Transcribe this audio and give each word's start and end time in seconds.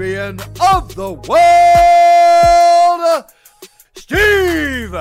of 0.00 0.94
the 0.94 1.12
world, 1.28 1.60
Steve 3.94 4.96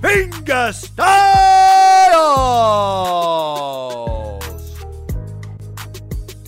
Fingerstyles. 0.00 0.98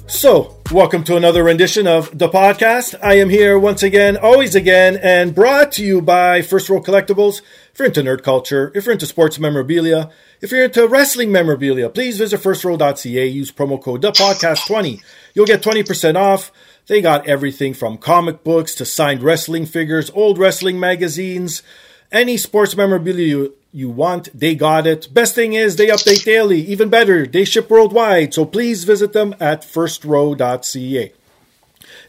So, 0.07 0.57
welcome 0.73 1.05
to 1.05 1.17
another 1.19 1.45
rendition 1.45 1.87
of 1.87 2.17
the 2.17 2.31
podcast. 2.31 2.99
I 3.03 3.19
am 3.19 3.29
here 3.29 3.59
once 3.59 3.83
again, 3.83 4.17
always 4.17 4.55
again, 4.55 4.99
and 5.03 5.35
brought 5.35 5.73
to 5.73 5.85
you 5.85 6.01
by 6.01 6.41
First 6.41 6.71
Row 6.71 6.81
Collectibles. 6.81 7.43
If 7.75 7.81
you're 7.81 7.89
into 7.89 8.01
nerd 8.01 8.23
culture, 8.23 8.73
if 8.75 8.87
you're 8.87 8.95
into 8.95 9.05
sports 9.05 9.39
memorabilia, 9.39 10.09
if 10.41 10.51
you're 10.53 10.65
into 10.65 10.89
wrestling 10.89 11.33
memorabilia, 11.33 11.91
please 11.91 12.17
visit 12.17 12.41
firstrow.ca. 12.41 13.27
Use 13.27 13.53
promo 13.53 13.79
code 13.79 14.01
the 14.01 14.11
podcast 14.13 14.67
20 14.67 15.03
You'll 15.35 15.47
get 15.47 15.63
20% 15.63 16.17
off. 16.17 16.53
They 16.91 17.01
got 17.01 17.29
everything 17.29 17.73
from 17.73 17.99
comic 17.99 18.43
books 18.43 18.75
to 18.75 18.85
signed 18.85 19.23
wrestling 19.23 19.65
figures, 19.65 20.11
old 20.13 20.39
wrestling 20.39 20.81
magazines, 20.81 21.63
any 22.11 22.37
sports 22.37 22.77
memorabilia 22.77 23.27
you, 23.29 23.55
you 23.71 23.89
want, 23.89 24.29
they 24.37 24.57
got 24.57 24.89
it. 24.89 25.07
Best 25.15 25.37
thing 25.37 25.53
is 25.53 25.77
they 25.77 25.87
update 25.87 26.25
daily. 26.25 26.61
Even 26.63 26.89
better, 26.89 27.29
they 27.29 27.45
ship 27.45 27.71
worldwide. 27.71 28.35
So 28.35 28.45
please 28.45 28.83
visit 28.83 29.13
them 29.13 29.37
at 29.39 29.63
firstrow.ca. 29.63 31.13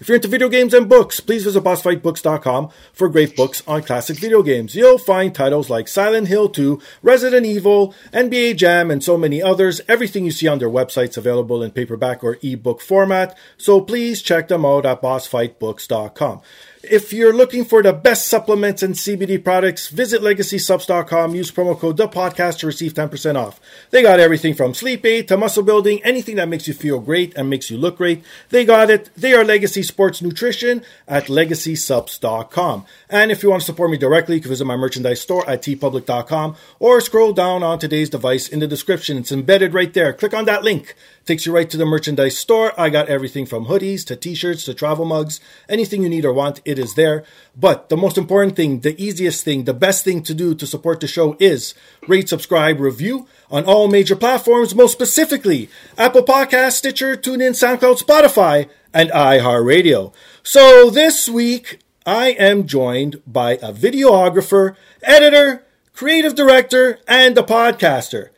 If 0.01 0.09
you're 0.09 0.15
into 0.15 0.29
video 0.29 0.49
games 0.49 0.73
and 0.73 0.89
books, 0.89 1.19
please 1.19 1.43
visit 1.43 1.63
bossfightbooks.com 1.63 2.71
for 2.91 3.07
great 3.07 3.35
books 3.35 3.61
on 3.67 3.83
classic 3.83 4.17
video 4.17 4.41
games. 4.41 4.73
You'll 4.73 4.97
find 4.97 5.33
titles 5.33 5.69
like 5.69 5.87
Silent 5.87 6.27
Hill 6.27 6.49
2, 6.49 6.81
Resident 7.03 7.45
Evil, 7.45 7.93
NBA 8.11 8.57
Jam, 8.57 8.89
and 8.89 9.03
so 9.03 9.15
many 9.15 9.43
others. 9.43 9.79
Everything 9.87 10.25
you 10.25 10.31
see 10.31 10.47
on 10.47 10.57
their 10.57 10.71
website's 10.71 11.17
available 11.17 11.61
in 11.61 11.69
paperback 11.69 12.23
or 12.23 12.39
ebook 12.41 12.81
format, 12.81 13.37
so 13.57 13.79
please 13.79 14.23
check 14.23 14.47
them 14.47 14.65
out 14.65 14.87
at 14.87 15.03
bossfightbooks.com. 15.03 16.41
If 16.83 17.13
you're 17.13 17.33
looking 17.33 17.63
for 17.63 17.83
the 17.83 17.93
best 17.93 18.25
supplements 18.25 18.81
and 18.81 18.95
CBD 18.95 19.43
products, 19.43 19.87
visit 19.87 20.21
legacysubs.com. 20.21 21.35
Use 21.35 21.51
promo 21.51 21.77
code 21.77 21.97
the 21.97 22.07
podcast 22.07 22.57
to 22.59 22.67
receive 22.67 22.95
10% 22.95 23.35
off. 23.35 23.61
They 23.91 24.01
got 24.01 24.19
everything 24.19 24.55
from 24.55 24.73
sleep 24.73 25.05
aid 25.05 25.27
to 25.27 25.37
muscle 25.37 25.61
building, 25.61 26.03
anything 26.03 26.37
that 26.37 26.49
makes 26.49 26.67
you 26.67 26.73
feel 26.73 26.99
great 26.99 27.37
and 27.37 27.51
makes 27.51 27.69
you 27.69 27.77
look 27.77 27.97
great. 27.97 28.23
They 28.49 28.65
got 28.65 28.89
it. 28.89 29.11
They 29.15 29.35
are 29.35 29.43
Legacy 29.43 29.83
Sports 29.83 30.23
Nutrition 30.23 30.83
at 31.07 31.25
legacysubs.com. 31.25 32.85
And 33.11 33.31
if 33.31 33.43
you 33.43 33.51
want 33.51 33.61
to 33.61 33.65
support 33.67 33.91
me 33.91 33.97
directly, 33.97 34.37
you 34.37 34.41
can 34.41 34.49
visit 34.49 34.65
my 34.65 34.75
merchandise 34.75 35.21
store 35.21 35.47
at 35.47 35.61
teepublic.com 35.61 36.55
or 36.79 36.99
scroll 36.99 37.33
down 37.33 37.61
on 37.61 37.77
today's 37.77 38.09
device 38.09 38.47
in 38.47 38.57
the 38.57 38.67
description. 38.67 39.17
It's 39.17 39.31
embedded 39.31 39.75
right 39.75 39.93
there. 39.93 40.13
Click 40.13 40.33
on 40.33 40.45
that 40.45 40.63
link. 40.63 40.95
Takes 41.31 41.45
you 41.45 41.55
right 41.55 41.69
to 41.69 41.77
the 41.77 41.85
merchandise 41.85 42.37
store. 42.37 42.77
I 42.77 42.89
got 42.89 43.07
everything 43.07 43.45
from 43.45 43.67
hoodies 43.67 44.05
to 44.07 44.17
t-shirts 44.17 44.65
to 44.65 44.73
travel 44.73 45.05
mugs. 45.05 45.39
Anything 45.69 46.03
you 46.03 46.09
need 46.09 46.25
or 46.25 46.33
want, 46.33 46.59
it 46.65 46.77
is 46.77 46.95
there. 46.95 47.23
But 47.55 47.87
the 47.87 47.95
most 47.95 48.17
important 48.17 48.57
thing, 48.57 48.81
the 48.81 49.01
easiest 49.01 49.45
thing, 49.45 49.63
the 49.63 49.73
best 49.73 50.03
thing 50.03 50.23
to 50.23 50.33
do 50.33 50.53
to 50.53 50.67
support 50.67 50.99
the 50.99 51.07
show 51.07 51.37
is 51.39 51.73
rate, 52.05 52.27
subscribe, 52.27 52.81
review 52.81 53.29
on 53.49 53.63
all 53.63 53.87
major 53.87 54.17
platforms, 54.17 54.75
most 54.75 54.91
specifically 54.91 55.69
Apple 55.97 56.23
Podcasts, 56.23 56.73
Stitcher, 56.73 57.15
TuneIn, 57.15 57.51
SoundCloud, 57.51 58.03
Spotify, 58.03 58.67
and 58.93 59.09
iHeartRadio. 59.11 60.13
So 60.43 60.89
this 60.89 61.29
week, 61.29 61.79
I 62.05 62.31
am 62.31 62.67
joined 62.67 63.21
by 63.25 63.53
a 63.53 63.71
videographer, 63.71 64.75
editor, 65.01 65.63
creative 65.93 66.35
director, 66.35 66.99
and 67.07 67.37
a 67.37 67.43
podcaster. 67.43 68.31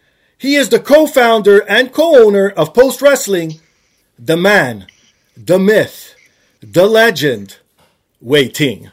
He 0.44 0.56
is 0.56 0.68
the 0.68 0.80
co-founder 0.80 1.60
and 1.70 1.94
co-owner 1.94 2.50
of 2.50 2.74
Post 2.74 3.02
Wrestling, 3.02 3.62
the 4.20 4.36
man, 4.36 4.88
the 5.38 5.58
myth, 5.58 6.16
the 6.60 6.86
legend, 6.86 7.60
Wai 8.20 8.48
Ting. 8.48 8.92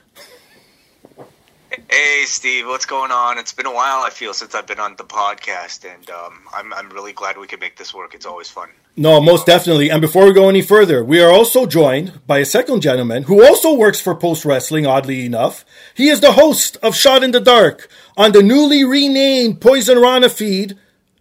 Hey 1.90 2.22
Steve, 2.26 2.68
what's 2.68 2.86
going 2.86 3.10
on? 3.10 3.36
It's 3.36 3.52
been 3.52 3.66
a 3.66 3.74
while. 3.74 4.04
I 4.04 4.10
feel 4.10 4.32
since 4.32 4.54
I've 4.54 4.68
been 4.68 4.78
on 4.78 4.94
the 4.94 5.02
podcast, 5.02 5.92
and 5.92 6.08
um, 6.10 6.38
I'm 6.54 6.72
I'm 6.72 6.88
really 6.90 7.12
glad 7.12 7.36
we 7.36 7.48
could 7.48 7.58
make 7.58 7.76
this 7.76 7.92
work. 7.92 8.14
It's 8.14 8.26
always 8.26 8.48
fun. 8.48 8.68
No, 8.96 9.20
most 9.20 9.44
definitely. 9.44 9.90
And 9.90 10.00
before 10.00 10.26
we 10.26 10.32
go 10.32 10.48
any 10.48 10.62
further, 10.62 11.02
we 11.02 11.20
are 11.20 11.32
also 11.32 11.66
joined 11.66 12.24
by 12.28 12.38
a 12.38 12.44
second 12.44 12.80
gentleman 12.80 13.24
who 13.24 13.44
also 13.44 13.74
works 13.74 14.00
for 14.00 14.14
Post 14.14 14.44
Wrestling, 14.44 14.86
oddly 14.86 15.26
enough. 15.26 15.64
He 15.94 16.10
is 16.10 16.20
the 16.20 16.34
host 16.34 16.76
of 16.80 16.94
Shot 16.94 17.24
in 17.24 17.32
the 17.32 17.40
Dark 17.40 17.88
on 18.16 18.30
the 18.30 18.42
newly 18.42 18.84
renamed 18.84 19.60
Poison 19.60 19.98
Rana 19.98 20.28
feed, 20.28 20.78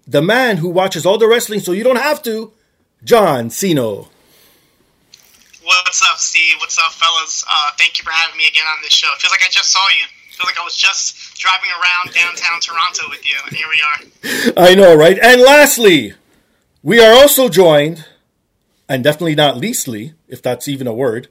the 0.09 0.21
man 0.23 0.57
who 0.57 0.69
watches 0.69 1.05
all 1.05 1.19
the 1.19 1.27
wrestling 1.27 1.59
so 1.59 1.71
you 1.71 1.83
don't 1.83 1.97
have 1.97 2.23
to, 2.23 2.51
John 3.03 3.49
Siino. 3.49 4.07
What's 5.63 6.01
up, 6.01 6.17
Steve? 6.17 6.55
What's 6.59 6.79
up, 6.79 6.91
fellas? 6.93 7.45
Uh, 7.47 7.69
thank 7.77 7.99
you 7.99 8.03
for 8.03 8.09
having 8.09 8.35
me 8.35 8.47
again 8.47 8.65
on 8.65 8.81
this 8.81 8.91
show. 8.91 9.07
It 9.13 9.21
feels 9.21 9.31
like 9.31 9.43
I 9.43 9.49
just 9.51 9.71
saw 9.71 9.87
you. 9.89 10.05
I 10.05 10.35
feel 10.35 10.47
like 10.47 10.59
I 10.59 10.63
was 10.63 10.75
just 10.75 11.35
driving 11.37 11.69
around 11.69 12.15
downtown 12.15 12.59
Toronto 12.59 13.03
with 13.09 13.23
you, 13.23 13.35
and 13.45 13.55
here 13.55 13.67
we 13.69 14.53
are. 14.57 14.65
I 14.65 14.73
know, 14.73 14.95
right? 14.95 15.19
And 15.19 15.41
lastly, 15.41 16.15
we 16.81 16.99
are 16.99 17.13
also 17.13 17.47
joined, 17.47 18.05
and 18.87 19.03
definitely 19.03 19.35
not 19.35 19.57
leastly, 19.57 20.15
if 20.27 20.41
that's 20.41 20.67
even 20.67 20.87
a 20.87 20.93
word, 20.93 21.27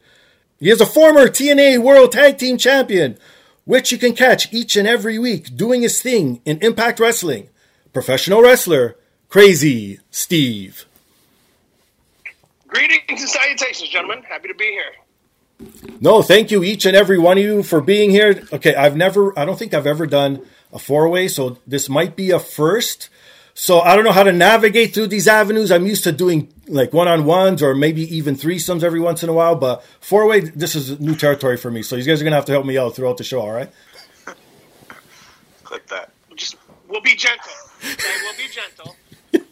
he 0.61 0.71
is 0.71 0.81
a 0.81 0.87
former 0.87 1.27
TNA 1.27 1.79
World 1.83 2.13
Tag 2.13 2.39
Team 2.39 2.59
Champion, 2.59 3.19
which 3.65 3.91
you 3.91 3.99
can 3.99 4.15
catch 4.15 4.53
each 4.53 4.77
and 4.77 4.87
every 4.87 5.19
week 5.19 5.57
doing 5.57 5.83
his 5.83 6.01
thing 6.01 6.41
in 6.45 6.59
Impact 6.59 7.01
Wrestling. 7.01 7.49
Professional 7.93 8.43
wrestler, 8.43 8.97
Crazy 9.29 10.01
Steve. 10.11 10.85
Greetings 12.67 13.21
and 13.23 13.29
salutations, 13.29 13.89
gentlemen. 13.91 14.23
Happy 14.23 14.49
to 14.49 14.55
be 14.55 14.65
here. 14.65 14.93
No, 16.01 16.23
thank 16.23 16.51
you 16.51 16.63
each 16.63 16.87
and 16.87 16.97
every 16.97 17.19
one 17.19 17.39
of 17.39 17.45
you 17.45 17.63
for 17.63 17.81
being 17.81 18.11
here. 18.11 18.45
Okay, 18.53 18.75
I've 18.75 18.97
never, 18.97 19.37
I 19.39 19.45
don't 19.45 19.59
think 19.59 19.75
I've 19.75 19.87
ever 19.87 20.07
done 20.07 20.47
a 20.73 20.79
four 20.79 21.09
way, 21.09 21.29
so 21.29 21.59
this 21.67 21.89
might 21.89 22.15
be 22.15 22.31
a 22.31 22.39
first. 22.39 23.09
So 23.55 23.81
I 23.81 23.97
don't 23.97 24.05
know 24.05 24.13
how 24.13 24.23
to 24.23 24.33
navigate 24.33 24.95
through 24.95 25.09
these 25.09 25.27
avenues. 25.27 25.73
I'm 25.73 25.85
used 25.87 26.05
to 26.05 26.13
doing 26.13 26.53
like 26.69 26.93
one 26.93 27.09
on 27.09 27.25
ones 27.25 27.61
or 27.61 27.75
maybe 27.75 28.03
even 28.17 28.37
threesomes 28.37 28.85
every 28.85 29.01
once 29.01 29.25
in 29.25 29.29
a 29.29 29.33
while, 29.33 29.57
but 29.57 29.83
four 30.01 30.27
way, 30.27 30.41
this 30.41 30.77
is 30.77 31.01
new 31.01 31.17
territory 31.17 31.57
for 31.57 31.71
me. 31.71 31.83
So 31.83 31.97
you 31.97 32.05
guys 32.05 32.21
are 32.21 32.25
going 32.25 32.33
to 32.33 32.37
have 32.37 32.45
to 32.45 32.53
help 32.53 32.65
me 32.65 32.79
out 32.79 32.95
throughout 32.95 33.17
the 33.17 33.25
show, 33.25 33.41
all 33.41 33.51
right? 33.51 33.73
Click 35.65 35.87
that. 35.89 36.13
Just 36.37 36.57
we'll 36.87 37.01
be 37.01 37.17
gentle. 37.17 37.51
Okay, 37.85 38.17
we'll 38.23 38.37
be 38.37 38.49
gentle. 38.51 38.97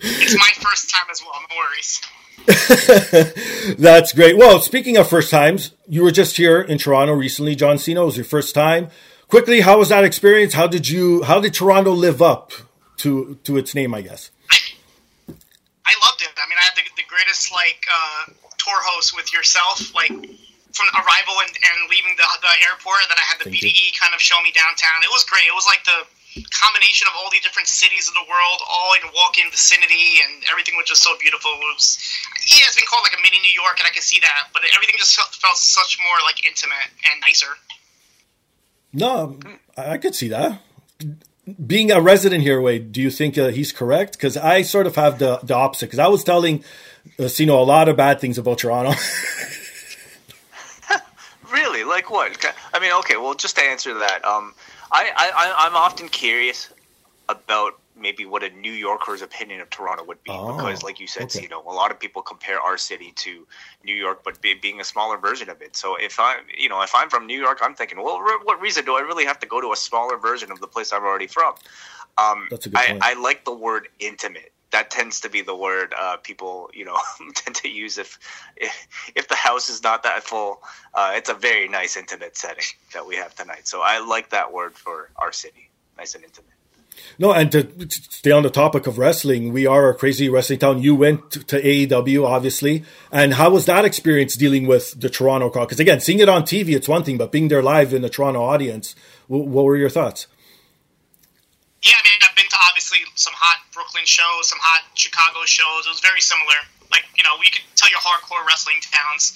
It's 0.00 0.38
my 0.38 0.52
first 0.60 0.90
time 0.90 1.06
as 1.10 1.20
well. 1.22 1.32
No 1.48 1.56
worries. 1.56 2.00
That's 3.78 4.12
great. 4.12 4.36
Well, 4.36 4.60
speaking 4.60 4.96
of 4.96 5.08
first 5.08 5.28
times, 5.30 5.72
you 5.88 6.04
were 6.04 6.12
just 6.12 6.36
here 6.36 6.60
in 6.60 6.78
Toronto 6.78 7.14
recently. 7.14 7.56
John 7.56 7.78
Siino 7.78 8.02
it 8.02 8.06
was 8.06 8.16
your 8.16 8.24
first 8.24 8.54
time. 8.54 8.90
Quickly, 9.26 9.62
how 9.62 9.78
was 9.78 9.88
that 9.88 10.04
experience? 10.04 10.54
How 10.54 10.68
did 10.68 10.88
you? 10.88 11.24
How 11.24 11.40
did 11.40 11.52
Toronto 11.54 11.90
live 11.92 12.22
up 12.22 12.52
to 12.98 13.38
to 13.44 13.56
its 13.56 13.74
name, 13.74 13.94
I 13.94 14.02
guess. 14.02 14.30
I 15.28 15.94
loved 16.04 16.20
it. 16.20 16.28
I 16.36 16.44
mean, 16.48 16.58
I 16.60 16.64
had 16.68 16.76
the, 16.76 16.84
the 16.96 17.04
greatest 17.08 17.50
like 17.50 17.80
uh, 17.88 18.32
tour 18.58 18.76
host 18.92 19.16
with 19.16 19.32
yourself, 19.32 19.94
like 19.94 20.12
from 20.12 20.86
arrival 20.94 21.34
and, 21.42 21.50
and 21.50 21.76
leaving 21.90 22.14
the, 22.16 22.26
the 22.42 22.54
airport. 22.68 23.00
And 23.02 23.10
then 23.10 23.18
I 23.18 23.26
had 23.26 23.38
the 23.40 23.44
Thank 23.50 23.56
BDE 23.56 23.98
kind 23.98 24.14
of 24.14 24.20
show 24.20 24.40
me 24.42 24.52
downtown. 24.52 25.02
It 25.02 25.10
was 25.10 25.24
great. 25.24 25.48
It 25.48 25.54
was 25.56 25.66
like 25.66 25.82
the 25.84 26.06
combination 26.50 27.08
of 27.08 27.14
all 27.16 27.30
the 27.30 27.40
different 27.42 27.68
cities 27.68 28.08
of 28.08 28.14
the 28.14 28.26
world, 28.28 28.60
all 28.68 28.92
in 28.94 29.08
walking 29.14 29.50
vicinity, 29.50 30.20
and 30.22 30.44
everything 30.50 30.76
was 30.76 30.86
just 30.86 31.02
so 31.02 31.16
beautiful. 31.18 31.50
It 31.52 31.74
was, 31.74 31.98
yeah, 32.50 32.66
it's 32.66 32.76
been 32.76 32.86
called 32.88 33.02
like 33.02 33.18
a 33.18 33.22
mini 33.22 33.40
New 33.40 33.54
York, 33.54 33.78
and 33.78 33.86
I 33.86 33.90
can 33.90 34.02
see 34.02 34.20
that, 34.20 34.48
but 34.52 34.62
everything 34.74 34.96
just 34.98 35.16
felt, 35.16 35.34
felt 35.34 35.56
such 35.56 35.98
more 35.98 36.18
like 36.24 36.46
intimate 36.46 36.90
and 37.10 37.20
nicer. 37.20 37.56
No, 38.92 39.38
I, 39.76 39.94
I 39.94 39.98
could 39.98 40.14
see 40.14 40.28
that. 40.28 40.60
Being 41.64 41.90
a 41.90 42.00
resident 42.00 42.42
here, 42.42 42.60
Wai, 42.60 42.78
do 42.78 43.00
you 43.00 43.10
think 43.10 43.38
uh, 43.38 43.48
he's 43.48 43.72
correct? 43.72 44.12
Because 44.12 44.36
I 44.36 44.62
sort 44.62 44.86
of 44.86 44.96
have 44.96 45.18
the, 45.18 45.38
the 45.42 45.54
opposite. 45.54 45.86
Because 45.86 45.98
I 45.98 46.08
was 46.08 46.22
telling 46.22 46.62
uh, 47.18 47.28
Siino 47.28 47.58
a 47.58 47.64
lot 47.64 47.88
of 47.88 47.96
bad 47.96 48.20
things 48.20 48.36
about 48.36 48.58
Toronto. 48.58 48.92
Really? 51.50 51.84
Like 51.84 52.10
what? 52.10 52.44
I 52.74 52.80
mean, 52.80 52.92
okay. 53.00 53.16
Well, 53.16 53.34
just 53.34 53.56
to 53.56 53.62
answer 53.62 53.94
that, 53.94 54.24
um, 54.24 54.54
I, 54.90 55.12
I 55.16 55.66
I'm 55.66 55.76
often 55.76 56.08
curious 56.08 56.70
about 57.28 57.78
maybe 58.00 58.24
what 58.24 58.42
a 58.42 58.50
New 58.50 58.72
Yorker's 58.72 59.22
opinion 59.22 59.60
of 59.60 59.68
Toronto 59.70 60.04
would 60.04 60.22
be 60.22 60.30
Oh, 60.32 60.56
because, 60.56 60.82
like 60.82 61.00
you 61.00 61.06
said, 61.06 61.24
okay. 61.24 61.42
you 61.42 61.48
know, 61.48 61.62
a 61.66 61.72
lot 61.72 61.90
of 61.90 61.98
people 61.98 62.22
compare 62.22 62.60
our 62.60 62.78
city 62.78 63.12
to 63.16 63.46
New 63.84 63.94
York, 63.94 64.22
but 64.24 64.40
be, 64.40 64.54
being 64.54 64.80
a 64.80 64.84
smaller 64.84 65.18
version 65.18 65.50
of 65.50 65.60
it. 65.60 65.76
So 65.76 65.96
if 65.96 66.18
I, 66.20 66.38
you 66.56 66.68
know, 66.68 66.80
if 66.82 66.94
I'm 66.94 67.10
from 67.10 67.26
New 67.26 67.38
York, 67.38 67.58
I'm 67.60 67.74
thinking, 67.74 68.02
well, 68.02 68.20
re- 68.20 68.38
what 68.44 68.60
reason 68.60 68.84
do 68.84 68.96
I 68.96 69.00
really 69.00 69.24
have 69.24 69.38
to 69.40 69.46
go 69.46 69.60
to 69.60 69.72
a 69.72 69.76
smaller 69.76 70.16
version 70.16 70.50
of 70.52 70.60
the 70.60 70.66
place 70.66 70.92
I'm 70.92 71.02
already 71.04 71.26
from? 71.26 71.54
Um, 72.16 72.46
That's 72.50 72.66
a 72.66 72.70
good 72.70 72.78
I, 72.78 72.86
point. 72.86 73.02
I 73.02 73.14
like 73.14 73.44
the 73.44 73.54
word 73.54 73.88
intimate. 73.98 74.52
That 74.72 74.90
tends 74.90 75.20
to 75.20 75.30
be 75.30 75.42
the 75.42 75.56
word 75.56 75.94
uh, 75.98 76.18
people, 76.18 76.70
you 76.74 76.84
know, 76.84 76.98
tend 77.34 77.56
to 77.56 77.68
use 77.68 77.98
if, 77.98 78.18
if 78.56 78.88
if 79.16 79.28
the 79.28 79.34
house 79.34 79.70
is 79.70 79.82
not 79.82 80.02
that 80.04 80.24
full. 80.24 80.60
Uh, 80.94 81.12
it's 81.14 81.30
a 81.30 81.34
very 81.34 81.68
nice 81.68 81.96
intimate 81.96 82.36
setting 82.36 82.64
that 82.94 83.06
we 83.06 83.16
have 83.16 83.34
tonight. 83.34 83.66
So 83.68 83.80
I 83.82 84.00
like 84.04 84.30
that 84.30 84.52
word 84.52 84.74
for 84.74 85.10
our 85.16 85.32
city, 85.32 85.70
nice 85.96 86.14
and 86.14 86.24
intimate. 86.24 86.50
no, 87.18 87.32
and 87.32 87.50
to 87.52 87.62
to 87.64 88.02
stay 88.10 88.30
on 88.30 88.42
the 88.42 88.50
topic 88.50 88.86
of 88.86 88.98
wrestling, 88.98 89.52
we 89.52 89.66
are 89.66 89.88
a 89.90 89.94
crazy 89.94 90.28
wrestling 90.28 90.58
town. 90.60 90.82
You 90.82 90.94
went 90.94 91.30
to, 91.32 91.44
to 91.44 91.62
AEW, 91.62 92.26
obviously. 92.26 92.84
And 93.12 93.34
how 93.34 93.50
was 93.50 93.66
that 93.66 93.84
experience 93.84 94.36
dealing 94.36 94.66
with 94.66 95.00
the 95.00 95.08
Toronto 95.08 95.50
crowd? 95.50 95.66
Because 95.66 95.80
again, 95.80 96.00
seeing 96.00 96.20
it 96.20 96.28
on 96.28 96.42
TV, 96.42 96.74
it's 96.74 96.88
one 96.88 97.04
thing, 97.04 97.16
but 97.18 97.32
being 97.32 97.48
there 97.48 97.62
live 97.62 97.94
in 97.94 98.02
the 98.02 98.10
Toronto 98.10 98.42
audience, 98.42 98.94
wh- 99.26 99.46
what 99.54 99.64
were 99.64 99.76
your 99.76 99.90
thoughts? 99.90 100.26
Yeah, 101.82 101.92
I 101.94 102.02
mean, 102.08 102.18
I've 102.28 102.36
been 102.36 102.48
to 102.50 102.56
obviously 102.68 102.98
some 103.18 103.34
hot 103.34 103.66
Brooklyn 103.74 104.06
shows, 104.06 104.46
some 104.46 104.62
hot 104.62 104.86
Chicago 104.94 105.42
shows. 105.42 105.90
It 105.90 105.92
was 105.92 105.98
very 105.98 106.22
similar. 106.22 106.54
Like, 106.94 107.02
you 107.18 107.26
know, 107.26 107.34
you 107.42 107.50
could 107.50 107.66
tell 107.74 107.90
your 107.90 107.98
hardcore 107.98 108.46
wrestling 108.46 108.78
towns. 108.80 109.34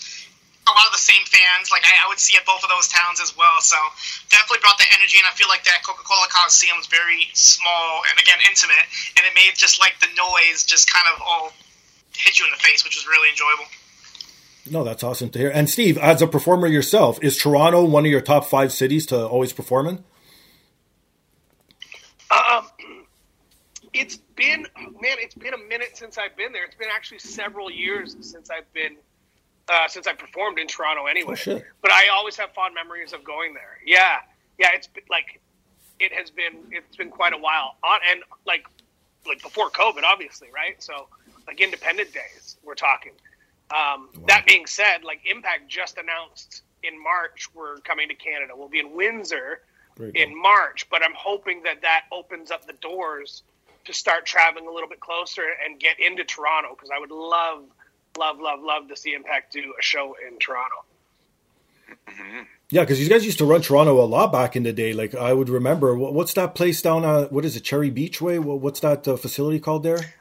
A 0.63 0.71
lot 0.71 0.87
of 0.87 0.95
the 0.95 1.03
same 1.03 1.27
fans. 1.27 1.75
Like, 1.75 1.83
I, 1.83 2.07
I 2.07 2.07
would 2.07 2.23
see 2.23 2.39
at 2.39 2.47
both 2.47 2.63
of 2.63 2.71
those 2.71 2.87
towns 2.87 3.19
as 3.19 3.35
well. 3.35 3.59
So, 3.59 3.75
definitely 4.31 4.63
brought 4.63 4.79
the 4.79 4.87
energy. 4.95 5.19
And 5.19 5.27
I 5.27 5.35
feel 5.35 5.51
like 5.51 5.67
that 5.67 5.83
Coca 5.83 6.07
Cola 6.07 6.31
Coliseum 6.31 6.79
was 6.79 6.87
very 6.87 7.27
small 7.35 8.07
and, 8.07 8.15
again, 8.23 8.39
intimate. 8.47 8.87
And 9.19 9.27
it 9.27 9.35
made 9.35 9.59
just 9.59 9.83
like 9.83 9.99
the 9.99 10.09
noise 10.15 10.63
just 10.63 10.87
kind 10.87 11.11
of 11.11 11.19
all 11.19 11.51
hit 12.15 12.39
you 12.39 12.47
in 12.47 12.55
the 12.55 12.63
face, 12.63 12.87
which 12.87 12.95
was 12.95 13.11
really 13.11 13.35
enjoyable. 13.35 13.67
No, 14.71 14.87
that's 14.87 15.03
awesome 15.03 15.35
to 15.35 15.39
hear. 15.43 15.51
And 15.51 15.67
Steve, 15.67 15.99
as 15.99 16.23
a 16.23 16.31
performer 16.31 16.71
yourself, 16.71 17.19
is 17.19 17.35
Toronto 17.35 17.83
one 17.83 18.07
of 18.07 18.11
your 18.15 18.23
top 18.23 18.47
five 18.47 18.71
cities 18.71 19.07
to 19.11 19.27
always 19.27 19.53
perform 19.53 19.89
in? 19.91 20.05
Um, 22.31 22.69
it's 23.93 24.17
been 24.17 24.67
man, 24.77 25.17
it's 25.19 25.35
been 25.35 25.55
a 25.55 25.59
minute 25.59 25.97
since 25.97 26.19
I've 26.19 26.37
been 26.37 26.53
there. 26.53 26.65
It's 26.65 26.75
been 26.77 26.89
actually 26.95 27.19
several 27.19 27.71
years 27.71 28.17
since 28.21 28.51
I've 28.51 28.71
been 28.73 28.97
uh, 29.69 29.89
since 29.89 30.07
I 30.07 30.13
performed 30.15 30.59
in 30.59 30.67
Toronto. 30.67 31.07
Anyway, 31.07 31.37
Oh, 31.47 31.61
but 31.83 31.91
I 31.93 32.09
always 32.09 32.37
have 32.37 32.53
fond 32.53 32.75
memories 32.75 33.13
of 33.13 33.23
going 33.25 33.55
there. 33.55 33.79
Yeah, 33.85 34.19
yeah, 34.59 34.69
it's 34.75 34.87
been, 34.87 35.05
like 35.11 35.41
it 36.01 36.13
has 36.13 36.31
been 36.31 36.59
it's 36.71 36.97
been 36.97 37.11
quite 37.11 37.33
a 37.33 37.39
while 37.39 37.77
on 37.85 38.01
and 38.11 38.23
like 38.47 38.67
like 39.27 39.43
before 39.43 39.71
COVID, 39.71 40.03
obviously, 40.05 40.49
right? 40.53 40.83
So 40.83 41.09
like 41.47 41.61
Independent 41.61 42.13
Days, 42.13 42.57
we're 42.63 42.75
talking. 42.75 43.13
Um, 43.75 44.09
That 44.27 44.47
being 44.47 44.67
said, 44.67 45.03
like 45.05 45.21
Impact 45.31 45.69
just 45.69 45.97
announced 45.99 46.63
in 46.83 47.01
March 47.03 47.49
we're 47.55 47.79
coming 47.79 48.09
to 48.09 48.15
Canada. 48.15 48.53
We'll 48.57 48.69
be 48.69 48.81
in 48.81 48.93
Windsor 48.95 49.61
Great. 49.97 50.15
in 50.17 50.37
March, 50.41 50.89
but 50.91 51.03
I'm 51.05 51.15
hoping 51.17 51.63
that 51.63 51.81
that 51.83 52.05
opens 52.11 52.51
up 52.51 52.67
the 52.67 52.73
doors 52.75 53.45
to 53.87 53.95
start 53.95 54.27
traveling 54.27 54.67
a 54.69 54.73
little 54.73 54.89
bit 54.89 55.01
closer 55.01 55.45
and 55.65 55.81
get 55.81 56.01
into 56.01 56.25
Toronto 56.25 56.71
because 56.77 56.91
I 56.95 56.99
would 57.01 57.11
love, 57.13 57.65
love, 58.19 58.41
love, 58.41 58.61
love 58.63 58.89
to 58.89 58.97
see 58.97 59.15
Impact 59.15 59.53
do 59.53 59.75
a 59.79 59.83
show 59.83 60.17
in 60.27 60.39
Toronto. 60.39 60.77
Yeah, 62.71 62.83
because 62.83 63.03
you 63.03 63.09
guys 63.09 63.25
used 63.27 63.39
to 63.39 63.47
run 63.47 63.63
Toronto 63.63 64.03
a 64.03 64.07
lot 64.07 64.33
back 64.33 64.57
in 64.57 64.65
the 64.65 64.73
day. 64.75 64.93
Like 64.95 65.15
I 65.15 65.33
would 65.35 65.49
remember, 65.49 65.97
what's 65.97 66.35
that 66.35 66.55
place 66.55 66.83
down? 66.83 67.05
Uh, 67.05 67.27
what 67.29 67.45
is 67.45 67.57
it, 67.57 67.63
Cherry 67.63 67.91
Beach 67.91 68.21
Way? 68.21 68.39
What's 68.39 68.81
that 68.81 69.09
uh, 69.09 69.17
facility 69.17 69.61
called 69.61 69.85
there? 69.85 70.15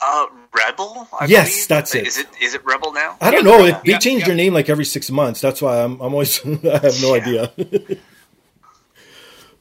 Uh, 0.00 0.26
Rebel. 0.54 1.08
I 1.18 1.26
Yes, 1.26 1.28
believe? 1.28 1.68
that's 1.68 1.94
it. 1.94 2.06
Is 2.06 2.18
it 2.18 2.28
is 2.40 2.54
it 2.54 2.64
Rebel 2.64 2.92
now? 2.92 3.18
I 3.20 3.30
don't 3.32 3.44
know. 3.44 3.64
It, 3.64 3.84
they 3.84 3.92
Yeah, 3.92 3.98
change 3.98 4.24
yeah. 4.24 4.26
their 4.26 4.36
name 4.36 4.54
like 4.54 4.68
every 4.70 4.84
six 4.86 5.10
months. 5.10 5.40
That's 5.40 5.62
why 5.62 5.82
I'm, 5.82 5.94
I'm 6.00 6.12
always 6.14 6.40
I 6.66 6.78
have 6.80 7.00
no 7.00 7.14
idea. 7.14 7.52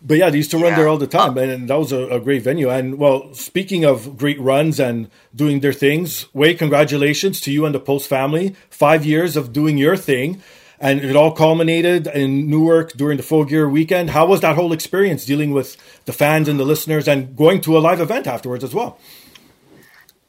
but 0.03 0.17
yeah, 0.17 0.29
they 0.29 0.37
used 0.37 0.51
to 0.51 0.57
run 0.57 0.71
Yeah. 0.71 0.77
there 0.79 0.87
all 0.89 0.97
the 0.97 1.07
time, 1.07 1.37
oh. 1.37 1.41
and 1.41 1.69
that 1.69 1.79
was 1.79 1.91
a, 1.91 2.07
a 2.09 2.19
great 2.19 2.43
venue. 2.43 2.69
And 2.69 2.97
well, 2.97 3.33
speaking 3.33 3.85
of 3.85 4.17
great 4.17 4.39
runs 4.39 4.79
and 4.79 5.09
doing 5.35 5.61
their 5.61 5.73
things, 5.73 6.25
Wai, 6.33 6.53
congratulations 6.53 7.39
to 7.41 7.51
you 7.51 7.65
and 7.65 7.73
the 7.73 7.79
Post 7.79 8.07
family. 8.09 8.55
Five 8.69 9.05
years 9.05 9.37
of 9.37 9.53
doing 9.53 9.77
your 9.77 9.95
thing. 9.97 10.41
And 10.79 10.99
it 10.99 11.15
all 11.15 11.31
culminated 11.31 12.07
in 12.07 12.49
Newark 12.49 12.91
during 12.93 13.15
the 13.15 13.23
Full 13.23 13.45
Gear 13.45 13.69
weekend. 13.69 14.09
How 14.09 14.25
was 14.25 14.41
that 14.41 14.55
whole 14.55 14.73
experience 14.73 15.23
dealing 15.23 15.51
with 15.53 15.77
the 16.03 16.11
fans 16.11 16.49
and 16.49 16.59
the 16.59 16.65
listeners 16.65 17.07
and 17.07 17.37
going 17.37 17.61
to 17.61 17.77
a 17.77 17.79
live 17.79 18.01
event 18.01 18.27
afterwards 18.27 18.65
as 18.65 18.73
well? 18.73 18.99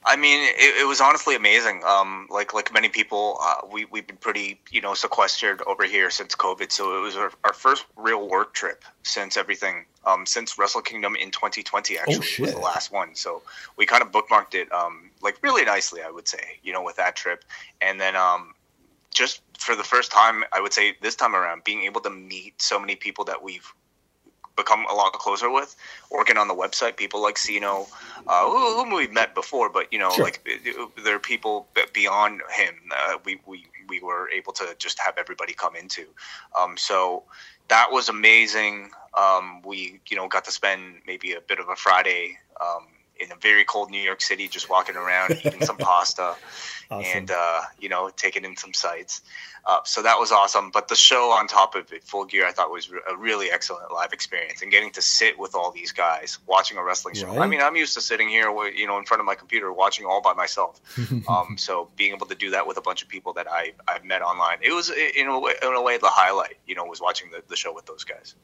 I 0.06 0.17
mean, 0.17 0.41
it, 0.43 0.83
it 0.83 0.87
was 0.87 1.01
honestly 1.01 1.35
amazing. 1.35 1.83
Um, 1.85 2.27
like 2.31 2.53
like 2.53 2.73
many 2.73 2.89
people, 2.89 3.39
uh, 3.41 3.67
we 3.71 3.87
we've 3.87 4.06
been 4.06 4.19
pretty 4.19 4.61
you 4.71 4.81
know 4.81 4.95
sequestered 4.95 5.62
over 5.67 5.85
here 5.85 6.11
since 6.11 6.35
COVID, 6.35 6.71
so 6.71 6.99
it 6.99 7.01
was 7.01 7.17
our, 7.17 7.33
our 7.45 7.55
first 7.55 7.87
real 7.97 8.29
work 8.29 8.53
trip 8.53 8.85
since 9.03 9.37
everything. 9.37 9.87
Um, 10.06 10.27
since 10.27 10.59
Wrestle 10.59 10.83
Kingdom 10.83 11.17
in 11.17 11.31
2020 11.31 11.97
actually 11.97 12.19
was 12.39 12.53
the 12.53 12.59
last 12.59 12.93
one, 12.93 13.15
so 13.15 13.43
we 13.79 13.87
kind 13.87 14.03
of 14.03 14.13
bookmarked 14.13 14.55
it 14.55 14.70
um, 14.70 15.11
like 15.23 15.39
really 15.43 15.65
nicely, 15.65 16.03
I 16.03 16.11
would 16.11 16.29
say. 16.29 16.58
You 16.63 16.75
know, 16.75 16.82
with 16.82 16.96
that 16.96 17.17
trip, 17.17 17.43
and 17.81 17.99
then 17.99 18.15
um, 18.15 18.55
just 19.15 19.41
for 19.58 19.75
the 19.75 19.84
first 19.84 20.13
time, 20.13 20.44
I 20.53 20.61
would 20.61 20.75
say 20.75 20.96
this 21.01 21.17
time 21.17 21.34
around, 21.34 21.65
being 21.65 21.84
able 21.84 22.03
to 22.03 22.11
meet 22.11 22.61
so 22.61 22.79
many 22.79 22.96
people 22.96 23.25
that 23.25 23.43
we've 23.43 23.73
become 24.56 24.87
a 24.91 24.94
lot 24.94 25.13
closer 25.15 25.51
with, 25.51 25.75
working 26.11 26.37
on 26.37 26.49
the 26.49 26.55
website, 26.55 26.96
people 26.96 27.20
like 27.23 27.37
Siino, 27.37 27.89
uh, 28.27 28.44
who- 28.49 28.75
whom 28.77 28.91
we've 28.91 29.13
met 29.13 29.34
before, 29.34 29.69
but 29.69 29.93
you 29.93 29.99
know, 29.99 30.11
Sure. 30.11 30.25
like 30.25 30.43
there 30.96 31.15
are 31.15 31.19
people 31.19 31.69
beyond 31.93 32.43
him. 32.51 32.91
Uh, 32.96 33.19
we 33.25 33.41
we 33.46 33.67
we 33.89 34.01
were 34.01 34.31
able 34.31 34.53
to 34.55 34.75
just 34.79 34.99
have 34.99 35.19
everybody 35.19 35.53
come 35.53 35.77
into. 35.77 36.06
Um, 36.56 36.77
so 36.77 37.25
that 37.69 37.91
was 37.91 38.08
amazing. 38.08 38.91
Um, 39.15 39.63
we 39.63 40.01
you 40.08 40.17
know 40.17 40.29
got 40.29 40.44
to 40.44 40.53
spend 40.53 41.03
maybe 41.06 41.32
a 41.32 41.41
bit 41.41 41.58
of 41.58 41.69
a 41.69 41.77
Friday. 41.77 42.39
Um, 42.61 42.87
in 43.19 43.31
a 43.33 43.37
very 43.37 43.65
cold 43.65 43.91
New 43.91 44.01
York 44.01 44.21
City, 44.21 44.49
just 44.49 44.69
walking 44.71 44.97
around, 44.97 45.33
eating 45.44 45.65
some 45.65 45.77
pasta, 45.79 46.35
Awesome. 46.91 47.11
and 47.19 47.31
uh, 47.31 47.61
you 47.79 47.89
know, 47.89 48.11
taking 48.15 48.44
in 48.44 48.56
some 48.56 48.75
sights. 48.75 49.23
Uh, 49.67 49.79
so 49.85 50.03
that 50.03 50.19
was 50.19 50.31
awesome. 50.31 50.71
But 50.71 50.89
the 50.89 50.94
show 50.94 51.31
on 51.31 51.47
top 51.47 51.75
of 51.75 51.91
it, 51.91 52.05
Full 52.05 52.27
Gear, 52.27 52.47
I 52.47 52.53
thought 52.53 52.71
was 52.71 52.91
a 53.11 53.17
really 53.17 53.51
excellent 53.51 53.91
live 53.93 54.13
experience, 54.13 54.61
and 54.61 54.71
getting 54.71 54.91
to 54.93 55.01
sit 55.01 55.39
with 55.39 55.55
all 55.55 55.71
these 55.71 55.91
guys 55.91 56.39
watching 56.47 56.77
a 56.77 56.85
wrestling 56.85 57.15
show. 57.15 57.39
I 57.41 57.47
mean, 57.47 57.63
I'm 57.63 57.75
used 57.75 57.94
to 57.94 58.03
sitting 58.03 58.29
here, 58.29 58.51
you 58.69 58.87
know, 58.87 58.99
in 58.99 59.06
front 59.06 59.21
of 59.21 59.27
my 59.27 59.35
computer 59.35 59.73
watching 59.73 60.05
all 60.05 60.21
by 60.21 60.35
myself. 60.35 60.83
um, 61.29 61.56
so 61.56 61.89
being 61.97 62.13
able 62.13 62.27
to 62.27 62.35
do 62.35 62.51
that 62.51 62.67
with 62.67 62.77
a 62.77 62.83
bunch 62.83 63.03
of 63.03 63.09
people 63.09 63.33
that 63.35 63.51
I 63.51 63.73
I've 63.89 64.05
met 64.05 64.21
online, 64.21 64.59
it 64.61 64.73
was 64.73 64.91
in 64.91 65.29
a 65.29 65.39
way, 65.41 65.55
in 65.63 65.73
a 65.73 65.81
way 65.81 65.97
the 65.97 66.09
highlight. 66.11 66.59
You 66.67 66.75
know, 66.75 66.85
was 66.85 67.01
watching 67.01 67.31
the, 67.31 67.43
the 67.49 67.56
show 67.56 67.73
with 67.73 67.87
those 67.87 68.05
guys. 68.05 68.35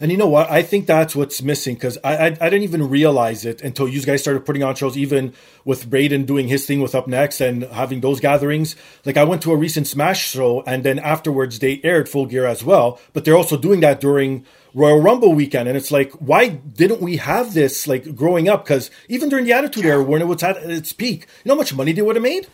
And 0.00 0.12
you 0.12 0.16
know 0.16 0.28
what? 0.28 0.48
I 0.48 0.62
think 0.62 0.86
that's 0.86 1.16
what's 1.16 1.42
missing 1.42 1.74
because 1.74 1.98
I, 2.04 2.16
I 2.16 2.26
I 2.26 2.50
didn't 2.50 2.62
even 2.62 2.88
realize 2.88 3.44
it 3.44 3.62
until 3.62 3.88
you 3.88 4.00
guys 4.02 4.22
started 4.28 4.44
putting 4.44 4.62
on 4.62 4.74
shows, 4.74 4.96
even 4.96 5.32
with 5.64 5.88
Braden 5.88 6.26
doing 6.26 6.48
his 6.48 6.66
thing 6.66 6.80
with 6.80 6.94
Up 6.94 7.08
Next 7.08 7.40
and 7.40 7.62
having 7.64 8.02
those 8.02 8.20
gatherings. 8.20 8.76
Like 9.06 9.16
I 9.16 9.24
went 9.24 9.40
to 9.42 9.52
a 9.52 9.56
recent 9.56 9.86
Smash 9.86 10.30
show, 10.30 10.62
and 10.66 10.84
then 10.84 10.98
afterwards 10.98 11.60
they 11.60 11.80
aired 11.82 12.10
Full 12.10 12.26
Gear 12.26 12.44
as 12.44 12.62
well. 12.62 13.00
But 13.14 13.24
they're 13.24 13.36
also 13.36 13.56
doing 13.56 13.80
that 13.80 14.00
during 14.00 14.44
Royal 14.74 15.00
Rumble 15.00 15.32
weekend, 15.32 15.66
and 15.66 15.78
it's 15.78 15.90
like, 15.90 16.12
why 16.12 16.48
didn't 16.48 17.00
we 17.00 17.16
have 17.16 17.54
this 17.54 17.86
like 17.86 18.14
growing 18.14 18.50
up? 18.50 18.64
Because 18.64 18.90
even 19.08 19.30
during 19.30 19.46
the 19.46 19.52
Attitude 19.52 19.86
Era, 19.86 20.04
when 20.04 20.20
it 20.20 20.26
was 20.28 20.42
at 20.42 20.58
its 20.58 20.92
peak, 20.92 21.26
you 21.42 21.48
know 21.48 21.54
how 21.54 21.58
much 21.58 21.74
money 21.74 21.92
they 21.92 22.02
would 22.02 22.16
have 22.16 22.22
made? 22.22 22.46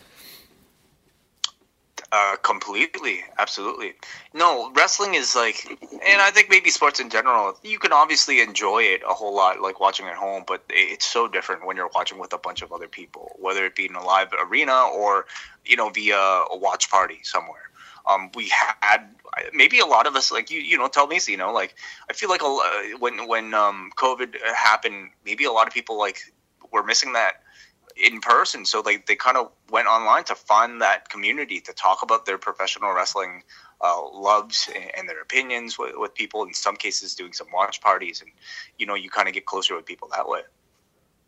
Uh, 2.17 2.37
completely, 2.37 3.25
absolutely. 3.37 3.93
No, 4.33 4.71
wrestling 4.71 5.15
is 5.15 5.35
like, 5.35 5.67
and 5.91 6.21
I 6.21 6.31
think 6.31 6.49
maybe 6.49 6.69
sports 6.69 7.01
in 7.01 7.09
general. 7.09 7.57
You 7.61 7.77
can 7.77 7.91
obviously 7.91 8.39
enjoy 8.39 8.83
it 8.83 9.01
a 9.03 9.13
whole 9.13 9.35
lot, 9.35 9.59
like 9.59 9.81
watching 9.81 10.05
at 10.05 10.15
home, 10.15 10.45
but 10.47 10.63
it's 10.69 11.05
so 11.05 11.27
different 11.27 11.65
when 11.65 11.75
you're 11.75 11.89
watching 11.93 12.17
with 12.17 12.31
a 12.31 12.37
bunch 12.37 12.61
of 12.61 12.71
other 12.71 12.87
people, 12.87 13.35
whether 13.37 13.65
it 13.65 13.75
be 13.75 13.87
in 13.87 13.95
a 13.95 14.01
live 14.01 14.29
arena 14.47 14.87
or 14.95 15.25
you 15.65 15.75
know 15.75 15.89
via 15.89 16.15
a 16.15 16.57
watch 16.57 16.89
party 16.89 17.19
somewhere. 17.23 17.69
Um, 18.09 18.31
we 18.33 18.49
had 18.79 19.09
maybe 19.53 19.79
a 19.79 19.85
lot 19.85 20.07
of 20.07 20.15
us 20.15 20.31
like 20.31 20.49
you 20.49 20.61
you 20.61 20.77
know 20.77 20.87
tell 20.87 21.07
me 21.07 21.19
you 21.27 21.35
know 21.35 21.51
like 21.51 21.75
I 22.09 22.13
feel 22.13 22.29
like 22.29 22.43
a, 22.43 22.95
when 22.97 23.27
when 23.27 23.53
um, 23.53 23.91
COVID 23.97 24.37
happened, 24.55 25.09
maybe 25.25 25.43
a 25.43 25.51
lot 25.51 25.67
of 25.67 25.73
people 25.73 25.97
like 25.97 26.31
were 26.71 26.83
missing 26.83 27.11
that 27.11 27.41
in 27.95 28.19
person. 28.19 28.65
So 28.65 28.81
they, 28.81 28.97
they 28.97 29.15
kind 29.15 29.37
of 29.37 29.51
went 29.69 29.87
online 29.87 30.23
to 30.25 30.35
find 30.35 30.81
that 30.81 31.09
community 31.09 31.59
to 31.61 31.73
talk 31.73 32.01
about 32.01 32.25
their 32.25 32.37
professional 32.37 32.93
wrestling 32.93 33.43
uh, 33.81 34.01
loves 34.13 34.69
and 34.97 35.07
their 35.07 35.21
opinions 35.21 35.77
with, 35.77 35.93
with 35.95 36.13
people. 36.13 36.43
In 36.43 36.53
some 36.53 36.75
cases, 36.75 37.15
doing 37.15 37.33
some 37.33 37.47
watch 37.53 37.81
parties, 37.81 38.21
and 38.21 38.31
you 38.77 38.85
know, 38.85 38.95
you 38.95 39.09
kind 39.09 39.27
of 39.27 39.33
get 39.33 39.45
closer 39.45 39.75
with 39.75 39.85
people 39.85 40.09
that 40.15 40.27
way. 40.27 40.41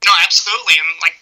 No, 0.06 0.12
absolutely, 0.24 0.76
and 0.80 0.88
like 1.02 1.16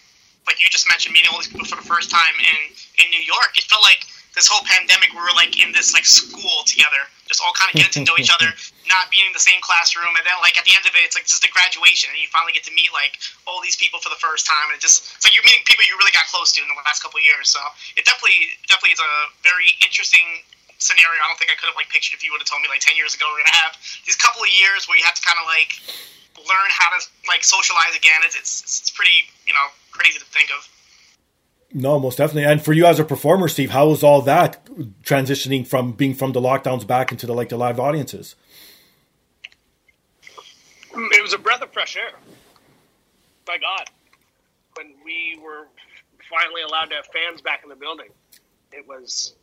like 0.46 0.60
you 0.60 0.66
just 0.70 0.88
mentioned, 0.88 1.12
meeting 1.12 1.30
all 1.32 1.38
these 1.38 1.48
people 1.48 1.66
for 1.66 1.76
the 1.76 1.88
first 1.88 2.10
time 2.10 2.34
in 2.38 3.04
in 3.04 3.10
New 3.10 3.24
York, 3.24 3.56
it 3.56 3.64
felt 3.64 3.82
like 3.82 4.06
this 4.36 4.44
whole 4.44 4.60
pandemic 4.68 5.16
we 5.16 5.18
were 5.18 5.32
like 5.32 5.56
in 5.56 5.72
this 5.72 5.96
like 5.96 6.04
school 6.04 6.60
together, 6.68 7.08
just 7.24 7.40
all 7.40 7.56
kind 7.56 7.72
of 7.72 7.80
getting 7.80 8.04
to 8.04 8.04
know 8.04 8.20
each 8.20 8.28
other, 8.28 8.52
not 8.92 9.08
being 9.08 9.24
in 9.24 9.32
the 9.32 9.40
same 9.40 9.58
classroom, 9.64 10.12
and 10.12 10.22
then 10.28 10.36
like 10.44 10.60
at 10.60 10.68
the 10.68 10.76
end 10.76 10.84
of 10.84 10.92
it, 10.92 11.02
it's 11.08 11.16
like 11.16 11.24
this 11.24 11.40
is 11.40 11.42
the 11.42 11.48
graduation, 11.48 12.12
and 12.12 12.20
you 12.20 12.28
finally 12.28 12.52
get 12.52 12.62
to 12.68 12.74
meet 12.76 12.92
like 12.92 13.16
all 13.48 13.64
these 13.64 13.80
people 13.80 13.96
for 13.98 14.12
the 14.12 14.20
first 14.20 14.44
time, 14.44 14.68
and 14.68 14.76
it 14.76 14.84
just 14.84 15.08
it's 15.16 15.24
like 15.24 15.32
you're 15.32 15.42
meeting 15.48 15.64
people 15.64 15.82
you 15.88 15.96
really 15.96 16.12
got 16.12 16.28
close 16.28 16.52
to 16.52 16.60
in 16.60 16.68
the 16.68 16.76
last 16.84 17.00
couple 17.00 17.16
of 17.16 17.24
years. 17.24 17.48
So 17.48 17.58
it 17.96 18.04
definitely 18.04 18.52
definitely 18.68 18.92
is 18.92 19.00
a 19.00 19.12
very 19.40 19.72
interesting 19.80 20.44
scenario. 20.76 21.16
I 21.24 21.32
don't 21.32 21.40
think 21.40 21.48
I 21.48 21.56
could 21.56 21.72
have 21.72 21.78
like 21.80 21.88
pictured 21.88 22.12
if 22.12 22.20
you 22.20 22.28
would 22.36 22.44
have 22.44 22.50
told 22.52 22.60
me 22.60 22.68
like 22.68 22.84
ten 22.84 22.92
years 22.92 23.16
ago 23.16 23.24
we're 23.32 23.40
gonna 23.40 23.56
have 23.64 23.72
these 24.04 24.20
couple 24.20 24.44
of 24.44 24.52
years 24.52 24.84
where 24.84 25.00
you 25.00 25.04
have 25.08 25.16
to 25.16 25.24
kind 25.24 25.40
of 25.40 25.48
like 25.48 25.80
learn 26.44 26.68
how 26.76 26.92
to 26.92 27.00
like 27.24 27.40
socialize 27.40 27.96
again. 27.96 28.20
It's 28.28 28.36
it's, 28.36 28.84
it's 28.84 28.92
pretty 28.92 29.32
you 29.48 29.56
know 29.56 29.72
crazy 29.96 30.20
to 30.20 30.28
think 30.28 30.52
of. 30.52 30.60
No, 31.72 31.98
most 31.98 32.18
definitely. 32.18 32.44
And 32.44 32.62
for 32.62 32.72
you 32.72 32.86
as 32.86 32.98
a 32.98 33.04
performer, 33.04 33.48
Steve, 33.48 33.70
how 33.70 33.88
was 33.88 34.02
all 34.02 34.22
that 34.22 34.64
transitioning 35.02 35.66
from 35.66 35.92
being 35.92 36.14
from 36.14 36.32
the 36.32 36.40
lockdowns 36.40 36.86
back 36.86 37.12
into 37.12 37.26
the 37.26 37.34
like 37.34 37.48
the 37.48 37.56
live 37.56 37.80
audiences? 37.80 38.34
It 40.94 41.22
was 41.22 41.34
a 41.34 41.38
breath 41.38 41.62
of 41.62 41.72
fresh 41.72 41.96
air. 41.96 42.12
By 43.44 43.58
God, 43.58 43.90
when 44.76 44.94
we 45.04 45.38
were 45.42 45.66
finally 46.30 46.62
allowed 46.62 46.86
to 46.86 46.96
have 46.96 47.06
fans 47.06 47.42
back 47.42 47.60
in 47.62 47.68
the 47.68 47.76
building, 47.76 48.08
it 48.72 48.86
was 48.88 49.34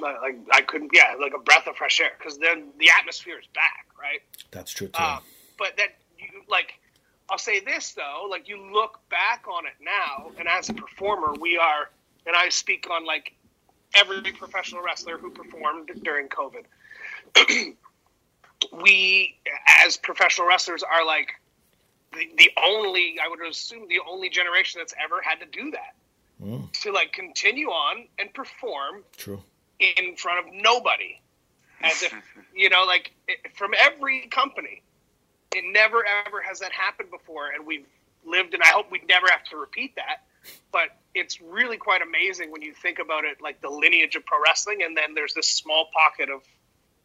like 0.00 0.36
I 0.52 0.62
couldn't, 0.62 0.90
yeah, 0.92 1.14
like 1.20 1.32
a 1.34 1.42
breath 1.42 1.66
of 1.66 1.76
fresh 1.76 2.00
air 2.00 2.10
because 2.18 2.38
then 2.38 2.68
the 2.78 2.88
atmosphere 2.98 3.38
is 3.38 3.46
back, 3.54 3.86
right? 3.98 4.20
That's 4.50 4.72
true 4.72 4.88
too. 4.88 5.02
Um, 5.02 5.20
but 5.58 5.76
then 5.76 5.88
you 6.18 6.42
like 6.48 6.74
I'll 7.30 7.38
say 7.38 7.60
this 7.60 7.92
though, 7.92 8.26
like 8.28 8.48
you 8.48 8.62
look 8.72 9.00
back 9.08 9.44
on 9.48 9.66
it 9.66 9.72
now, 9.80 10.30
and 10.38 10.48
as 10.48 10.68
a 10.68 10.74
performer, 10.74 11.34
we 11.40 11.56
are, 11.56 11.90
and 12.26 12.36
I 12.36 12.48
speak 12.48 12.88
on 12.90 13.06
like 13.06 13.34
every 13.94 14.20
professional 14.32 14.82
wrestler 14.82 15.18
who 15.18 15.30
performed 15.30 15.90
during 16.02 16.28
COVID. 16.28 16.64
we, 18.82 19.36
as 19.84 19.96
professional 19.96 20.46
wrestlers, 20.46 20.82
are 20.82 21.04
like 21.04 21.32
the, 22.12 22.28
the 22.36 22.50
only, 22.66 23.16
I 23.22 23.28
would 23.28 23.40
assume, 23.40 23.88
the 23.88 24.00
only 24.08 24.28
generation 24.28 24.80
that's 24.80 24.94
ever 25.02 25.20
had 25.22 25.40
to 25.40 25.46
do 25.46 25.70
that. 25.72 25.94
Mm. 26.42 26.72
To 26.82 26.92
like 26.92 27.12
continue 27.12 27.68
on 27.68 28.06
and 28.18 28.32
perform 28.34 29.04
True. 29.16 29.42
in 29.78 30.16
front 30.16 30.46
of 30.46 30.52
nobody. 30.52 31.20
As 31.82 32.02
if, 32.02 32.14
you 32.54 32.68
know, 32.68 32.84
like 32.84 33.12
from 33.54 33.72
every 33.78 34.26
company 34.28 34.82
it 35.54 35.64
never 35.72 36.04
ever 36.26 36.40
has 36.40 36.60
that 36.60 36.72
happened 36.72 37.10
before, 37.10 37.50
and 37.50 37.66
we've 37.66 37.86
lived, 38.24 38.54
and 38.54 38.62
I 38.62 38.68
hope 38.68 38.90
we 38.90 39.00
never 39.08 39.26
have 39.30 39.44
to 39.44 39.56
repeat 39.56 39.96
that. 39.96 40.24
But 40.72 40.96
it's 41.14 41.40
really 41.40 41.76
quite 41.76 42.02
amazing 42.02 42.50
when 42.50 42.62
you 42.62 42.72
think 42.72 42.98
about 42.98 43.24
it, 43.24 43.40
like 43.40 43.60
the 43.60 43.70
lineage 43.70 44.16
of 44.16 44.26
pro 44.26 44.42
wrestling, 44.42 44.82
and 44.82 44.96
then 44.96 45.14
there's 45.14 45.34
this 45.34 45.48
small 45.48 45.88
pocket 45.92 46.30
of, 46.30 46.42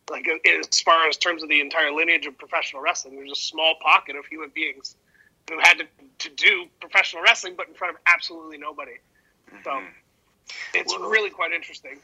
like, 0.09 0.27
as 0.27 0.81
far 0.81 1.07
as 1.07 1.17
terms 1.17 1.43
of 1.43 1.49
the 1.49 1.61
entire 1.61 1.91
lineage 1.91 2.25
of 2.25 2.37
professional 2.37 2.81
wrestling, 2.81 3.15
there's 3.15 3.31
a 3.31 3.35
small 3.35 3.75
pocket 3.81 4.15
of 4.15 4.25
human 4.25 4.49
beings 4.49 4.95
who 5.49 5.59
had 5.59 5.77
to, 5.77 5.85
to 6.19 6.29
do 6.35 6.65
professional 6.81 7.21
wrestling, 7.21 7.53
but 7.55 7.67
in 7.67 7.73
front 7.73 7.93
of 7.95 8.01
absolutely 8.07 8.57
nobody. 8.57 8.93
So 9.63 9.69
mm-hmm. 9.69 9.85
it's 10.73 10.93
really 10.97 11.29
quite 11.29 11.51
interesting. 11.53 11.99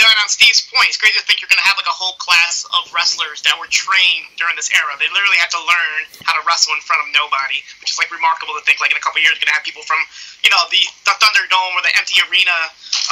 No, 0.00 0.08
and 0.08 0.18
on 0.24 0.28
Steve's 0.32 0.64
point, 0.72 0.88
it's 0.88 0.96
great 0.96 1.12
to 1.20 1.22
think 1.28 1.44
you're 1.44 1.52
going 1.52 1.60
to 1.60 1.68
have 1.68 1.76
like 1.76 1.88
a 1.88 1.92
whole 1.92 2.16
class 2.16 2.64
of 2.72 2.88
wrestlers 2.96 3.44
that 3.44 3.52
were 3.60 3.68
trained 3.68 4.24
during 4.40 4.56
this 4.56 4.72
era. 4.72 4.88
They 4.96 5.10
literally 5.12 5.36
had 5.36 5.52
to 5.52 5.60
learn 5.60 6.00
how 6.24 6.32
to 6.32 6.42
wrestle 6.48 6.72
in 6.72 6.80
front 6.80 7.04
of 7.04 7.12
nobody, 7.12 7.60
which 7.84 7.92
is 7.92 8.00
like 8.00 8.08
remarkable 8.08 8.56
to 8.56 8.64
think. 8.64 8.80
Like 8.80 8.90
in 8.90 8.96
a 8.96 9.04
couple 9.04 9.20
years, 9.20 9.36
you're 9.36 9.44
going 9.44 9.52
to 9.52 9.58
have 9.60 9.68
people 9.68 9.84
from 9.84 10.00
you 10.40 10.48
know 10.48 10.64
the, 10.72 10.80
the 11.04 11.14
Thunderdome 11.20 11.76
or 11.76 11.84
the 11.84 11.92
empty 12.00 12.24
arena 12.24 12.56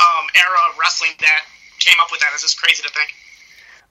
um, 0.00 0.24
era 0.32 0.58
of 0.72 0.80
wrestling 0.80 1.12
that 1.20 1.44
came 1.84 2.00
up 2.00 2.08
with 2.08 2.24
that. 2.24 2.32
It's 2.32 2.42
just 2.48 2.56
crazy 2.56 2.80
to 2.80 2.92
think. 2.96 3.12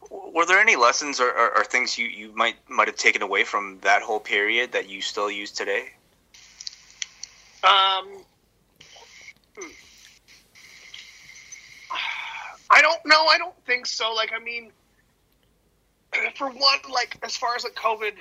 Were 0.09 0.45
there 0.45 0.59
any 0.59 0.75
lessons 0.75 1.19
or, 1.19 1.29
or, 1.29 1.61
or 1.61 1.63
things 1.63 1.97
you, 1.97 2.07
you 2.07 2.33
might 2.33 2.57
might 2.69 2.87
have 2.89 2.97
taken 2.97 3.21
away 3.21 3.45
from 3.45 3.77
that 3.85 4.01
whole 4.01 4.19
period 4.19 4.71
that 4.73 4.89
you 4.89 5.01
still 5.01 5.29
use 5.29 5.51
today? 5.51 5.93
Um, 7.63 8.25
hmm. 9.57 9.71
I 12.71 12.81
don't 12.81 12.99
know. 13.05 13.25
I 13.25 13.37
don't 13.37 13.55
think 13.65 13.85
so. 13.85 14.13
Like, 14.13 14.31
I 14.35 14.43
mean, 14.43 14.71
for 16.35 16.49
one, 16.49 16.79
like 16.91 17.17
as 17.23 17.35
far 17.35 17.55
as 17.55 17.63
like 17.63 17.75
COVID 17.75 18.13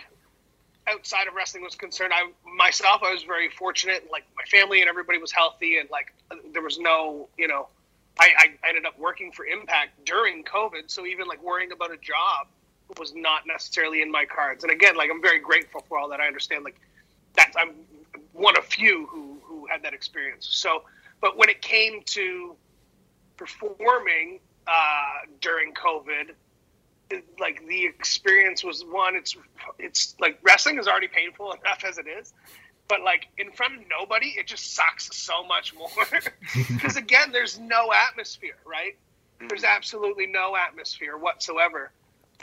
outside 0.89 1.29
of 1.29 1.35
wrestling 1.35 1.63
was 1.63 1.75
concerned, 1.75 2.13
I 2.15 2.31
myself 2.57 3.03
I 3.05 3.13
was 3.13 3.23
very 3.23 3.51
fortunate. 3.51 4.09
Like 4.11 4.25
my 4.37 4.45
family 4.45 4.81
and 4.81 4.89
everybody 4.89 5.19
was 5.19 5.33
healthy, 5.33 5.79
and 5.79 5.89
like 5.91 6.15
there 6.53 6.63
was 6.63 6.79
no, 6.79 7.29
you 7.37 7.49
know, 7.49 7.69
I, 8.19 8.31
I 8.39 8.69
ended 8.69 8.87
up 8.87 8.99
working 8.99 9.33
for 9.33 9.45
Impact 9.45 10.05
during 10.05 10.45
COVID, 10.45 10.85
so 10.87 11.07
even 11.07 11.27
like 11.27 11.43
worrying 11.43 11.73
about 11.73 11.93
a 11.93 11.99
job 11.99 12.49
was 12.99 13.15
not 13.15 13.43
necessarily 13.47 14.01
in 14.01 14.11
my 14.11 14.25
cards. 14.25 14.65
And 14.65 14.73
again, 14.73 14.97
like 14.97 15.11
I'm 15.13 15.21
very 15.21 15.39
grateful 15.39 15.85
for 15.89 15.99
all 15.99 16.09
that. 16.09 16.21
I 16.21 16.27
understand 16.27 16.65
like 16.65 16.81
that's 17.35 17.57
I'm 17.57 17.75
one 18.33 18.57
of 18.57 18.65
few 18.65 19.07
who 19.07 19.39
who 19.43 19.67
had 19.67 19.83
that 19.83 19.95
experience. 19.95 20.47
So, 20.51 20.85
but 21.21 21.37
when 21.37 21.49
it 21.49 21.61
came 21.61 22.03
to 22.07 22.57
performing 23.39 24.41
uh, 24.67 25.25
during 25.41 25.73
COVID, 25.73 26.35
it, 27.11 27.25
like 27.41 27.67
the 27.67 27.87
experience 27.87 28.63
was 28.63 28.85
one. 28.85 29.17
It's 29.17 29.35
it's 29.79 30.15
like 30.21 30.39
wrestling 30.43 30.79
is 30.79 30.87
already 30.87 31.09
painful 31.09 31.53
enough 31.65 31.85
as 31.89 31.97
it 31.97 32.07
is, 32.07 32.35
but 32.89 33.01
like 33.01 33.29
in 33.39 33.51
front 33.53 33.77
of 33.77 33.83
nobody, 33.89 34.35
it 34.37 34.47
just 34.47 34.75
sucks 34.75 35.17
so 35.17 35.45
much 35.45 35.75
more. 35.75 35.89
Because 36.69 36.97
again, 36.97 37.33
there's 37.33 37.59
no 37.59 37.93
atmosphere, 37.93 38.59
right? 38.67 38.97
There's 39.49 39.65
absolutely 39.65 40.27
no 40.27 40.57
atmosphere 40.57 41.17
whatsoever, 41.17 41.93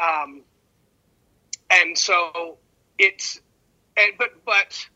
um, 0.01 0.41
and 1.69 1.97
so 1.97 2.57
it's 2.97 3.41
and 3.97 4.13
but 4.17 4.29
but 4.45 4.87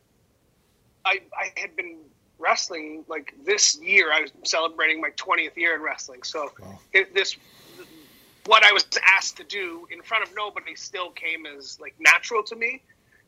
I 1.06 1.20
I 1.38 1.60
had 1.60 1.76
been 1.76 1.98
wrestling 2.40 3.04
like 3.08 3.34
this 3.46 3.78
year 3.82 4.12
i 4.12 4.22
was 4.22 4.32
celebrating 4.44 5.02
my 5.02 5.10
20th 5.12 5.56
year 5.56 5.76
in 5.76 5.82
wrestling 5.82 6.24
so 6.24 6.50
wow. 6.60 6.80
it, 6.94 7.14
this 7.14 7.36
what 8.46 8.64
i 8.64 8.72
was 8.72 8.86
asked 9.06 9.38
to 9.38 9.44
do 9.44 9.88
in 9.92 10.02
front 10.02 10.24
of 10.24 10.34
nobody 10.36 10.74
still 10.74 11.12
came 11.12 11.46
as 11.46 11.80
like 11.80 11.94
natural 12.00 12.42
to 12.42 12.56
me 12.56 12.82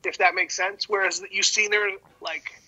if 0.05 0.17
that 0.17 0.33
makes 0.33 0.55
sense 0.55 0.87
whereas 0.87 1.21
you 1.29 1.43
see 1.43 1.67
there 1.67 1.89
like 2.21 2.61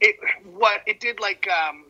it 0.00 0.16
what 0.54 0.82
it 0.86 1.00
did 1.00 1.18
like 1.18 1.48
um 1.48 1.84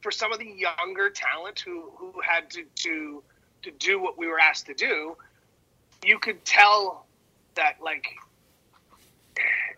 for 0.00 0.10
some 0.10 0.32
of 0.32 0.38
the 0.38 0.46
younger 0.46 1.10
talent 1.10 1.60
who 1.60 1.90
who 1.96 2.12
had 2.20 2.50
to 2.50 2.64
to 2.74 3.22
to 3.62 3.70
do 3.72 4.00
what 4.00 4.18
we 4.18 4.26
were 4.26 4.40
asked 4.40 4.66
to 4.66 4.74
do 4.74 5.16
you 6.04 6.18
could 6.18 6.44
tell 6.44 7.06
that 7.54 7.76
like 7.82 8.06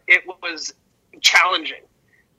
it 0.07 0.25
was 0.27 0.75
challenging 1.21 1.83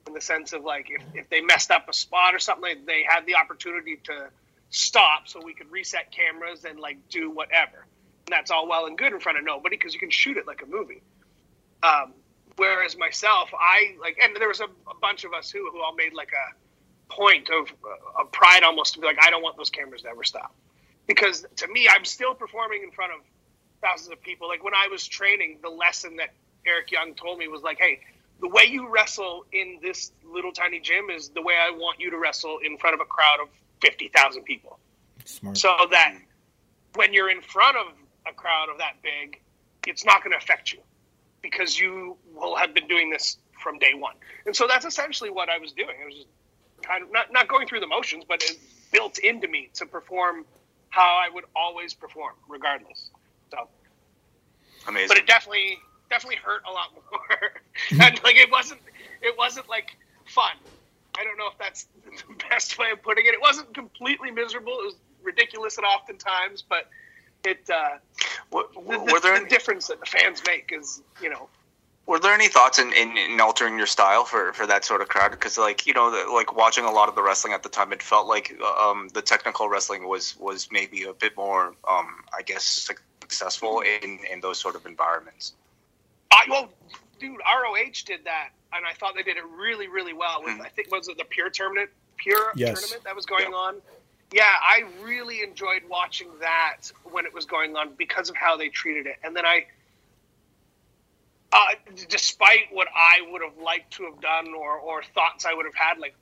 in 0.07 0.13
the 0.13 0.21
sense 0.21 0.53
of 0.53 0.63
like 0.63 0.87
if, 0.89 1.01
if 1.13 1.29
they 1.29 1.41
messed 1.41 1.71
up 1.71 1.87
a 1.89 1.93
spot 1.93 2.35
or 2.35 2.39
something, 2.39 2.85
they 2.85 3.03
had 3.07 3.25
the 3.25 3.35
opportunity 3.35 3.97
to 4.03 4.29
stop 4.69 5.27
so 5.27 5.41
we 5.43 5.53
could 5.53 5.71
reset 5.71 6.11
cameras 6.11 6.65
and 6.65 6.79
like 6.79 6.97
do 7.09 7.31
whatever. 7.31 7.85
And 8.27 8.33
that's 8.33 8.51
all 8.51 8.67
well 8.67 8.85
and 8.85 8.97
good 8.97 9.13
in 9.13 9.19
front 9.19 9.37
of 9.37 9.45
nobody 9.45 9.77
because 9.77 9.93
you 9.93 9.99
can 9.99 10.09
shoot 10.09 10.37
it 10.37 10.47
like 10.47 10.61
a 10.61 10.65
movie. 10.65 11.01
Um, 11.83 12.13
whereas 12.55 12.97
myself, 12.97 13.49
I 13.53 13.95
like, 14.01 14.17
and 14.21 14.35
there 14.35 14.47
was 14.47 14.59
a, 14.59 14.65
a, 14.65 14.95
bunch 14.99 15.23
of 15.23 15.33
us 15.33 15.51
who 15.51 15.69
who 15.71 15.81
all 15.81 15.93
made 15.95 16.13
like 16.13 16.31
a 16.31 17.13
point 17.13 17.49
of 17.49 17.71
uh, 17.83 18.21
of 18.21 18.31
pride 18.31 18.63
almost 18.63 18.95
to 18.95 18.99
be 18.99 19.05
like, 19.05 19.19
I 19.21 19.29
don't 19.29 19.43
want 19.43 19.57
those 19.57 19.69
cameras 19.69 20.01
to 20.03 20.09
ever 20.09 20.23
stop 20.23 20.55
because 21.07 21.45
to 21.57 21.67
me, 21.67 21.87
I'm 21.89 22.05
still 22.05 22.33
performing 22.33 22.81
in 22.83 22.91
front 22.91 23.13
of 23.13 23.19
thousands 23.81 24.11
of 24.11 24.21
people. 24.21 24.47
Like 24.47 24.63
when 24.63 24.73
I 24.73 24.87
was 24.89 25.05
training, 25.07 25.59
the 25.61 25.69
lesson 25.69 26.15
that 26.17 26.33
Eric 26.65 26.91
Young 26.91 27.13
told 27.15 27.39
me 27.39 27.47
was 27.47 27.61
like, 27.61 27.77
hey, 27.79 27.99
the 28.41 28.49
way 28.49 28.65
you 28.65 28.87
wrestle 28.89 29.45
in 29.51 29.79
this 29.81 30.11
little 30.25 30.51
tiny 30.51 30.79
gym 30.79 31.09
is 31.09 31.29
the 31.29 31.41
way 31.41 31.55
I 31.55 31.71
want 31.71 31.99
you 31.99 32.11
to 32.11 32.17
wrestle 32.17 32.59
in 32.63 32.77
front 32.77 32.93
of 32.93 32.99
a 32.99 33.05
crowd 33.05 33.39
of 33.41 33.47
fifty 33.81 34.09
thousand 34.09 34.43
people. 34.43 34.79
Smart. 35.23 35.57
So 35.57 35.75
that 35.91 36.15
when 36.95 37.13
you're 37.13 37.29
in 37.29 37.41
front 37.41 37.77
of 37.77 37.87
a 38.27 38.33
crowd 38.33 38.69
of 38.71 38.77
that 38.79 38.95
big, 39.01 39.41
it's 39.87 40.05
not 40.05 40.23
going 40.23 40.31
to 40.31 40.37
affect 40.37 40.73
you 40.73 40.79
because 41.41 41.79
you 41.79 42.17
will 42.33 42.55
have 42.55 42.73
been 42.73 42.87
doing 42.87 43.09
this 43.09 43.37
from 43.61 43.77
day 43.79 43.93
one. 43.93 44.15
And 44.45 44.55
so 44.55 44.67
that's 44.67 44.85
essentially 44.85 45.29
what 45.29 45.49
I 45.49 45.57
was 45.57 45.71
doing. 45.71 45.95
It 46.01 46.05
was 46.05 46.15
just 46.15 46.27
kind 46.81 47.03
of 47.03 47.11
not, 47.11 47.31
not 47.31 47.47
going 47.47 47.67
through 47.67 47.79
the 47.79 47.87
motions, 47.87 48.23
but 48.27 48.43
it 48.43 48.57
built 48.91 49.17
into 49.19 49.47
me 49.47 49.69
to 49.75 49.85
perform 49.85 50.45
how 50.89 51.19
I 51.23 51.33
would 51.33 51.45
always 51.55 51.93
perform, 51.93 52.33
regardless. 52.47 53.09
So, 53.51 53.67
Amazing. 54.87 55.07
but 55.07 55.17
it 55.17 55.27
definitely 55.27 55.77
definitely 56.09 56.37
hurt 56.37 56.61
a 56.67 56.71
lot 56.71 56.89
more, 57.11 57.51
and 58.05 58.23
like 58.23 58.35
it 58.35 58.51
wasn't 58.51 58.81
it 59.21 59.37
wasn't 59.37 59.69
like 59.69 59.95
fun. 60.25 60.53
I 61.17 61.23
don't 61.23 61.37
know 61.37 61.47
if 61.47 61.57
that's 61.57 61.87
the 62.05 62.35
best 62.49 62.77
way 62.77 62.91
of 62.91 63.01
putting 63.01 63.25
it. 63.25 63.33
It 63.33 63.41
wasn't 63.41 63.73
completely 63.73 64.31
miserable. 64.31 64.73
It 64.79 64.85
was 64.85 64.95
ridiculous 65.23 65.77
at 65.77 65.83
oftentimes, 65.83 66.63
but 66.67 66.89
it 67.43 67.69
uh, 67.69 67.97
Were, 68.51 68.65
the, 68.73 68.99
were 68.99 69.19
there 69.19 69.35
the 69.35 69.41
any, 69.41 69.49
difference 69.49 69.87
that 69.87 69.99
the 69.99 70.05
fans 70.05 70.41
make 70.45 70.71
is 70.73 71.01
you 71.21 71.29
know 71.29 71.47
were 72.05 72.19
there 72.19 72.33
any 72.33 72.47
thoughts 72.47 72.77
in, 72.77 72.93
in, 72.93 73.17
in 73.17 73.41
altering 73.41 73.77
your 73.77 73.87
style 73.87 74.25
for, 74.25 74.53
for 74.53 74.67
that 74.67 74.85
sort 74.85 75.01
of 75.01 75.07
crowd? 75.07 75.31
Because 75.31 75.57
like 75.57 75.87
you 75.87 75.93
know, 75.93 76.11
the, 76.11 76.31
like 76.31 76.55
watching 76.55 76.85
a 76.85 76.91
lot 76.91 77.09
of 77.09 77.15
the 77.15 77.23
wrestling 77.23 77.53
at 77.53 77.63
the 77.63 77.69
time, 77.69 77.91
it 77.91 78.03
felt 78.03 78.27
like 78.27 78.59
um, 78.61 79.09
the 79.13 79.21
technical 79.21 79.69
wrestling 79.69 80.07
was 80.07 80.37
was 80.37 80.69
maybe 80.71 81.03
a 81.03 81.13
bit 81.13 81.35
more, 81.35 81.73
um, 81.89 82.23
I 82.37 82.41
guess, 82.43 82.63
successful 82.63 83.81
in, 83.81 84.19
in 84.31 84.39
those 84.41 84.59
sort 84.59 84.75
of 84.75 84.85
environments. 84.85 85.53
I 86.35 86.45
well, 86.49 86.69
dude, 87.19 87.39
ROH 87.39 88.03
did 88.05 88.25
that, 88.25 88.49
and 88.73 88.85
I 88.85 88.93
thought 88.93 89.15
they 89.15 89.23
did 89.23 89.37
it 89.37 89.43
really, 89.57 89.87
really 89.87 90.13
well. 90.13 90.43
With 90.43 90.59
I 90.61 90.69
think 90.69 90.91
was 90.91 91.07
it 91.07 91.17
the 91.17 91.25
Pure 91.25 91.51
tournament, 91.51 91.89
Pure 92.17 92.51
Yes. 92.55 92.73
tournament 92.73 93.03
that 93.05 93.15
was 93.15 93.25
going 93.25 93.53
on. 93.53 93.81
Yeah, 94.33 94.51
I 94.61 94.83
really 95.01 95.41
enjoyed 95.41 95.83
watching 95.87 96.27
that 96.41 96.91
when 97.03 97.25
it 97.25 97.33
was 97.33 97.45
going 97.45 97.75
on 97.75 97.93
because 97.95 98.29
of 98.29 98.35
how 98.35 98.57
they 98.57 98.69
treated 98.69 99.05
it. 99.05 99.17
And 99.23 99.35
then 99.35 99.45
I, 99.45 99.65
uh, 101.53 101.75
despite 102.09 102.71
what 102.71 102.87
I 102.93 103.19
would 103.31 103.41
have 103.41 103.57
liked 103.57 103.93
to 103.93 104.03
have 104.05 104.19
done 104.19 104.53
or 104.53 104.77
or 104.77 105.03
thoughts 105.03 105.45
I 105.45 105.53
would 105.53 105.65
have 105.65 105.75
had, 105.75 105.99
like 105.99 106.15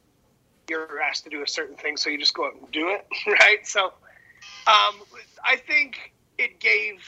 you're 0.70 1.00
asked 1.02 1.24
to 1.24 1.30
do 1.30 1.42
a 1.42 1.48
certain 1.48 1.76
thing, 1.76 1.98
so 1.98 2.10
you 2.10 2.18
just 2.18 2.34
go 2.34 2.46
out 2.46 2.56
and 2.56 2.72
do 2.72 2.90
it, 2.90 3.06
right? 3.28 3.66
So, 3.66 3.86
um, 3.86 5.02
I 5.44 5.56
think 5.66 6.14
it 6.38 6.60
gave 6.60 7.04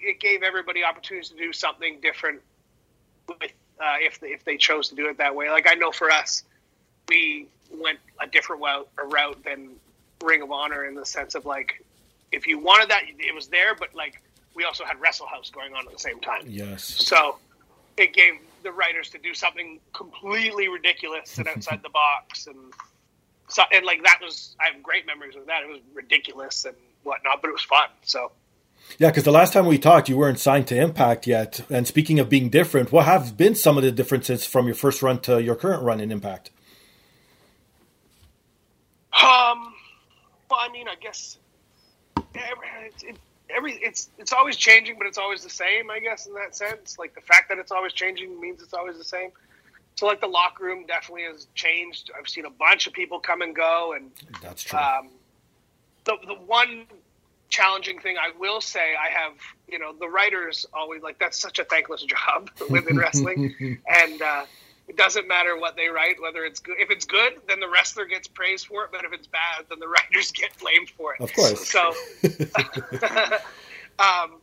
it 0.00 0.20
gave 0.20 0.42
everybody 0.42 0.84
opportunities 0.84 1.30
to 1.30 1.36
do 1.36 1.52
something 1.52 2.00
different 2.00 2.40
with 3.28 3.52
uh, 3.80 3.96
if 4.00 4.20
they, 4.20 4.28
if 4.28 4.44
they 4.44 4.56
chose 4.56 4.88
to 4.88 4.94
do 4.94 5.08
it 5.08 5.18
that 5.18 5.34
way. 5.34 5.50
Like 5.50 5.66
I 5.70 5.74
know 5.74 5.92
for 5.92 6.10
us, 6.10 6.42
we 7.08 7.46
went 7.70 7.98
a 8.20 8.26
different 8.26 8.62
route, 8.62 8.88
a 8.98 9.06
route 9.06 9.42
than 9.44 9.70
Ring 10.22 10.42
of 10.42 10.50
Honor 10.50 10.84
in 10.84 10.94
the 10.94 11.06
sense 11.06 11.34
of 11.34 11.46
like 11.46 11.84
if 12.32 12.46
you 12.46 12.58
wanted 12.58 12.90
that, 12.90 13.04
it 13.06 13.34
was 13.34 13.48
there, 13.48 13.74
but 13.74 13.94
like 13.94 14.20
we 14.54 14.64
also 14.64 14.84
had 14.84 15.00
Wrestle 15.00 15.26
House 15.26 15.50
going 15.50 15.74
on 15.74 15.86
at 15.86 15.92
the 15.92 15.98
same 15.98 16.20
time. 16.20 16.42
Yes. 16.46 16.84
So 16.84 17.38
it 17.96 18.12
gave 18.12 18.34
the 18.62 18.72
writers 18.72 19.10
to 19.10 19.18
do 19.18 19.34
something 19.34 19.78
completely 19.92 20.68
ridiculous 20.68 21.38
and 21.38 21.48
outside 21.48 21.82
the 21.82 21.88
box, 21.90 22.46
and 22.46 22.56
so 23.48 23.62
and 23.72 23.86
like 23.86 24.02
that 24.02 24.18
was 24.22 24.56
I 24.60 24.72
have 24.72 24.82
great 24.82 25.06
memories 25.06 25.36
of 25.36 25.46
that. 25.46 25.62
It 25.62 25.68
was 25.68 25.80
ridiculous 25.94 26.64
and 26.64 26.76
whatnot, 27.04 27.40
but 27.40 27.48
it 27.48 27.52
was 27.52 27.62
fun. 27.62 27.88
So 28.02 28.32
Yeah, 28.98 29.08
because 29.10 29.24
the 29.24 29.30
last 29.32 29.52
time 29.52 29.66
we 29.66 29.78
talked, 29.78 30.08
you 30.08 30.16
weren't 30.16 30.40
signed 30.40 30.66
to 30.68 30.76
Impact 30.80 31.26
yet. 31.26 31.60
And 31.70 31.86
speaking 31.86 32.18
of 32.18 32.28
being 32.28 32.48
different, 32.48 32.90
what 32.90 33.04
have 33.04 33.36
been 33.36 33.54
some 33.54 33.76
of 33.76 33.84
the 33.84 33.92
differences 33.92 34.46
from 34.46 34.66
your 34.66 34.74
first 34.74 35.02
run 35.02 35.20
to 35.20 35.42
your 35.42 35.54
current 35.54 35.82
run 35.82 36.00
in 36.00 36.10
Impact? 36.10 36.50
Um, 39.12 39.72
well, 40.50 40.60
I 40.60 40.68
mean, 40.72 40.88
I 40.88 40.94
guess 41.00 41.38
every, 42.34 42.68
it, 43.02 43.16
every 43.54 43.72
it's 43.74 44.10
it's 44.18 44.32
always 44.32 44.56
changing, 44.56 44.96
but 44.98 45.06
it's 45.06 45.18
always 45.18 45.42
the 45.42 45.50
same. 45.50 45.90
I 45.90 45.98
guess 45.98 46.26
in 46.26 46.34
that 46.34 46.54
sense, 46.56 46.98
like 46.98 47.14
the 47.14 47.20
fact 47.20 47.48
that 47.48 47.58
it's 47.58 47.72
always 47.72 47.92
changing 47.92 48.40
means 48.40 48.62
it's 48.62 48.74
always 48.74 48.96
the 48.98 49.04
same. 49.04 49.30
So, 49.96 50.06
like 50.06 50.20
the 50.20 50.28
locker 50.28 50.64
room 50.64 50.86
definitely 50.86 51.24
has 51.24 51.46
changed. 51.54 52.10
I've 52.16 52.28
seen 52.28 52.44
a 52.44 52.50
bunch 52.50 52.86
of 52.86 52.92
people 52.92 53.18
come 53.18 53.42
and 53.42 53.54
go, 53.56 53.94
and 53.96 54.10
That's 54.42 54.62
true. 54.62 54.78
um, 54.78 55.08
the 56.04 56.16
the 56.26 56.34
one 56.34 56.86
challenging 57.48 57.98
thing 57.98 58.16
I 58.18 58.38
will 58.38 58.60
say, 58.60 58.94
I 58.94 59.10
have 59.10 59.32
you 59.66 59.78
know 59.78 59.92
the 59.98 60.08
writers 60.08 60.66
always 60.72 61.02
like 61.02 61.18
that's 61.18 61.38
such 61.38 61.58
a 61.58 61.64
thankless 61.64 62.02
job 62.02 62.50
within 62.70 62.96
wrestling, 62.96 63.78
and 63.88 64.22
uh, 64.22 64.44
it 64.86 64.96
doesn't 64.96 65.28
matter 65.28 65.58
what 65.58 65.76
they 65.76 65.88
write, 65.88 66.20
whether 66.20 66.44
it's 66.44 66.60
good. 66.60 66.76
If 66.78 66.90
it's 66.90 67.04
good, 67.04 67.34
then 67.46 67.60
the 67.60 67.68
wrestler 67.68 68.06
gets 68.06 68.28
praised 68.28 68.66
for 68.66 68.84
it, 68.84 68.90
but 68.92 69.04
if 69.04 69.12
it's 69.12 69.26
bad, 69.26 69.66
then 69.68 69.78
the 69.78 69.88
writers 70.12 70.32
get 70.32 70.58
blamed 70.58 70.90
for 70.90 71.14
it. 71.14 71.20
Of 71.20 71.32
course. 71.34 71.68
So, 71.68 71.92
um, 73.98 74.40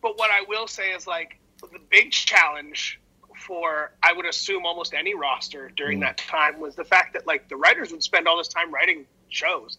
but 0.00 0.18
what 0.18 0.30
I 0.30 0.44
will 0.48 0.66
say 0.66 0.90
is 0.90 1.06
like 1.06 1.38
the 1.60 1.80
big 1.90 2.12
challenge 2.12 3.00
for 3.46 3.92
I 4.02 4.12
would 4.12 4.26
assume 4.26 4.66
almost 4.66 4.94
any 4.94 5.14
roster 5.14 5.70
during 5.76 6.00
that 6.00 6.18
time 6.18 6.60
was 6.60 6.74
the 6.74 6.84
fact 6.84 7.14
that 7.14 7.26
like 7.26 7.48
the 7.48 7.56
writers 7.56 7.92
would 7.92 8.02
spend 8.02 8.26
all 8.26 8.36
this 8.36 8.48
time 8.48 8.72
writing 8.72 9.06
shows, 9.28 9.78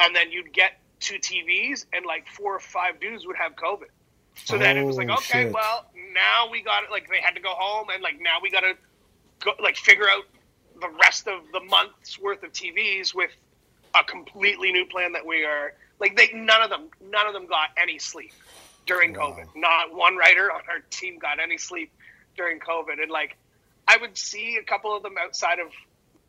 and 0.00 0.14
then 0.14 0.30
you'd 0.30 0.52
get 0.52 0.78
two 1.04 1.18
TVs 1.18 1.86
and 1.92 2.04
like 2.06 2.26
four 2.28 2.54
or 2.56 2.60
five 2.60 3.00
dudes 3.00 3.26
would 3.26 3.36
have 3.36 3.54
COVID. 3.56 3.88
So 4.44 4.58
then 4.58 4.76
it 4.76 4.82
was 4.84 4.96
like, 4.96 5.08
Oh, 5.10 5.14
okay, 5.14 5.44
shit. 5.44 5.52
well 5.52 5.86
now 6.12 6.50
we 6.50 6.62
got 6.62 6.82
it. 6.84 6.90
Like 6.90 7.08
they 7.08 7.20
had 7.20 7.34
to 7.34 7.40
go 7.40 7.50
home 7.56 7.88
and 7.92 8.02
like 8.02 8.20
now 8.20 8.38
we 8.42 8.50
got 8.50 8.60
to 8.60 8.74
go 9.44 9.52
like 9.62 9.76
figure 9.76 10.08
out 10.08 10.24
the 10.80 10.88
rest 11.00 11.28
of 11.28 11.40
the 11.52 11.60
month's 11.60 12.18
worth 12.18 12.42
of 12.42 12.52
TVs 12.52 13.14
with 13.14 13.30
a 13.94 14.02
completely 14.02 14.72
new 14.72 14.86
plan 14.86 15.12
that 15.12 15.24
we 15.24 15.44
are 15.44 15.74
like 16.00 16.16
they 16.16 16.30
none 16.34 16.62
of 16.62 16.70
them 16.70 16.88
none 17.10 17.26
of 17.28 17.32
them 17.32 17.46
got 17.46 17.68
any 17.80 17.98
sleep 17.98 18.32
during 18.86 19.12
Wow. 19.14 19.36
COVID. 19.38 19.46
Not 19.54 19.94
one 19.94 20.16
writer 20.16 20.50
on 20.50 20.62
our 20.68 20.80
team 20.90 21.18
got 21.18 21.38
any 21.38 21.58
sleep 21.58 21.92
during 22.36 22.58
COVID. 22.58 23.00
And 23.00 23.10
like 23.10 23.36
I 23.86 23.98
would 23.98 24.16
see 24.18 24.56
a 24.60 24.64
couple 24.64 24.96
of 24.96 25.02
them 25.04 25.14
outside 25.20 25.58
of 25.60 25.68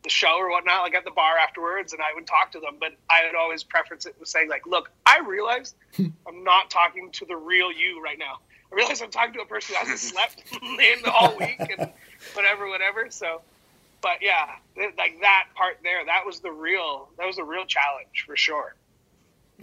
the 0.06 0.10
show 0.10 0.38
or 0.38 0.48
whatnot, 0.50 0.82
like 0.82 0.94
at 0.94 1.04
the 1.04 1.10
bar 1.10 1.36
afterwards, 1.36 1.92
and 1.92 2.00
I 2.00 2.14
would 2.14 2.26
talk 2.26 2.52
to 2.52 2.60
them. 2.60 2.76
But 2.78 2.92
I 3.10 3.26
would 3.26 3.36
always 3.36 3.64
preference 3.64 4.06
it 4.06 4.14
with 4.20 4.28
saying 4.28 4.48
like, 4.48 4.66
"Look, 4.66 4.90
I 5.04 5.20
realize 5.26 5.74
I'm 5.98 6.44
not 6.44 6.70
talking 6.70 7.10
to 7.12 7.26
the 7.26 7.36
real 7.36 7.72
you 7.72 8.00
right 8.02 8.18
now. 8.18 8.38
I 8.72 8.76
realize 8.76 9.02
I'm 9.02 9.10
talking 9.10 9.34
to 9.34 9.40
a 9.40 9.46
person 9.46 9.74
who 9.74 9.80
hasn't 9.80 9.98
slept 10.14 10.42
in 10.62 11.02
the 11.04 11.10
whole 11.10 11.36
week 11.36 11.58
and 11.58 11.90
whatever, 12.34 12.68
whatever." 12.68 13.06
So, 13.10 13.42
but 14.00 14.22
yeah, 14.22 14.46
th- 14.76 14.94
like 14.96 15.18
that 15.22 15.48
part 15.56 15.78
there, 15.82 16.04
that 16.06 16.24
was 16.24 16.40
the 16.40 16.52
real, 16.52 17.08
that 17.18 17.26
was 17.26 17.36
the 17.36 17.44
real 17.44 17.66
challenge 17.66 18.24
for 18.26 18.36
sure. 18.36 18.74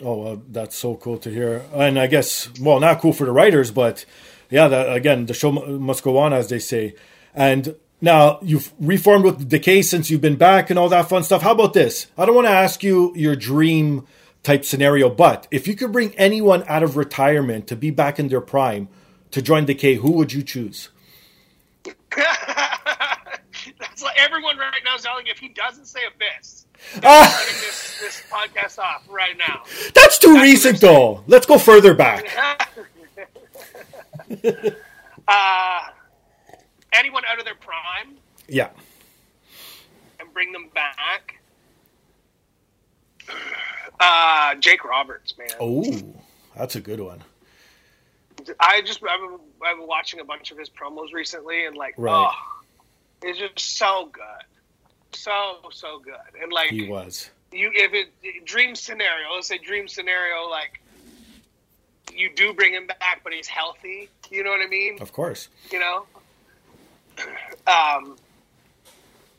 Oh, 0.01 0.15
well, 0.23 0.41
that's 0.49 0.75
so 0.75 0.95
cool 0.95 1.19
to 1.19 1.29
hear. 1.29 1.63
And 1.73 1.99
I 1.99 2.07
guess, 2.07 2.49
well, 2.59 2.79
not 2.79 2.99
cool 2.99 3.13
for 3.13 3.25
the 3.25 3.31
writers, 3.31 3.69
but 3.71 4.05
yeah, 4.49 4.67
that, 4.67 4.91
again, 4.95 5.27
the 5.27 5.33
show 5.33 5.51
mu- 5.51 5.79
must 5.79 6.03
go 6.03 6.17
on, 6.17 6.33
as 6.33 6.49
they 6.49 6.59
say. 6.59 6.95
And 7.35 7.75
now 8.03 8.37
you've 8.41 8.73
reformed 8.79 9.23
with 9.23 9.47
Decay 9.47 9.81
since 9.81 10.09
you've 10.09 10.19
been 10.19 10.35
back 10.35 10.69
and 10.69 10.77
all 10.77 10.89
that 10.89 11.07
fun 11.07 11.23
stuff. 11.23 11.41
How 11.41 11.53
about 11.53 11.71
this? 11.73 12.07
I 12.17 12.25
don't 12.25 12.35
want 12.35 12.47
to 12.47 12.51
ask 12.51 12.83
you 12.83 13.13
your 13.15 13.37
dream 13.37 14.05
type 14.43 14.65
scenario, 14.65 15.09
but 15.09 15.47
if 15.51 15.69
you 15.69 15.75
could 15.75 15.93
bring 15.93 16.13
anyone 16.15 16.65
out 16.67 16.83
of 16.83 16.97
retirement 16.97 17.65
to 17.67 17.77
be 17.77 17.91
back 17.91 18.19
in 18.19 18.27
their 18.27 18.41
prime 18.41 18.89
to 19.31 19.41
join 19.41 19.63
Decay, 19.63 19.95
who 19.95 20.11
would 20.11 20.33
you 20.33 20.43
choose? 20.43 20.89
That's 23.85 24.03
like 24.03 24.19
everyone 24.19 24.57
right 24.57 24.81
now 24.83 24.97
is 24.97 25.05
yelling. 25.05 25.27
If 25.27 25.39
he 25.39 25.47
doesn't 25.47 25.85
say 25.85 26.01
Abyss, 26.13 26.65
cutting 26.95 27.55
this, 27.61 27.99
this 28.01 28.21
podcast 28.29 28.79
off 28.79 29.05
right 29.09 29.37
now. 29.37 29.63
that's 29.93 30.17
too 30.19 30.41
recent, 30.41 30.81
though. 30.81 31.23
Let's 31.27 31.45
go 31.45 31.57
further 31.57 31.93
back. 31.93 32.25
uh, 35.27 35.81
anyone 36.93 37.23
out 37.27 37.39
of 37.39 37.45
their 37.45 37.55
prime 37.55 38.17
Yeah. 38.47 38.69
and 40.19 40.31
bring 40.33 40.51
them 40.51 40.69
back. 40.73 41.39
Uh, 43.99 44.55
Jake 44.55 44.83
Roberts, 44.83 45.37
man. 45.37 45.47
Oh, 45.59 46.13
that's 46.57 46.75
a 46.75 46.81
good 46.81 46.99
one. 46.99 47.23
I 48.59 48.81
just 48.81 49.01
I've 49.03 49.19
been, 49.21 49.39
I've 49.65 49.77
been 49.77 49.87
watching 49.87 50.19
a 50.19 50.25
bunch 50.25 50.51
of 50.51 50.57
his 50.57 50.69
promos 50.69 51.13
recently, 51.13 51.65
and 51.65 51.77
like, 51.77 51.93
Right. 51.97 52.11
oh, 52.33 52.61
it's 53.21 53.39
just 53.39 53.59
so 53.77 54.09
good, 54.11 54.23
so 55.13 55.59
so 55.71 55.99
good. 55.99 56.15
And 56.41 56.51
like, 56.51 56.69
He 56.69 56.87
was. 56.89 57.29
you 57.53 57.71
if 57.73 57.93
it 57.93 58.45
dream 58.45 58.75
scenario, 58.75 59.33
let's 59.33 59.47
say 59.47 59.57
dream 59.59 59.87
scenario, 59.87 60.49
like 60.49 60.81
you 62.13 62.29
do 62.35 62.53
bring 62.53 62.73
him 62.73 62.87
back, 62.87 63.21
but 63.23 63.31
he's 63.31 63.47
healthy. 63.47 64.09
You 64.29 64.43
know 64.43 64.49
what 64.49 64.61
I 64.61 64.67
mean? 64.67 64.97
Of 65.01 65.13
course. 65.13 65.47
You 65.71 65.79
know. 65.79 66.05
Um. 67.67 68.17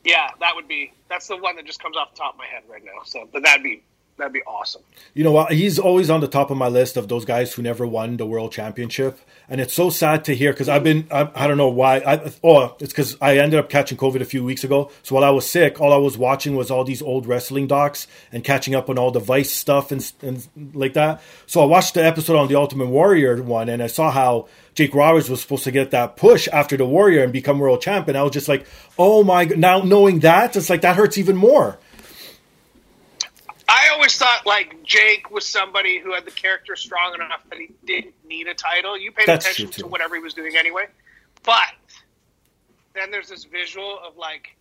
Yeah, 0.03 0.29
that 0.39 0.55
would 0.55 0.67
be 0.67 0.93
that's 1.09 1.27
the 1.27 1.37
one 1.37 1.55
that 1.57 1.65
just 1.65 1.81
comes 1.81 1.97
off 1.97 2.11
the 2.13 2.17
top 2.17 2.33
of 2.33 2.39
my 2.39 2.45
head 2.45 2.63
right 2.69 2.83
now. 2.83 3.03
So, 3.05 3.27
but 3.31 3.43
that'd 3.43 3.63
be 3.63 3.83
That'd 4.17 4.31
be 4.31 4.43
awesome. 4.43 4.81
You 5.13 5.25
know 5.25 5.33
what? 5.33 5.51
He's 5.51 5.77
always 5.77 6.09
on 6.09 6.21
the 6.21 6.29
top 6.29 6.49
of 6.49 6.55
my 6.55 6.69
list 6.69 6.95
of 6.95 7.09
those 7.09 7.25
guys 7.25 7.53
who 7.53 7.61
never 7.61 7.85
won 7.85 8.15
the 8.15 8.25
world 8.25 8.53
championship, 8.53 9.19
and 9.49 9.59
it's 9.59 9.73
so 9.73 9.89
sad 9.89 10.23
to 10.25 10.35
hear 10.35 10.53
because 10.53 10.69
I've 10.69 10.85
been 10.85 11.05
I, 11.11 11.29
I, 11.35 11.47
don't 11.47 11.57
know 11.57 11.67
why. 11.67 11.97
I, 11.97 12.31
oh, 12.41 12.77
it's 12.79 12.93
because 12.93 13.17
I 13.19 13.39
ended 13.39 13.59
up 13.59 13.69
catching 13.69 13.97
COVID 13.97 14.21
a 14.21 14.25
few 14.25 14.41
weeks 14.41 14.63
ago. 14.63 14.89
So 15.03 15.15
while 15.15 15.25
I 15.25 15.31
was 15.31 15.49
sick, 15.49 15.81
all 15.81 15.91
I 15.91 15.97
was 15.97 16.17
watching 16.17 16.55
was 16.55 16.71
all 16.71 16.85
these 16.85 17.01
old 17.01 17.27
wrestling 17.27 17.67
docs 17.67 18.07
and 18.31 18.41
catching 18.41 18.73
up 18.73 18.89
on 18.89 18.97
all 18.97 19.11
the 19.11 19.19
Vice 19.19 19.51
stuff 19.51 19.91
and 19.91 20.09
and 20.21 20.47
like 20.73 20.93
that. 20.93 21.21
So 21.45 21.61
I 21.61 21.65
watched 21.65 21.95
the 21.95 22.05
episode 22.05 22.37
on 22.37 22.47
the 22.47 22.55
Ultimate 22.55 22.87
Warrior 22.87 23.43
one, 23.43 23.67
and 23.67 23.83
I 23.83 23.87
saw 23.87 24.11
how 24.11 24.47
Jake 24.75 24.95
Roberts 24.95 25.27
was 25.27 25.41
supposed 25.41 25.65
to 25.65 25.71
get 25.71 25.91
that 25.91 26.15
push 26.15 26.47
after 26.53 26.77
the 26.77 26.85
Warrior 26.85 27.21
and 27.21 27.33
become 27.33 27.59
world 27.59 27.81
champion. 27.81 28.15
I 28.15 28.23
was 28.23 28.31
just 28.31 28.47
like, 28.47 28.65
oh 28.97 29.25
my! 29.25 29.43
Now 29.43 29.79
knowing 29.79 30.19
that, 30.19 30.55
it's 30.55 30.69
like 30.69 30.81
that 30.81 30.95
hurts 30.95 31.17
even 31.17 31.35
more. 31.35 31.77
I 33.95 33.97
always 33.97 34.17
thought 34.17 34.45
like 34.45 34.83
Jake 34.83 35.31
was 35.31 35.45
somebody 35.45 35.99
who 35.99 36.13
had 36.13 36.25
the 36.25 36.31
character 36.31 36.75
strong 36.75 37.13
enough 37.13 37.39
that 37.49 37.57
he 37.57 37.69
didn't 37.85 38.13
need 38.27 38.45
a 38.47 38.53
title. 38.53 38.97
You 38.99 39.13
paid 39.13 39.25
That's 39.25 39.45
attention 39.45 39.69
to 39.83 39.87
whatever 39.87 40.15
he 40.15 40.21
was 40.21 40.33
doing 40.33 40.57
anyway. 40.57 40.87
But 41.43 41.75
then 42.93 43.09
there's 43.09 43.29
this 43.29 43.45
visual 43.45 43.97
of 44.05 44.17
like 44.17 44.57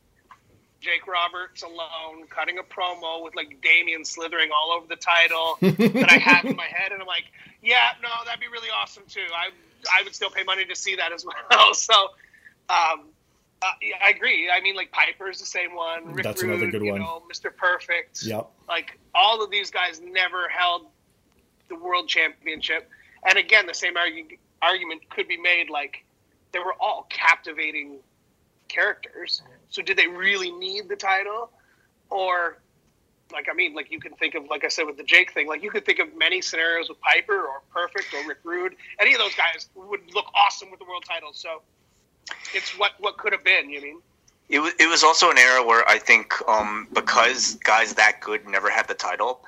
Jake 0.80 1.08
Roberts 1.08 1.64
alone 1.64 2.28
cutting 2.30 2.58
a 2.58 2.62
promo 2.62 3.24
with 3.24 3.34
like 3.34 3.60
Damien 3.60 4.04
slithering 4.04 4.50
all 4.56 4.70
over 4.70 4.86
the 4.86 4.94
title 4.94 5.58
that 5.62 6.12
I 6.12 6.18
have 6.18 6.44
in 6.44 6.54
my 6.54 6.66
head, 6.66 6.92
and 6.92 7.00
I'm 7.00 7.08
like, 7.08 7.24
yeah, 7.60 7.88
no, 8.04 8.10
that'd 8.24 8.38
be 8.38 8.46
really 8.46 8.68
awesome 8.70 9.02
too. 9.08 9.26
I 9.34 9.50
I 9.92 10.04
would 10.04 10.14
still 10.14 10.30
pay 10.30 10.44
money 10.44 10.64
to 10.64 10.76
see 10.76 10.94
that 10.94 11.12
as 11.12 11.24
well. 11.24 11.74
So, 11.74 11.94
um, 12.70 13.06
uh, 13.62 13.66
I 14.00 14.10
agree. 14.10 14.48
I 14.48 14.60
mean, 14.60 14.76
like 14.76 14.92
Piper's 14.92 15.40
the 15.40 15.46
same 15.46 15.74
one. 15.74 16.12
Rick 16.12 16.22
That's 16.22 16.40
Rude, 16.40 16.52
another 16.52 16.70
good 16.70 16.82
one. 16.84 17.00
Know, 17.00 17.22
Mr. 17.28 17.54
Perfect. 17.54 18.22
Yep. 18.22 18.48
Like 18.68 18.98
all 19.14 19.42
of 19.42 19.50
these 19.50 19.70
guys 19.70 20.00
never 20.00 20.48
held 20.48 20.86
the 21.68 21.76
world 21.76 22.08
championship. 22.08 22.88
And 23.26 23.38
again, 23.38 23.66
the 23.66 23.74
same 23.74 23.94
argument 23.96 25.08
could 25.10 25.28
be 25.28 25.36
made. 25.36 25.70
Like 25.70 26.04
they 26.52 26.58
were 26.58 26.74
all 26.80 27.06
captivating 27.08 27.98
characters. 28.68 29.42
So 29.70 29.82
did 29.82 29.96
they 29.96 30.06
really 30.06 30.50
need 30.52 30.88
the 30.88 30.96
title, 30.96 31.50
or 32.10 32.58
like 33.32 33.48
I 33.50 33.54
mean, 33.54 33.74
like 33.74 33.90
you 33.90 34.00
can 34.00 34.12
think 34.12 34.34
of, 34.34 34.44
like 34.48 34.64
I 34.64 34.68
said 34.68 34.86
with 34.86 34.96
the 34.96 35.02
Jake 35.04 35.32
thing, 35.32 35.48
like 35.48 35.62
you 35.62 35.70
could 35.70 35.84
think 35.84 35.98
of 35.98 36.16
many 36.16 36.40
scenarios 36.40 36.88
with 36.88 37.00
Piper 37.00 37.46
or 37.46 37.62
Perfect 37.72 38.14
or 38.14 38.26
Rick 38.28 38.38
Rude. 38.44 38.76
Any 39.00 39.14
of 39.14 39.20
those 39.20 39.34
guys 39.34 39.68
would 39.74 40.00
look 40.14 40.26
awesome 40.34 40.70
with 40.70 40.78
the 40.80 40.86
world 40.86 41.04
title. 41.08 41.30
So 41.32 41.62
it's 42.54 42.78
what 42.78 42.92
what 42.98 43.16
could 43.16 43.32
have 43.32 43.44
been. 43.44 43.70
You 43.70 43.80
mean? 43.80 44.00
It 44.48 44.58
was 44.60 44.72
it 44.78 44.88
was 44.88 45.02
also 45.02 45.30
an 45.30 45.38
era 45.38 45.64
where 45.64 45.88
I 45.88 45.98
think 45.98 46.34
um, 46.48 46.86
because 46.92 47.54
guys 47.56 47.94
that 47.94 48.20
good 48.20 48.46
never 48.46 48.70
had 48.70 48.86
the 48.88 48.94
title, 48.94 49.40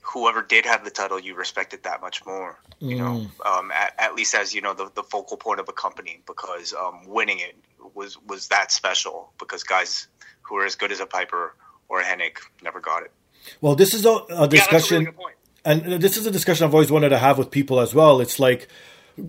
whoever 0.00 0.42
did 0.42 0.64
have 0.64 0.84
the 0.84 0.90
title, 0.90 1.18
you 1.18 1.34
respected 1.34 1.82
that 1.82 2.00
much 2.00 2.24
more. 2.24 2.58
You 2.80 2.96
mm. 2.96 2.98
know, 2.98 3.50
um, 3.50 3.70
at, 3.70 3.94
at, 3.98 4.14
least 4.14 4.34
as 4.34 4.54
you 4.54 4.60
know 4.60 4.72
the, 4.72 4.90
the 4.94 5.02
focal 5.02 5.36
point 5.36 5.60
of 5.60 5.68
a 5.68 5.72
company 5.72 6.22
because 6.26 6.72
um, 6.72 7.06
winning 7.06 7.40
it 7.40 7.56
was 7.94 8.18
was 8.26 8.48
that 8.48 8.72
special 8.72 9.32
because 9.38 9.64
guys 9.64 10.06
who 10.42 10.54
were 10.54 10.64
as 10.64 10.76
good 10.76 10.92
as 10.92 11.00
a 11.00 11.06
Piper 11.06 11.54
or 11.88 12.00
a 12.00 12.04
Hennig 12.04 12.38
never 12.62 12.80
got 12.80 13.02
it. 13.02 13.12
Well, 13.60 13.74
this 13.74 13.94
is 13.94 14.04
a, 14.06 14.18
a 14.30 14.48
discussion, 14.48 15.02
yeah, 15.02 15.08
a 15.08 15.12
really 15.12 15.32
and 15.64 16.02
this 16.02 16.16
is 16.16 16.26
a 16.26 16.30
discussion 16.30 16.64
I've 16.66 16.74
always 16.74 16.90
wanted 16.90 17.10
to 17.10 17.18
have 17.18 17.36
with 17.36 17.50
people 17.50 17.80
as 17.80 17.94
well. 17.94 18.20
It's 18.20 18.38
like 18.38 18.68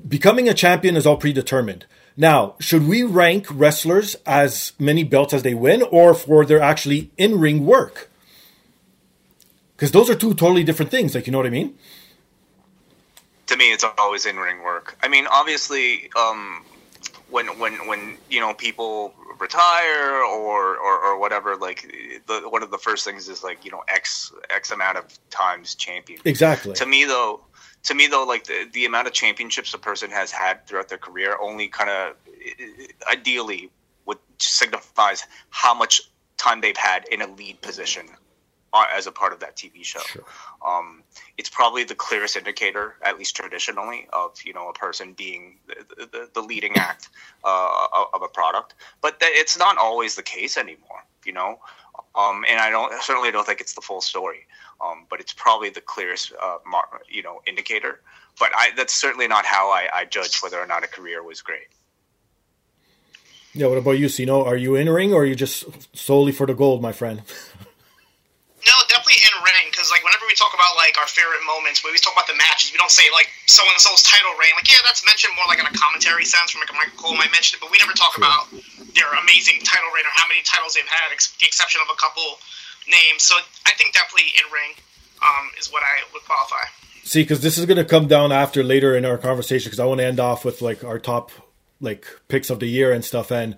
becoming 0.07 0.47
a 0.47 0.53
champion 0.53 0.95
is 0.95 1.05
all 1.05 1.17
predetermined. 1.17 1.85
Now, 2.19 2.55
should 2.59 2.85
we 2.85 3.03
rank 3.03 3.47
wrestlers 3.49 4.17
as 4.25 4.73
many 4.77 5.05
belts 5.05 5.33
as 5.33 5.43
they 5.43 5.53
win 5.53 5.83
or 5.83 6.13
for 6.13 6.45
their 6.45 6.59
actually 6.59 7.11
in 7.17 7.39
ring 7.39 7.65
work? 7.65 8.09
Because 9.77 9.91
those 9.91 10.09
are 10.09 10.15
two 10.15 10.33
totally 10.33 10.65
different 10.65 10.91
things. 10.91 11.15
Like, 11.15 11.27
you 11.27 11.31
know 11.31 11.37
what 11.37 11.47
I 11.47 11.49
mean? 11.49 11.77
To 13.47 13.55
me, 13.55 13.71
it's 13.71 13.85
always 13.97 14.25
in 14.25 14.35
ring 14.35 14.61
work. 14.61 14.97
I 15.01 15.07
mean, 15.07 15.27
obviously, 15.31 16.11
um, 16.19 16.65
when 17.29 17.57
when 17.57 17.87
when 17.87 18.17
you 18.29 18.41
know 18.41 18.53
people 18.53 19.13
retire 19.39 20.21
or, 20.21 20.75
or, 20.75 20.99
or 20.99 21.19
whatever, 21.19 21.55
like 21.55 21.83
the, 22.27 22.41
one 22.49 22.63
of 22.63 22.69
the 22.69 22.77
first 22.77 23.05
things 23.05 23.29
is 23.29 23.45
like 23.45 23.63
you 23.63 23.71
know 23.71 23.81
x 23.87 24.33
x 24.49 24.71
amount 24.71 24.97
of 24.97 25.05
times 25.29 25.73
champion. 25.73 26.19
Exactly. 26.25 26.73
To 26.73 26.85
me, 26.85 27.05
though, 27.05 27.39
to 27.83 27.93
me 27.93 28.07
though 28.07 28.25
like 28.25 28.45
the, 28.45 28.67
the 28.73 28.85
amount 28.85 29.07
of 29.07 29.13
championships 29.13 29.73
a 29.73 29.77
person 29.77 30.09
has 30.11 30.31
had 30.31 30.65
throughout 30.67 30.89
their 30.89 30.97
career 30.97 31.37
only 31.41 31.67
kind 31.67 31.89
of 31.89 32.15
ideally 33.11 33.69
would 34.05 34.17
signifies 34.37 35.23
how 35.49 35.73
much 35.73 36.01
time 36.37 36.61
they've 36.61 36.77
had 36.77 37.05
in 37.09 37.21
a 37.21 37.27
lead 37.27 37.61
position 37.61 38.07
uh, 38.73 38.85
as 38.95 39.07
a 39.07 39.11
part 39.11 39.33
of 39.33 39.39
that 39.39 39.55
TV 39.55 39.83
show. 39.83 39.99
Sure. 39.99 40.23
Um, 40.65 41.03
it's 41.37 41.49
probably 41.49 41.83
the 41.83 41.95
clearest 41.95 42.35
indicator, 42.35 42.95
at 43.01 43.17
least 43.17 43.35
traditionally, 43.35 44.07
of 44.13 44.37
you 44.43 44.53
know 44.53 44.69
a 44.69 44.73
person 44.73 45.13
being 45.13 45.57
the, 45.67 46.05
the, 46.05 46.29
the 46.33 46.41
leading 46.41 46.75
act 46.75 47.09
uh, 47.43 47.87
of 48.13 48.21
a 48.21 48.27
product. 48.27 48.75
But 49.01 49.17
it's 49.21 49.57
not 49.57 49.77
always 49.77 50.15
the 50.15 50.23
case 50.23 50.57
anymore. 50.57 51.03
You 51.25 51.33
know, 51.33 51.59
um, 52.15 52.43
and 52.49 52.59
I 52.59 52.69
don't 52.69 52.91
certainly 53.01 53.31
don't 53.31 53.45
think 53.45 53.61
it's 53.61 53.73
the 53.73 53.81
full 53.81 54.01
story. 54.01 54.45
Um, 54.81 55.05
but 55.09 55.19
it's 55.19 55.33
probably 55.33 55.69
the 55.69 55.81
clearest, 55.81 56.31
uh, 56.41 56.57
mar- 56.65 57.01
you 57.09 57.21
know, 57.21 57.41
indicator. 57.45 57.99
But 58.39 58.51
I, 58.55 58.69
that's 58.77 58.93
certainly 58.93 59.27
not 59.27 59.45
how 59.45 59.69
I, 59.69 59.89
I 59.93 60.05
judge 60.05 60.39
whether 60.39 60.57
or 60.57 60.65
not 60.65 60.85
a 60.85 60.87
career 60.87 61.21
was 61.21 61.41
great. 61.41 61.67
Yeah. 63.53 63.67
What 63.67 63.77
about 63.77 63.99
you, 63.99 64.07
Siino? 64.07 64.45
Are 64.45 64.55
you 64.55 64.75
in 64.75 64.89
ring 64.89 65.13
or 65.13 65.23
are 65.23 65.25
you 65.25 65.35
just 65.35 65.65
solely 65.93 66.31
for 66.31 66.47
the 66.47 66.53
gold, 66.53 66.81
my 66.81 66.93
friend? 66.93 67.23
definitely 69.09 69.25
in 69.25 69.33
ring 69.41 69.65
because 69.73 69.89
like 69.89 70.05
whenever 70.05 70.25
we 70.29 70.37
talk 70.37 70.53
about 70.53 70.77
like 70.77 70.93
our 71.01 71.09
favorite 71.09 71.41
moments, 71.45 71.81
when 71.81 71.93
we 71.93 71.99
talk 71.99 72.13
about 72.13 72.29
the 72.29 72.37
matches, 72.37 72.69
we 72.71 72.77
don't 72.77 72.93
say 72.93 73.09
like 73.13 73.29
so 73.49 73.65
and 73.65 73.79
so's 73.81 74.05
title 74.05 74.33
reign. 74.37 74.53
Like 74.53 74.69
yeah, 74.69 74.81
that's 74.85 75.01
mentioned 75.05 75.33
more 75.35 75.49
like 75.49 75.57
in 75.57 75.65
a 75.65 75.73
commentary 75.73 76.25
sense 76.25 76.53
from 76.53 76.61
like 76.61 76.69
a 76.69 76.77
Michael 76.77 76.97
Cole 76.97 77.17
might 77.17 77.33
mention 77.33 77.57
it, 77.57 77.61
but 77.61 77.73
we 77.73 77.81
never 77.81 77.93
talk 77.97 78.17
about 78.17 78.53
their 78.93 79.09
amazing 79.17 79.65
title 79.65 79.89
reign 79.93 80.05
or 80.05 80.13
how 80.13 80.29
many 80.29 80.45
titles 80.45 80.77
they've 80.77 80.87
had, 80.87 81.09
ex- 81.09 81.33
the 81.41 81.45
exception 81.49 81.81
of 81.81 81.89
a 81.89 81.97
couple 81.97 82.37
names. 82.85 83.25
So 83.25 83.37
I 83.65 83.73
think 83.73 83.93
definitely 83.97 84.29
in 84.37 84.45
ring 84.53 84.77
um, 85.25 85.49
is 85.57 85.71
what 85.73 85.81
I 85.81 86.05
would 86.13 86.23
qualify. 86.25 86.69
See, 87.03 87.23
because 87.23 87.41
this 87.41 87.57
is 87.57 87.65
going 87.65 87.81
to 87.81 87.85
come 87.85 88.07
down 88.07 88.31
after 88.31 88.61
later 88.61 88.95
in 88.95 89.05
our 89.05 89.17
conversation, 89.17 89.69
because 89.69 89.79
I 89.79 89.85
want 89.85 89.99
to 89.99 90.05
end 90.05 90.19
off 90.19 90.45
with 90.45 90.61
like 90.61 90.83
our 90.83 90.99
top 90.99 91.31
like 91.81 92.05
picks 92.27 92.49
of 92.49 92.59
the 92.59 92.67
year 92.67 92.91
and 92.91 93.03
stuff, 93.03 93.31
and 93.31 93.57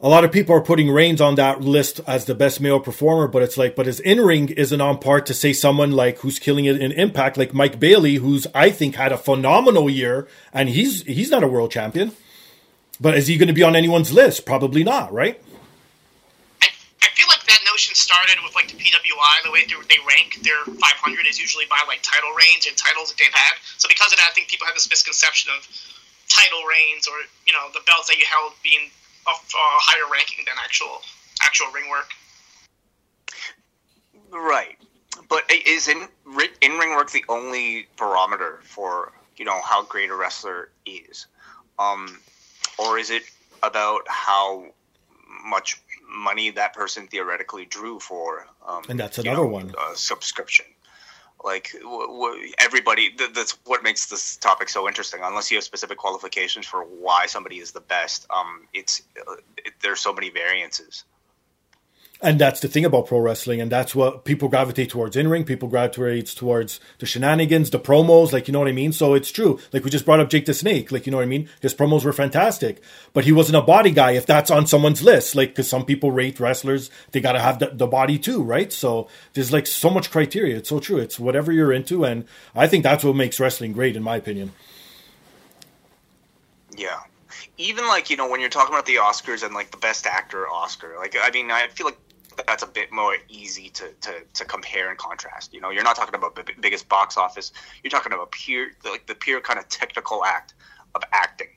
a 0.00 0.08
lot 0.08 0.24
of 0.24 0.30
people 0.30 0.54
are 0.54 0.60
putting 0.60 0.90
Reigns 0.90 1.20
on 1.20 1.34
that 1.36 1.60
list 1.60 2.00
as 2.06 2.24
the 2.26 2.34
best 2.34 2.60
male 2.60 2.78
performer, 2.78 3.26
but 3.26 3.42
it's 3.42 3.58
like, 3.58 3.74
but 3.74 3.86
his 3.86 3.98
in 4.00 4.20
ring 4.20 4.48
isn't 4.50 4.80
on 4.80 4.98
par 4.98 5.20
to 5.22 5.34
say 5.34 5.52
someone 5.52 5.90
like 5.90 6.18
who's 6.18 6.38
killing 6.38 6.66
it 6.66 6.80
in 6.80 6.92
Impact, 6.92 7.36
like 7.36 7.52
Mike 7.52 7.80
Bailey, 7.80 8.16
who's 8.16 8.46
I 8.54 8.70
think 8.70 8.94
had 8.94 9.10
a 9.10 9.18
phenomenal 9.18 9.90
year, 9.90 10.28
and 10.52 10.68
he's 10.68 11.02
he's 11.02 11.30
not 11.30 11.42
a 11.42 11.48
world 11.48 11.72
champion. 11.72 12.12
But 13.00 13.16
is 13.16 13.26
he 13.26 13.36
going 13.38 13.48
to 13.48 13.54
be 13.54 13.62
on 13.62 13.74
anyone's 13.74 14.12
list? 14.12 14.46
Probably 14.46 14.82
not, 14.82 15.12
right? 15.12 15.40
I, 16.62 16.66
I 17.02 17.08
feel 17.14 17.26
like 17.30 17.46
that 17.46 17.62
notion 17.70 17.94
started 17.94 18.38
with 18.42 18.54
like 18.54 18.66
the 18.68 18.74
PWI, 18.74 19.34
the 19.44 19.50
way 19.50 19.66
they 19.66 20.02
rank 20.02 20.42
their 20.42 20.62
500 20.66 21.26
is 21.26 21.38
usually 21.38 21.66
by 21.70 21.78
like 21.86 22.02
title 22.02 22.30
reigns 22.34 22.66
and 22.66 22.76
titles 22.76 23.10
that 23.10 23.18
they've 23.18 23.34
had. 23.34 23.54
So 23.78 23.86
because 23.88 24.10
of 24.12 24.18
that, 24.18 24.30
I 24.30 24.34
think 24.34 24.46
people 24.48 24.66
have 24.66 24.74
this 24.74 24.90
misconception 24.90 25.50
of 25.58 25.66
title 26.28 26.62
reigns 26.66 27.08
or 27.08 27.18
you 27.46 27.54
know 27.54 27.66
the 27.72 27.80
belts 27.86 28.06
that 28.06 28.18
you 28.18 28.26
held 28.26 28.52
being 28.62 28.90
of 29.28 29.36
uh, 29.36 29.78
higher 29.80 30.10
ranking 30.12 30.44
than 30.46 30.54
actual 30.62 31.00
actual 31.42 31.66
ring 31.72 31.88
work. 31.90 32.08
Right, 34.30 34.76
but 35.28 35.44
is 35.50 35.88
in 35.88 36.08
in 36.60 36.72
ring 36.72 36.90
work 36.90 37.10
the 37.10 37.24
only 37.28 37.88
barometer 37.96 38.60
for 38.62 39.12
you 39.36 39.44
know 39.44 39.60
how 39.62 39.82
great 39.84 40.10
a 40.10 40.14
wrestler 40.14 40.70
is, 40.86 41.26
um, 41.78 42.18
or 42.78 42.98
is 42.98 43.10
it 43.10 43.22
about 43.62 44.02
how 44.06 44.66
much 45.44 45.80
money 46.08 46.50
that 46.50 46.74
person 46.74 47.06
theoretically 47.06 47.66
drew 47.66 47.98
for. 47.98 48.46
Um, 48.66 48.82
and 48.88 48.98
that's 48.98 49.18
another 49.18 49.42
know, 49.42 49.46
one. 49.46 49.74
subscription. 49.94 50.66
Like 51.44 51.74
everybody, 52.58 53.10
th- 53.10 53.32
that's 53.32 53.52
what 53.64 53.82
makes 53.82 54.06
this 54.06 54.36
topic 54.36 54.68
so 54.68 54.88
interesting. 54.88 55.20
Unless 55.22 55.50
you 55.50 55.56
have 55.56 55.64
specific 55.64 55.96
qualifications 55.96 56.66
for 56.66 56.82
why 56.82 57.26
somebody 57.26 57.58
is 57.58 57.72
the 57.72 57.80
best, 57.80 58.26
um, 58.30 58.66
it's 58.74 59.02
uh, 59.20 59.34
it, 59.56 59.74
there's 59.80 60.00
so 60.00 60.12
many 60.12 60.30
variances 60.30 61.04
and 62.20 62.40
that's 62.40 62.58
the 62.60 62.68
thing 62.68 62.84
about 62.84 63.06
pro 63.06 63.20
wrestling, 63.20 63.60
and 63.60 63.70
that's 63.70 63.94
what 63.94 64.24
people 64.24 64.48
gravitate 64.48 64.90
towards 64.90 65.16
in 65.16 65.28
ring. 65.28 65.44
People 65.44 65.68
gravitate 65.68 66.26
towards 66.26 66.80
the 66.98 67.06
shenanigans, 67.06 67.70
the 67.70 67.78
promos, 67.78 68.32
like 68.32 68.48
you 68.48 68.52
know 68.52 68.58
what 68.58 68.66
I 68.66 68.72
mean. 68.72 68.92
So 68.92 69.14
it's 69.14 69.30
true. 69.30 69.60
Like 69.72 69.84
we 69.84 69.90
just 69.90 70.04
brought 70.04 70.18
up 70.18 70.28
Jake 70.28 70.46
the 70.46 70.54
Snake, 70.54 70.90
like 70.90 71.06
you 71.06 71.12
know 71.12 71.18
what 71.18 71.22
I 71.22 71.26
mean. 71.26 71.48
His 71.60 71.74
promos 71.74 72.04
were 72.04 72.12
fantastic, 72.12 72.82
but 73.12 73.24
he 73.24 73.30
wasn't 73.30 73.58
a 73.58 73.62
body 73.62 73.92
guy. 73.92 74.12
If 74.12 74.26
that's 74.26 74.50
on 74.50 74.66
someone's 74.66 75.02
list, 75.02 75.36
like 75.36 75.50
because 75.50 75.68
some 75.68 75.84
people 75.84 76.10
rate 76.10 76.40
wrestlers, 76.40 76.90
they 77.12 77.20
got 77.20 77.32
to 77.32 77.40
have 77.40 77.60
the, 77.60 77.70
the 77.72 77.86
body 77.86 78.18
too, 78.18 78.42
right? 78.42 78.72
So 78.72 79.08
there's 79.34 79.52
like 79.52 79.68
so 79.68 79.88
much 79.88 80.10
criteria. 80.10 80.56
It's 80.56 80.70
so 80.70 80.80
true. 80.80 80.98
It's 80.98 81.20
whatever 81.20 81.52
you're 81.52 81.72
into, 81.72 82.04
and 82.04 82.24
I 82.52 82.66
think 82.66 82.82
that's 82.82 83.04
what 83.04 83.14
makes 83.14 83.38
wrestling 83.38 83.72
great, 83.72 83.94
in 83.94 84.02
my 84.02 84.16
opinion. 84.16 84.52
Yeah, 86.76 86.98
even 87.58 87.86
like 87.86 88.10
you 88.10 88.16
know 88.16 88.28
when 88.28 88.40
you're 88.40 88.50
talking 88.50 88.74
about 88.74 88.86
the 88.86 88.96
Oscars 88.96 89.44
and 89.44 89.54
like 89.54 89.70
the 89.70 89.76
best 89.76 90.04
actor 90.06 90.48
Oscar, 90.48 90.96
like 90.98 91.16
I 91.20 91.30
mean 91.30 91.52
I 91.52 91.68
feel 91.68 91.86
like 91.86 91.98
that's 92.46 92.62
a 92.62 92.66
bit 92.66 92.92
more 92.92 93.16
easy 93.28 93.68
to, 93.70 93.92
to, 94.00 94.14
to 94.34 94.44
compare 94.44 94.90
and 94.90 94.98
contrast. 94.98 95.52
You 95.52 95.60
know, 95.60 95.70
you're 95.70 95.84
not 95.84 95.96
talking 95.96 96.14
about 96.14 96.34
the 96.34 96.44
biggest 96.60 96.88
box 96.88 97.16
office. 97.16 97.52
You're 97.82 97.90
talking 97.90 98.12
about 98.12 98.30
pure 98.30 98.68
like 98.84 99.06
the 99.06 99.14
pure 99.14 99.40
kind 99.40 99.58
of 99.58 99.68
technical 99.68 100.24
act 100.24 100.54
of 100.94 101.02
acting, 101.12 101.48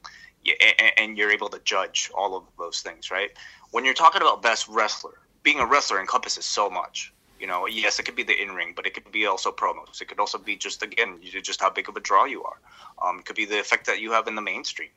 and 0.97 1.17
you're 1.17 1.31
able 1.31 1.49
to 1.49 1.59
judge 1.63 2.11
all 2.15 2.35
of 2.35 2.43
those 2.57 2.81
things, 2.81 3.11
right? 3.11 3.31
When 3.71 3.85
you're 3.85 3.93
talking 3.93 4.21
about 4.21 4.41
best 4.41 4.67
wrestler, 4.67 5.19
being 5.43 5.59
a 5.59 5.65
wrestler 5.65 5.99
encompasses 5.99 6.45
so 6.45 6.69
much. 6.69 7.13
You 7.39 7.47
know, 7.47 7.65
yes, 7.65 7.97
it 7.97 8.03
could 8.03 8.15
be 8.15 8.21
the 8.21 8.39
in 8.39 8.51
ring, 8.51 8.73
but 8.75 8.85
it 8.85 8.93
could 8.93 9.11
be 9.11 9.25
also 9.25 9.51
promos. 9.51 9.99
It 9.99 10.07
could 10.07 10.19
also 10.19 10.37
be 10.37 10.55
just 10.55 10.83
again, 10.83 11.19
just 11.41 11.59
how 11.59 11.71
big 11.71 11.89
of 11.89 11.95
a 11.97 11.99
draw 11.99 12.25
you 12.25 12.43
are. 12.43 12.59
Um, 13.03 13.19
it 13.19 13.25
could 13.25 13.35
be 13.35 13.45
the 13.45 13.59
effect 13.59 13.87
that 13.87 13.99
you 13.99 14.11
have 14.11 14.27
in 14.27 14.35
the 14.35 14.43
mainstream. 14.43 14.89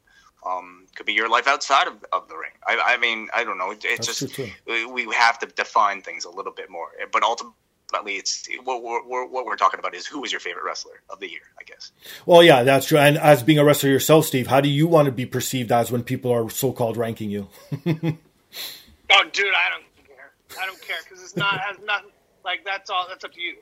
Um, 0.46 0.86
could 0.94 1.06
be 1.06 1.14
your 1.14 1.28
life 1.28 1.46
outside 1.46 1.86
of, 1.86 2.04
of 2.12 2.28
the 2.28 2.36
ring. 2.36 2.50
I, 2.66 2.78
I 2.84 2.96
mean, 2.98 3.28
I 3.34 3.44
don't 3.44 3.56
know. 3.56 3.70
It's 3.70 4.06
That's 4.06 4.20
just 4.20 4.38
we, 4.66 5.06
we 5.06 5.14
have 5.14 5.38
to 5.38 5.46
define 5.46 6.02
things 6.02 6.24
a 6.26 6.30
little 6.30 6.52
bit 6.52 6.70
more. 6.70 6.88
But 7.10 7.22
ultimately, 7.22 8.16
it's 8.16 8.46
what 8.64 8.82
we're, 8.82 9.26
what 9.26 9.46
we're 9.46 9.56
talking 9.56 9.80
about 9.80 9.94
is 9.94 10.06
who 10.06 10.20
was 10.20 10.32
your 10.32 10.40
favorite 10.40 10.64
wrestler 10.64 11.02
of 11.08 11.18
the 11.20 11.30
year, 11.30 11.40
I 11.58 11.64
guess. 11.64 11.92
Well, 12.26 12.42
yeah, 12.42 12.62
that's 12.62 12.86
true. 12.86 12.98
And 12.98 13.16
as 13.16 13.42
being 13.42 13.58
a 13.58 13.64
wrestler 13.64 13.88
yourself, 13.88 14.26
Steve, 14.26 14.48
how 14.48 14.60
do 14.60 14.68
you 14.68 14.86
want 14.86 15.06
to 15.06 15.12
be 15.12 15.24
perceived 15.24 15.72
as 15.72 15.90
when 15.90 16.02
people 16.02 16.30
are 16.30 16.50
so-called 16.50 16.96
ranking 16.96 17.30
you? 17.30 17.48
oh, 17.72 17.86
dude, 17.86 17.94
I 17.96 19.70
don't 19.70 20.06
care. 20.06 20.32
I 20.60 20.66
don't 20.66 20.82
care 20.82 20.98
because 21.04 21.22
it's 21.22 21.36
not 21.36 21.58
has 21.60 21.78
nothing 21.84 22.10
like 22.44 22.64
that's 22.64 22.90
all. 22.90 23.06
That's 23.08 23.24
up 23.24 23.32
to 23.32 23.40
you. 23.40 23.56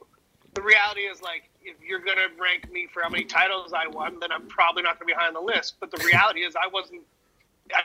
The 0.54 0.62
reality 0.62 1.02
is 1.02 1.22
like 1.22 1.48
if 1.64 1.76
you're 1.86 2.00
gonna 2.00 2.28
rank 2.40 2.70
me 2.72 2.88
for 2.92 3.02
how 3.02 3.08
many 3.08 3.24
titles 3.24 3.72
I 3.72 3.86
won, 3.86 4.18
then 4.20 4.32
I'm 4.32 4.46
probably 4.46 4.82
not 4.82 4.98
gonna 4.98 5.06
be 5.06 5.12
high 5.12 5.28
on 5.28 5.34
the 5.34 5.40
list. 5.40 5.76
But 5.80 5.90
the 5.90 6.02
reality 6.04 6.40
is 6.40 6.54
I 6.56 6.68
wasn't. 6.68 7.02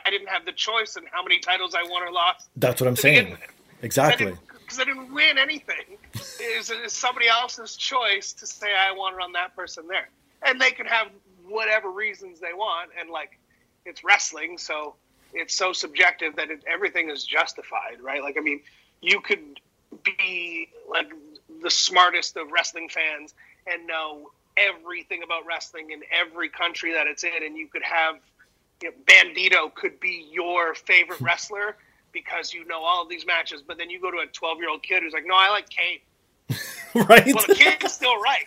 I 0.04 0.10
didn't 0.10 0.28
have 0.28 0.44
the 0.44 0.52
choice 0.52 0.96
in 0.96 1.04
how 1.10 1.22
many 1.22 1.38
titles 1.38 1.74
I 1.74 1.88
won 1.88 2.02
or 2.02 2.12
lost. 2.12 2.48
That's 2.56 2.80
what 2.80 2.88
I'm 2.88 2.96
saying. 2.96 3.36
Exactly. 3.82 4.34
Because 4.50 4.78
I, 4.78 4.82
I, 4.82 4.84
didn't 4.84 5.14
win 5.14 5.38
anything. 5.38 5.96
It's, 6.14 6.68
it's 6.68 6.94
somebody 6.94 7.28
else's 7.28 7.76
choice 7.76 8.32
to 8.34 8.46
say 8.46 8.66
I 8.74 8.92
want 8.92 9.14
to 9.14 9.18
run 9.18 9.32
that 9.32 9.54
person 9.54 9.86
there, 9.86 10.08
and 10.44 10.60
they 10.60 10.72
can 10.72 10.86
have 10.86 11.08
whatever 11.46 11.90
reasons 11.90 12.40
they 12.40 12.52
want, 12.52 12.90
and 12.98 13.08
like 13.08 13.38
it's 13.86 14.04
wrestling, 14.04 14.58
so 14.58 14.96
it's 15.32 15.54
so 15.54 15.72
subjective 15.72 16.36
that 16.36 16.50
it, 16.50 16.64
everything 16.66 17.10
is 17.10 17.24
justified, 17.24 18.00
right? 18.02 18.22
Like 18.22 18.36
I 18.36 18.40
mean, 18.40 18.60
you 19.00 19.20
could 19.20 19.60
be 20.04 20.68
like 20.88 21.10
the 21.62 21.70
smartest 21.70 22.36
of 22.36 22.50
wrestling 22.52 22.88
fans 22.88 23.34
and 23.72 23.86
know 23.86 24.30
everything 24.56 25.22
about 25.22 25.46
wrestling 25.46 25.90
in 25.90 26.02
every 26.12 26.48
country 26.48 26.92
that 26.92 27.06
it's 27.06 27.24
in, 27.24 27.42
and 27.42 27.56
you 27.56 27.68
could 27.68 27.82
have 27.82 28.16
you 28.82 28.90
know, 28.90 28.96
Bandito 29.06 29.74
could 29.74 29.98
be 30.00 30.28
your 30.30 30.74
favorite 30.74 31.18
hmm. 31.18 31.24
wrestler 31.24 31.76
because 32.12 32.52
you 32.52 32.64
know 32.66 32.82
all 32.82 33.02
of 33.02 33.08
these 33.08 33.26
matches, 33.26 33.62
but 33.66 33.78
then 33.78 33.90
you 33.90 34.00
go 34.00 34.10
to 34.10 34.18
a 34.18 34.26
12 34.26 34.58
year 34.58 34.70
old 34.70 34.82
kid 34.82 35.02
who's 35.02 35.12
like, 35.12 35.26
no, 35.26 35.34
I 35.34 35.50
like 35.50 35.68
Kane. 35.68 35.98
right. 37.08 37.26
Well, 37.26 37.44
the 37.46 37.54
kid's 37.54 37.92
still 37.92 38.18
right. 38.20 38.46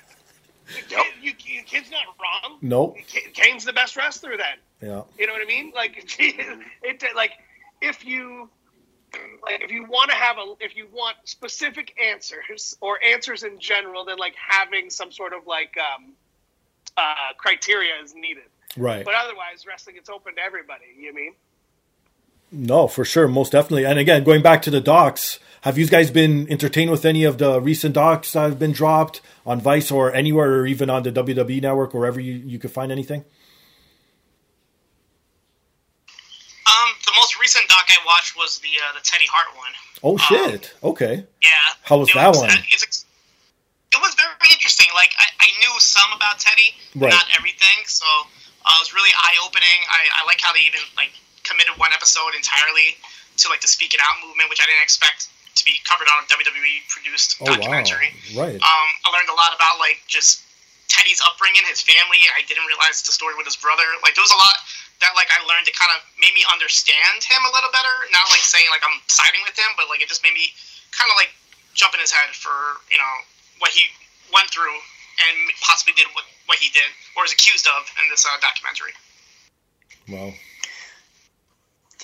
The 0.67 0.81
kid, 0.81 1.05
you, 1.21 1.33
you, 1.39 1.61
kid's 1.63 1.91
not 1.91 2.03
wrong. 2.19 2.57
Nope. 2.61 2.97
Kane's 3.33 3.65
the 3.65 3.73
best 3.73 3.95
wrestler 3.95 4.37
then. 4.37 4.57
Yeah. 4.81 5.03
You 5.19 5.27
know 5.27 5.33
what 5.33 5.41
I 5.41 5.45
mean? 5.45 5.71
Like, 5.75 6.15
it, 6.19 7.15
like 7.15 7.33
if 7.81 8.05
you 8.05 8.49
like 9.43 9.61
if 9.61 9.71
you 9.71 9.83
want 9.85 10.09
to 10.09 10.15
have 10.15 10.37
a 10.37 10.53
if 10.59 10.75
you 10.75 10.87
want 10.91 11.17
specific 11.25 11.93
answers 12.01 12.77
or 12.81 13.03
answers 13.03 13.43
in 13.43 13.59
general 13.59 14.05
then 14.05 14.17
like 14.17 14.35
having 14.35 14.89
some 14.89 15.11
sort 15.11 15.33
of 15.33 15.45
like 15.47 15.75
um 15.77 16.13
uh 16.97 17.33
criteria 17.37 17.93
is 18.03 18.13
needed. 18.15 18.43
Right. 18.77 19.03
But 19.03 19.15
otherwise 19.15 19.65
wrestling 19.67 19.95
it's 19.97 20.09
open 20.09 20.35
to 20.35 20.41
everybody 20.41 20.85
you 20.97 21.13
mean? 21.13 21.33
No 22.51 22.87
for 22.87 23.05
sure 23.05 23.27
most 23.27 23.51
definitely. 23.51 23.85
And 23.85 23.99
again 23.99 24.23
going 24.23 24.41
back 24.41 24.61
to 24.63 24.69
the 24.69 24.81
docs 24.81 25.39
have 25.61 25.77
you 25.77 25.87
guys 25.87 26.09
been 26.09 26.47
entertained 26.49 26.89
with 26.89 27.05
any 27.05 27.23
of 27.23 27.37
the 27.37 27.61
recent 27.61 27.95
docs 27.95 28.33
that 28.33 28.41
have 28.41 28.59
been 28.59 28.71
dropped 28.71 29.21
on 29.45 29.59
vice 29.59 29.91
or 29.91 30.13
anywhere 30.13 30.61
or 30.61 30.67
even 30.67 30.89
on 30.89 31.03
the 31.03 31.11
wwe 31.11 31.61
network 31.61 31.93
wherever 31.93 32.19
you, 32.19 32.33
you 32.33 32.59
could 32.59 32.71
find 32.71 32.91
anything 32.91 33.25
recent 37.41 37.67
doc 37.67 37.89
I 37.89 37.97
watched 38.11 38.35
was 38.35 38.59
the 38.59 38.75
uh, 38.83 38.91
the 38.99 39.03
Teddy 39.07 39.25
Hart 39.31 39.55
one. 39.55 39.73
Oh 40.03 40.19
um, 40.19 40.27
shit! 40.27 40.75
Um, 40.83 40.91
okay. 40.91 41.23
Yeah. 41.39 41.79
How 41.87 41.97
was 42.03 42.11
that 42.11 42.35
was, 42.35 42.43
one? 42.43 42.51
Uh, 42.51 42.75
it 43.91 43.99
was 43.99 44.15
very 44.15 44.51
interesting. 44.51 44.87
Like 44.95 45.15
I, 45.19 45.27
I 45.39 45.49
knew 45.63 45.71
some 45.79 46.11
about 46.15 46.39
Teddy, 46.39 46.75
right. 46.95 47.11
not 47.11 47.27
everything. 47.35 47.87
So 47.87 48.07
uh, 48.07 48.75
it 48.75 48.81
was 48.83 48.91
really 48.95 49.11
eye 49.15 49.35
opening. 49.43 49.79
I, 49.87 50.07
I 50.19 50.27
like 50.27 50.39
how 50.39 50.51
they 50.51 50.63
even 50.63 50.83
like 50.95 51.11
committed 51.43 51.75
one 51.75 51.91
episode 51.91 52.35
entirely 52.35 52.95
to 53.43 53.51
like 53.51 53.59
the 53.63 53.71
Speaking 53.71 53.99
Out 54.03 54.19
movement, 54.23 54.47
which 54.51 54.63
I 54.63 54.67
didn't 54.67 54.83
expect 54.83 55.27
to 55.55 55.63
be 55.67 55.75
covered 55.83 56.07
on 56.07 56.23
a 56.23 56.25
WWE 56.31 56.87
produced 56.87 57.43
oh, 57.43 57.51
documentary. 57.51 58.15
Wow. 58.31 58.47
Right. 58.47 58.59
Um, 58.59 58.89
I 59.03 59.07
learned 59.11 59.27
a 59.27 59.35
lot 59.35 59.51
about 59.51 59.79
like 59.83 59.99
just 60.07 60.47
Teddy's 60.87 61.19
upbringing, 61.27 61.67
his 61.67 61.83
family. 61.83 62.23
I 62.31 62.47
didn't 62.47 62.63
realize 62.67 63.03
the 63.03 63.11
story 63.11 63.35
with 63.35 63.47
his 63.47 63.59
brother. 63.59 63.83
Like 64.03 64.15
there 64.15 64.23
was 64.23 64.31
a 64.31 64.39
lot 64.39 64.57
that 65.01 65.17
like 65.17 65.27
I 65.33 65.41
learned 65.49 65.65
to 65.65 65.73
kind 65.73 65.89
of 65.97 65.99
made 66.21 66.31
me 66.37 66.45
understand 66.53 67.25
him 67.25 67.41
a 67.43 67.51
little 67.51 67.73
better. 67.73 67.91
Not 68.13 68.29
like 68.29 68.45
saying 68.45 68.69
like 68.69 68.85
I'm 68.85 69.01
siding 69.09 69.41
with 69.43 69.57
him, 69.57 69.73
but 69.75 69.89
like 69.89 69.99
it 69.99 70.07
just 70.07 70.21
made 70.21 70.33
me 70.37 70.53
kind 70.93 71.09
of 71.09 71.17
like 71.17 71.33
jump 71.73 71.97
in 71.97 71.99
his 71.99 72.13
head 72.13 72.31
for 72.37 72.53
you 72.93 73.01
know 73.01 73.13
what 73.59 73.73
he 73.73 73.89
went 74.29 74.47
through 74.53 74.77
and 75.25 75.35
possibly 75.59 75.97
did 75.97 76.07
what 76.13 76.23
what 76.45 76.61
he 76.61 76.69
did 76.71 76.87
or 77.17 77.25
is 77.25 77.33
accused 77.33 77.65
of 77.65 77.81
in 77.99 78.05
this 78.13 78.23
uh, 78.23 78.37
documentary. 78.39 78.93
Well, 80.07 80.31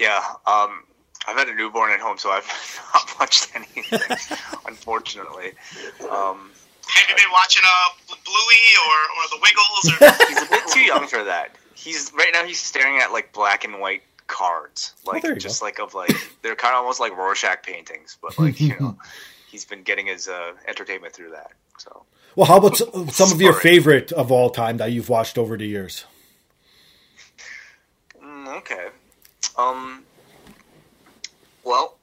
yeah. 0.02 0.22
Um, 0.50 0.84
I've 1.28 1.38
had 1.38 1.50
a 1.50 1.56
newborn 1.56 1.92
at 1.92 2.00
home, 2.00 2.18
so 2.18 2.32
I've 2.32 2.48
not 2.94 3.08
watched 3.20 3.54
anything, 3.54 3.84
unfortunately. 4.68 5.54
Um, 6.08 6.52
Have 6.88 7.10
you 7.10 7.16
been 7.16 7.34
watching 7.34 7.64
uh, 7.66 7.90
Bluey 8.08 8.66
or, 8.88 8.98
or 9.12 9.24
The 9.30 9.40
Wiggles? 9.42 9.84
Or... 9.92 10.28
He's 10.30 10.42
a 10.42 10.50
bit 10.50 10.68
too 10.72 10.82
young 10.82 11.08
for 11.08 11.24
that 11.24 11.58
he's 11.78 12.12
right 12.18 12.32
now 12.34 12.44
he's 12.44 12.60
staring 12.60 13.00
at 13.00 13.12
like 13.12 13.32
black 13.34 13.64
and 13.64 13.80
white 13.80 14.02
cards, 14.26 14.94
like 15.06 15.24
oh, 15.24 15.36
just 15.36 15.62
go. 15.62 15.66
like 15.66 15.80
of 15.80 15.94
like 15.94 16.12
they're 16.42 16.56
kind 16.56 16.74
of 16.74 16.80
almost 16.80 17.00
like 17.00 17.16
Rorschach 17.16 17.64
paintings, 17.64 18.18
but 18.22 18.38
like 18.40 18.60
you 18.60 18.76
know, 18.80 18.98
he's 19.50 19.66
been 19.66 19.84
getting 19.84 20.08
his 20.08 20.28
uh, 20.28 20.54
entertainment 20.68 21.14
through 21.14 21.32
that. 21.32 21.52
So, 21.78 22.04
well, 22.36 22.48
how 22.48 22.58
about 22.58 22.78
some, 22.78 23.10
some 23.10 23.32
of 23.32 23.42
your 23.42 23.54
favorite 23.54 24.12
of 24.12 24.32
all 24.32 24.50
time 24.50 24.78
that 24.78 24.92
you've 24.92 25.10
watched 25.10 25.38
over 25.38 25.56
the 25.58 25.68
years? 25.68 26.06
Mm, 28.22 28.58
okay, 28.58 28.88
um, 29.58 30.04
well, 31.64 31.98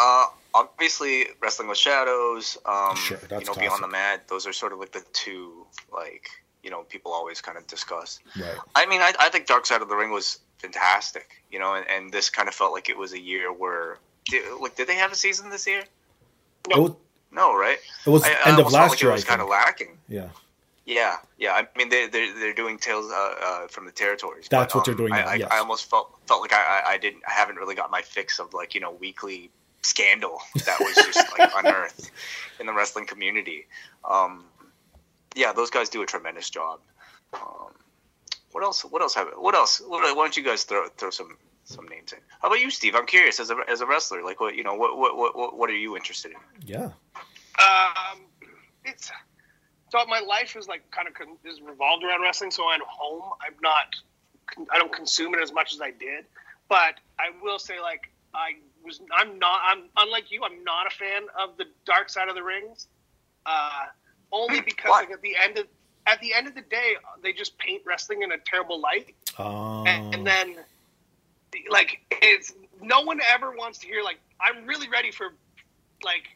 uh, 0.00 0.26
obviously, 0.54 1.26
Wrestling 1.40 1.68
with 1.68 1.78
Shadows, 1.78 2.56
um, 2.64 2.96
sure, 2.96 3.18
you 3.18 3.28
know, 3.28 3.40
classic. 3.40 3.62
Beyond 3.62 3.82
the 3.82 3.88
Mat. 3.88 4.28
Those 4.28 4.46
are 4.46 4.52
sort 4.54 4.72
of 4.72 4.78
like 4.78 4.92
the 4.92 5.04
two 5.12 5.66
like 5.92 6.30
you 6.62 6.70
know 6.70 6.82
people 6.82 7.12
always 7.12 7.40
kind 7.40 7.56
of 7.58 7.66
discuss. 7.66 8.20
Right. 8.38 8.56
I 8.74 8.86
mean, 8.86 9.00
I, 9.00 9.12
I 9.18 9.28
think 9.28 9.46
Dark 9.46 9.66
Side 9.66 9.82
of 9.82 9.88
the 9.88 9.96
Ring 9.96 10.10
was 10.10 10.40
fantastic, 10.58 11.42
you 11.50 11.58
know, 11.58 11.74
and, 11.74 11.86
and 11.88 12.12
this 12.12 12.30
kind 12.30 12.48
of 12.48 12.54
felt 12.54 12.72
like 12.72 12.88
it 12.88 12.96
was 12.96 13.12
a 13.12 13.20
year 13.20 13.52
where, 13.52 13.98
did, 14.26 14.42
like, 14.60 14.76
did 14.76 14.88
they 14.88 14.96
have 14.96 15.12
a 15.12 15.14
season 15.14 15.50
this 15.50 15.66
year? 15.66 15.84
No, 16.68 16.80
was, 16.80 16.92
no, 17.30 17.56
right? 17.56 17.78
It 18.06 18.10
was 18.10 18.24
I, 18.24 18.30
end 18.44 18.56
I 18.56 18.60
of 18.60 18.72
last 18.72 18.90
like 18.90 19.02
year. 19.02 19.10
It 19.10 19.14
was 19.14 19.24
kind 19.24 19.40
of 19.40 19.48
lacking. 19.48 19.96
Yeah. 20.08 20.28
Yeah, 20.84 21.16
yeah. 21.36 21.52
I 21.52 21.68
mean, 21.76 21.90
they 21.90 22.08
they're, 22.08 22.32
they're 22.32 22.54
doing 22.54 22.78
tales 22.78 23.12
uh, 23.12 23.34
uh, 23.42 23.66
from 23.68 23.84
the 23.84 23.92
territories. 23.92 24.48
That's 24.48 24.72
but, 24.72 24.78
what 24.78 24.88
um, 24.88 24.96
they're 24.96 25.06
doing. 25.06 25.10
Now, 25.10 25.28
I, 25.28 25.34
yes. 25.34 25.48
I, 25.50 25.58
almost 25.58 25.90
felt 25.90 26.18
felt 26.26 26.40
like 26.40 26.54
I, 26.54 26.82
I 26.86 26.96
didn't 26.96 27.22
I 27.28 27.32
haven't 27.32 27.56
really 27.56 27.74
got 27.74 27.90
my 27.90 28.00
fix 28.00 28.38
of 28.38 28.54
like 28.54 28.74
you 28.74 28.80
know 28.80 28.92
weekly 28.92 29.50
scandal 29.82 30.40
that 30.64 30.80
was 30.80 30.94
just 30.94 31.38
like 31.38 31.50
unearthed 31.56 32.10
in 32.58 32.64
the 32.64 32.72
wrestling 32.72 33.04
community. 33.04 33.66
Um, 34.08 34.44
yeah, 35.34 35.52
those 35.52 35.70
guys 35.70 35.88
do 35.88 36.02
a 36.02 36.06
tremendous 36.06 36.50
job. 36.50 36.80
Um, 37.32 37.72
what 38.52 38.64
else? 38.64 38.82
What 38.82 39.02
else 39.02 39.14
have? 39.14 39.28
What 39.36 39.54
else? 39.54 39.82
Why 39.86 40.12
don't 40.14 40.36
you 40.36 40.42
guys 40.42 40.64
throw 40.64 40.88
throw 40.88 41.10
some 41.10 41.36
some 41.64 41.86
names 41.88 42.12
in? 42.12 42.18
How 42.40 42.48
about 42.48 42.60
you, 42.60 42.70
Steve? 42.70 42.94
I'm 42.94 43.06
curious 43.06 43.40
as 43.40 43.50
a 43.50 43.56
as 43.68 43.80
a 43.80 43.86
wrestler. 43.86 44.22
Like, 44.22 44.40
what 44.40 44.54
you 44.54 44.64
know? 44.64 44.74
What 44.74 44.96
what 44.96 45.36
what 45.36 45.56
what 45.56 45.70
are 45.70 45.76
you 45.76 45.96
interested 45.96 46.32
in? 46.32 46.38
Yeah. 46.66 46.90
Um, 47.58 48.20
it's 48.84 49.10
so 49.90 50.04
my 50.06 50.20
life 50.20 50.56
is 50.56 50.68
like 50.68 50.90
kind 50.90 51.08
of 51.08 51.14
con- 51.14 51.38
is 51.44 51.60
revolved 51.60 52.04
around 52.04 52.22
wrestling. 52.22 52.50
So 52.50 52.68
I'm 52.68 52.80
home. 52.86 53.32
I'm 53.40 53.54
not. 53.62 53.94
I 54.70 54.78
don't 54.78 54.92
consume 54.92 55.34
it 55.34 55.40
as 55.40 55.52
much 55.52 55.74
as 55.74 55.80
I 55.80 55.90
did, 55.90 56.24
but 56.68 56.94
I 57.18 57.30
will 57.42 57.58
say 57.58 57.80
like 57.80 58.10
I 58.34 58.56
was. 58.84 59.00
I'm 59.16 59.38
not. 59.38 59.60
I'm 59.64 59.84
unlike 59.96 60.30
you. 60.30 60.42
I'm 60.44 60.64
not 60.64 60.86
a 60.86 60.90
fan 60.90 61.22
of 61.38 61.56
the 61.58 61.64
dark 61.84 62.08
side 62.08 62.28
of 62.28 62.34
the 62.34 62.42
rings. 62.42 62.86
Uh, 63.44 63.86
only 64.32 64.60
because 64.60 64.90
like 64.90 65.10
at 65.10 65.22
the 65.22 65.34
end 65.42 65.58
of 65.58 65.66
at 66.06 66.20
the 66.20 66.34
end 66.34 66.46
of 66.46 66.54
the 66.54 66.62
day, 66.62 66.94
they 67.22 67.32
just 67.32 67.58
paint 67.58 67.82
wrestling 67.86 68.22
in 68.22 68.32
a 68.32 68.38
terrible 68.38 68.80
light. 68.80 69.14
Oh. 69.38 69.84
And, 69.86 70.14
and 70.14 70.26
then, 70.26 70.56
like, 71.68 72.00
it's 72.10 72.54
no 72.80 73.02
one 73.02 73.20
ever 73.30 73.50
wants 73.50 73.78
to 73.80 73.86
hear 73.86 74.02
like 74.02 74.18
I'm 74.40 74.66
really 74.66 74.88
ready 74.88 75.10
for 75.10 75.34
like 76.02 76.28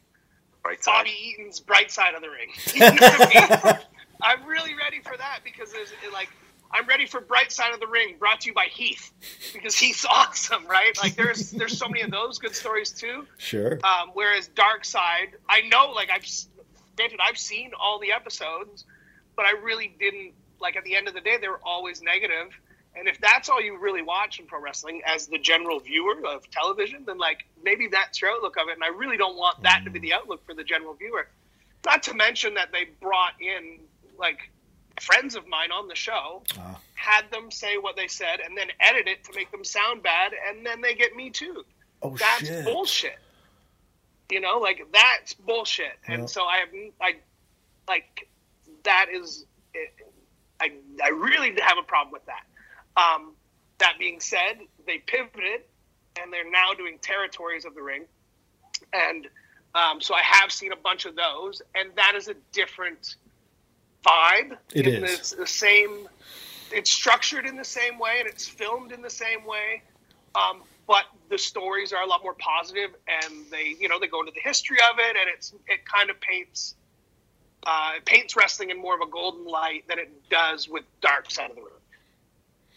Bright 0.61 0.79
Bobby 0.85 1.11
Eaton's 1.11 1.59
bright 1.59 1.91
side 1.91 2.13
of 2.15 2.21
the 2.21 2.29
ring. 2.29 2.49
You 2.73 2.81
know 2.81 3.79
I 4.21 4.33
am 4.33 4.45
really 4.45 4.73
ready 4.75 5.01
for 5.01 5.17
that 5.17 5.39
because 5.43 5.73
there's 5.73 5.91
like 6.13 6.29
I'm 6.71 6.87
ready 6.87 7.05
for 7.05 7.21
Bright 7.21 7.51
Side 7.51 7.73
of 7.73 7.79
the 7.79 7.87
Ring, 7.87 8.15
brought 8.17 8.41
to 8.41 8.47
you 8.47 8.53
by 8.53 8.65
Heath, 8.65 9.11
because 9.53 9.75
Heath's 9.75 10.05
awesome, 10.09 10.65
right? 10.65 10.97
Like 11.01 11.15
there's 11.15 11.51
there's 11.51 11.77
so 11.77 11.87
many 11.87 12.01
of 12.01 12.11
those 12.11 12.39
good 12.39 12.55
stories 12.55 12.91
too. 12.91 13.27
Sure. 13.37 13.79
Um, 13.83 14.11
whereas 14.13 14.47
Dark 14.47 14.83
Side, 14.85 15.35
I 15.47 15.61
know, 15.61 15.91
like 15.91 16.09
I've 16.09 16.25
granted, 16.95 17.19
I've 17.21 17.37
seen 17.37 17.71
all 17.79 17.99
the 17.99 18.11
episodes, 18.11 18.85
but 19.35 19.45
I 19.45 19.51
really 19.63 19.95
didn't 19.99 20.33
like. 20.59 20.75
At 20.75 20.83
the 20.83 20.95
end 20.95 21.07
of 21.07 21.13
the 21.13 21.21
day, 21.21 21.37
they 21.39 21.47
were 21.47 21.59
always 21.63 22.01
negative. 22.01 22.53
And 22.95 23.07
if 23.07 23.19
that's 23.19 23.49
all 23.49 23.59
you 23.59 23.77
really 23.79 24.03
watch 24.03 24.39
in 24.39 24.45
pro 24.45 24.59
wrestling 24.61 25.01
as 25.05 25.25
the 25.27 25.39
general 25.39 25.79
viewer 25.79 26.15
of 26.27 26.49
television, 26.51 27.03
then 27.05 27.17
like 27.17 27.45
maybe 27.63 27.87
that's 27.87 28.21
your 28.21 28.29
outlook 28.31 28.55
of 28.57 28.67
it. 28.69 28.75
And 28.75 28.83
I 28.83 28.89
really 28.89 29.17
don't 29.17 29.35
want 29.35 29.63
that 29.63 29.81
to 29.85 29.89
be 29.89 29.99
the 29.99 30.13
outlook 30.13 30.45
for 30.45 30.53
the 30.53 30.63
general 30.63 30.93
viewer. 30.93 31.27
Not 31.85 32.03
to 32.03 32.13
mention 32.13 32.53
that 32.53 32.71
they 32.71 32.85
brought 33.01 33.33
in 33.41 33.79
like 34.19 34.51
friends 35.01 35.35
of 35.35 35.47
mine 35.47 35.71
on 35.71 35.87
the 35.87 35.95
show, 35.95 36.43
Ah. 36.59 36.79
had 36.93 37.23
them 37.31 37.49
say 37.49 37.77
what 37.79 37.95
they 37.95 38.07
said, 38.07 38.39
and 38.45 38.55
then 38.55 38.67
edit 38.79 39.07
it 39.07 39.23
to 39.23 39.33
make 39.33 39.49
them 39.51 39.63
sound 39.63 40.03
bad, 40.03 40.33
and 40.47 40.63
then 40.63 40.79
they 40.81 40.93
get 40.93 41.15
me 41.15 41.31
too. 41.31 41.65
oh 42.03 42.15
That's 42.15 42.45
shit. 42.45 42.63
bullshit. 42.63 43.17
You 44.33 44.41
know, 44.41 44.57
like 44.57 44.79
that's 44.91 45.35
bullshit. 45.35 45.85
Yeah. 46.09 46.15
And 46.15 46.29
so 46.29 46.41
I 46.43 46.57
have, 46.57 46.69
I, 46.99 47.11
like, 47.87 48.27
that 48.83 49.07
is, 49.13 49.45
I, 50.59 50.71
I 51.03 51.09
really 51.09 51.51
have 51.61 51.77
a 51.77 51.83
problem 51.83 52.11
with 52.11 52.25
that. 52.25 52.45
Um, 52.99 53.33
that 53.77 53.93
being 53.99 54.19
said, 54.19 54.53
they 54.87 54.97
pivoted, 54.97 55.61
and 56.19 56.33
they're 56.33 56.49
now 56.49 56.73
doing 56.75 56.97
territories 56.99 57.65
of 57.65 57.75
the 57.75 57.83
ring, 57.83 58.05
and 58.91 59.27
um, 59.75 60.01
so 60.01 60.15
I 60.15 60.21
have 60.21 60.51
seen 60.51 60.71
a 60.71 60.75
bunch 60.75 61.05
of 61.05 61.15
those, 61.15 61.61
and 61.75 61.89
that 61.95 62.13
is 62.15 62.27
a 62.27 62.35
different 62.51 63.15
vibe. 64.03 64.57
It 64.73 64.87
is. 64.87 65.31
the, 65.31 65.37
the 65.41 65.47
same. 65.47 66.07
It's 66.71 66.89
structured 66.89 67.45
in 67.45 67.55
the 67.55 67.65
same 67.65 67.99
way, 67.99 68.15
and 68.19 68.27
it's 68.27 68.47
filmed 68.47 68.91
in 68.91 69.01
the 69.03 69.09
same 69.09 69.45
way. 69.45 69.83
Um, 70.33 70.63
but 70.87 71.05
the 71.29 71.37
stories 71.37 71.93
are 71.93 72.03
a 72.03 72.07
lot 72.07 72.23
more 72.23 72.35
positive, 72.35 72.91
and 73.07 73.45
they, 73.51 73.75
you 73.79 73.89
know, 73.89 73.99
they 73.99 74.07
go 74.07 74.19
into 74.19 74.31
the 74.33 74.41
history 74.41 74.77
of 74.91 74.99
it, 74.99 75.15
and 75.19 75.29
it's 75.33 75.53
it 75.67 75.85
kind 75.85 76.09
of 76.09 76.19
paints 76.21 76.75
uh, 77.65 77.93
paints 78.05 78.35
wrestling 78.35 78.69
in 78.69 78.81
more 78.81 78.95
of 78.95 79.01
a 79.01 79.09
golden 79.09 79.45
light 79.45 79.85
than 79.87 79.99
it 79.99 80.11
does 80.29 80.67
with 80.67 80.83
Dark 81.01 81.31
Side 81.31 81.49
of 81.49 81.55
the 81.55 81.61
Room. 81.61 81.72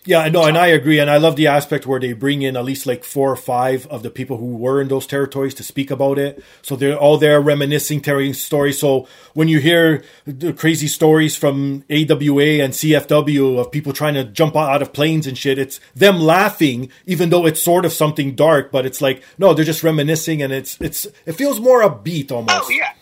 Yeah, 0.07 0.29
no, 0.29 0.45
and 0.45 0.57
I 0.57 0.69
agree, 0.69 1.01
and 1.01 1.11
I 1.11 1.17
love 1.17 1.35
the 1.35 1.49
aspect 1.49 1.85
where 1.85 1.99
they 1.99 2.13
bring 2.13 2.43
in 2.43 2.57
at 2.57 2.65
least 2.65 2.87
like 2.87 3.03
four 3.03 3.31
or 3.31 3.37
five 3.37 3.87
of 3.89 4.05
the 4.05 4.11
people 4.11 4.37
who 4.37 4.57
were 4.57 4.81
in 4.81 4.87
those 4.87 5.05
territories 5.05 5.53
to 5.55 5.65
speak 5.65 5.91
about 5.91 6.17
it. 6.17 6.43
So 6.63 6.77
they're 6.77 6.97
all 6.97 7.19
there 7.19 7.41
reminiscing, 7.41 8.01
telling 8.03 8.33
stories. 8.33 8.79
So 8.79 9.09
when 9.35 9.49
you 9.49 9.59
hear 9.59 10.05
the 10.25 10.53
crazy 10.53 10.87
stories 10.87 11.37
from 11.37 11.85
AWA 11.91 12.63
and 12.63 12.73
CFW 12.73 13.59
of 13.59 13.73
people 13.73 13.93
trying 13.93 14.15
to 14.15 14.23
jump 14.25 14.55
out 14.55 14.81
of 14.81 14.93
planes 14.93 15.27
and 15.27 15.37
shit, 15.37 15.59
it's 15.59 15.81
them 15.97 16.21
laughing, 16.21 16.89
even 17.07 17.31
though 17.31 17.45
it's 17.45 17.61
sort 17.63 17.85
of 17.85 17.93
something 17.93 18.37
dark. 18.37 18.71
But 18.71 18.87
it's 18.87 19.01
like 19.01 19.25
no, 19.39 19.55
they're 19.55 19.65
just 19.65 19.83
reminiscing, 19.83 20.41
and 20.41 20.53
it's 20.53 20.81
it's 20.81 21.07
it 21.27 21.33
feels 21.33 21.59
more 21.59 21.83
upbeat 21.83 22.31
almost. 22.31 22.65
Oh 22.65 22.71
yeah, 22.71 22.93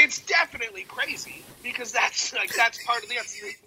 it's 0.00 0.18
definitely 0.20 0.82
crazy 0.82 1.44
because 1.62 1.92
that's 1.92 2.32
like 2.34 2.54
that's 2.54 2.82
part 2.84 3.02
of 3.02 3.08
the 3.08 3.16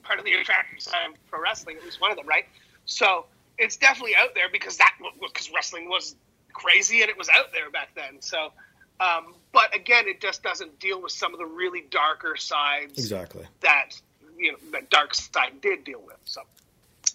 part 0.01 0.19
of 0.19 0.25
the 0.25 0.33
attraction 0.33 0.79
side 0.79 1.09
of 1.09 1.27
pro 1.29 1.41
wrestling, 1.41 1.77
at 1.77 1.83
least 1.83 2.01
one 2.01 2.11
of 2.11 2.17
them, 2.17 2.27
right? 2.27 2.45
So 2.85 3.25
it's 3.57 3.77
definitely 3.77 4.15
out 4.15 4.33
there 4.33 4.49
because 4.51 4.77
that 4.77 4.95
because 5.21 5.51
wrestling 5.53 5.87
was 5.89 6.15
crazy 6.51 7.01
and 7.01 7.09
it 7.09 7.17
was 7.17 7.29
out 7.29 7.51
there 7.53 7.69
back 7.69 7.89
then. 7.95 8.21
So, 8.21 8.51
um, 8.99 9.35
but 9.51 9.75
again, 9.75 10.07
it 10.07 10.21
just 10.21 10.43
doesn't 10.43 10.79
deal 10.79 11.01
with 11.01 11.11
some 11.11 11.33
of 11.33 11.39
the 11.39 11.45
really 11.45 11.85
darker 11.89 12.35
sides 12.35 12.97
Exactly. 12.97 13.45
that 13.61 13.91
you 14.37 14.53
know 14.53 14.57
that 14.71 14.89
dark 14.89 15.13
side 15.13 15.61
did 15.61 15.83
deal 15.83 16.01
with. 16.03 16.17
So 16.25 16.41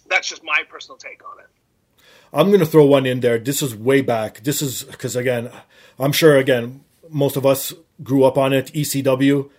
that's 0.07 0.29
just 0.29 0.43
my 0.43 0.63
personal 0.69 0.97
take 0.97 1.21
on 1.29 1.39
it. 1.39 1.47
I'm 2.31 2.47
going 2.47 2.59
to 2.59 2.65
throw 2.65 2.85
one 2.85 3.05
in 3.05 3.21
there. 3.21 3.39
This 3.39 3.61
is 3.61 3.75
way 3.75 4.01
back. 4.01 4.41
This 4.43 4.61
is 4.61 4.83
because, 4.83 5.15
again, 5.15 5.49
I'm 5.97 6.11
sure, 6.11 6.37
again, 6.37 6.83
most 7.09 7.35
of 7.35 7.45
us 7.45 7.73
grew 8.03 8.23
up 8.23 8.37
on 8.37 8.53
it. 8.53 8.67
ECW, 8.73 9.49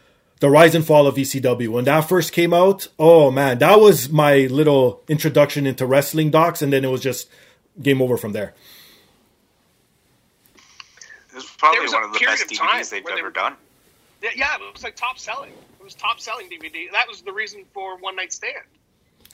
the 0.40 0.50
rise 0.50 0.74
and 0.74 0.84
fall 0.86 1.06
of 1.06 1.16
ECW. 1.16 1.68
When 1.68 1.84
that 1.84 2.08
first 2.08 2.32
came 2.32 2.52
out, 2.54 2.88
oh 2.98 3.30
man, 3.30 3.58
that 3.58 3.80
was 3.80 4.08
my 4.10 4.46
little 4.46 5.02
introduction 5.08 5.66
into 5.66 5.86
wrestling 5.86 6.30
docs. 6.30 6.62
And 6.62 6.72
then 6.72 6.84
it 6.84 6.88
was 6.88 7.00
just 7.00 7.28
game 7.80 8.00
over 8.02 8.16
from 8.16 8.32
there. 8.32 8.54
It 11.30 11.36
was 11.36 11.46
probably 11.46 11.80
was 11.80 11.92
one 11.92 12.04
of 12.04 12.12
the 12.12 12.18
best 12.24 12.42
of 12.44 12.48
DVDs 12.50 12.90
they've 12.90 13.04
where 13.04 13.14
they 13.14 13.20
ever 13.20 13.28
were- 13.28 13.32
done. 13.32 13.56
Yeah, 14.22 14.30
yeah, 14.36 14.54
it 14.56 14.72
was 14.72 14.84
like 14.84 14.96
top 14.96 15.18
selling. 15.18 15.50
It 15.50 15.84
was 15.84 15.94
top 15.94 16.20
selling 16.20 16.48
DVD. 16.50 16.90
That 16.92 17.08
was 17.08 17.22
the 17.22 17.32
reason 17.32 17.64
for 17.72 17.96
One 17.96 18.16
Night 18.16 18.34
Stand. 18.34 18.54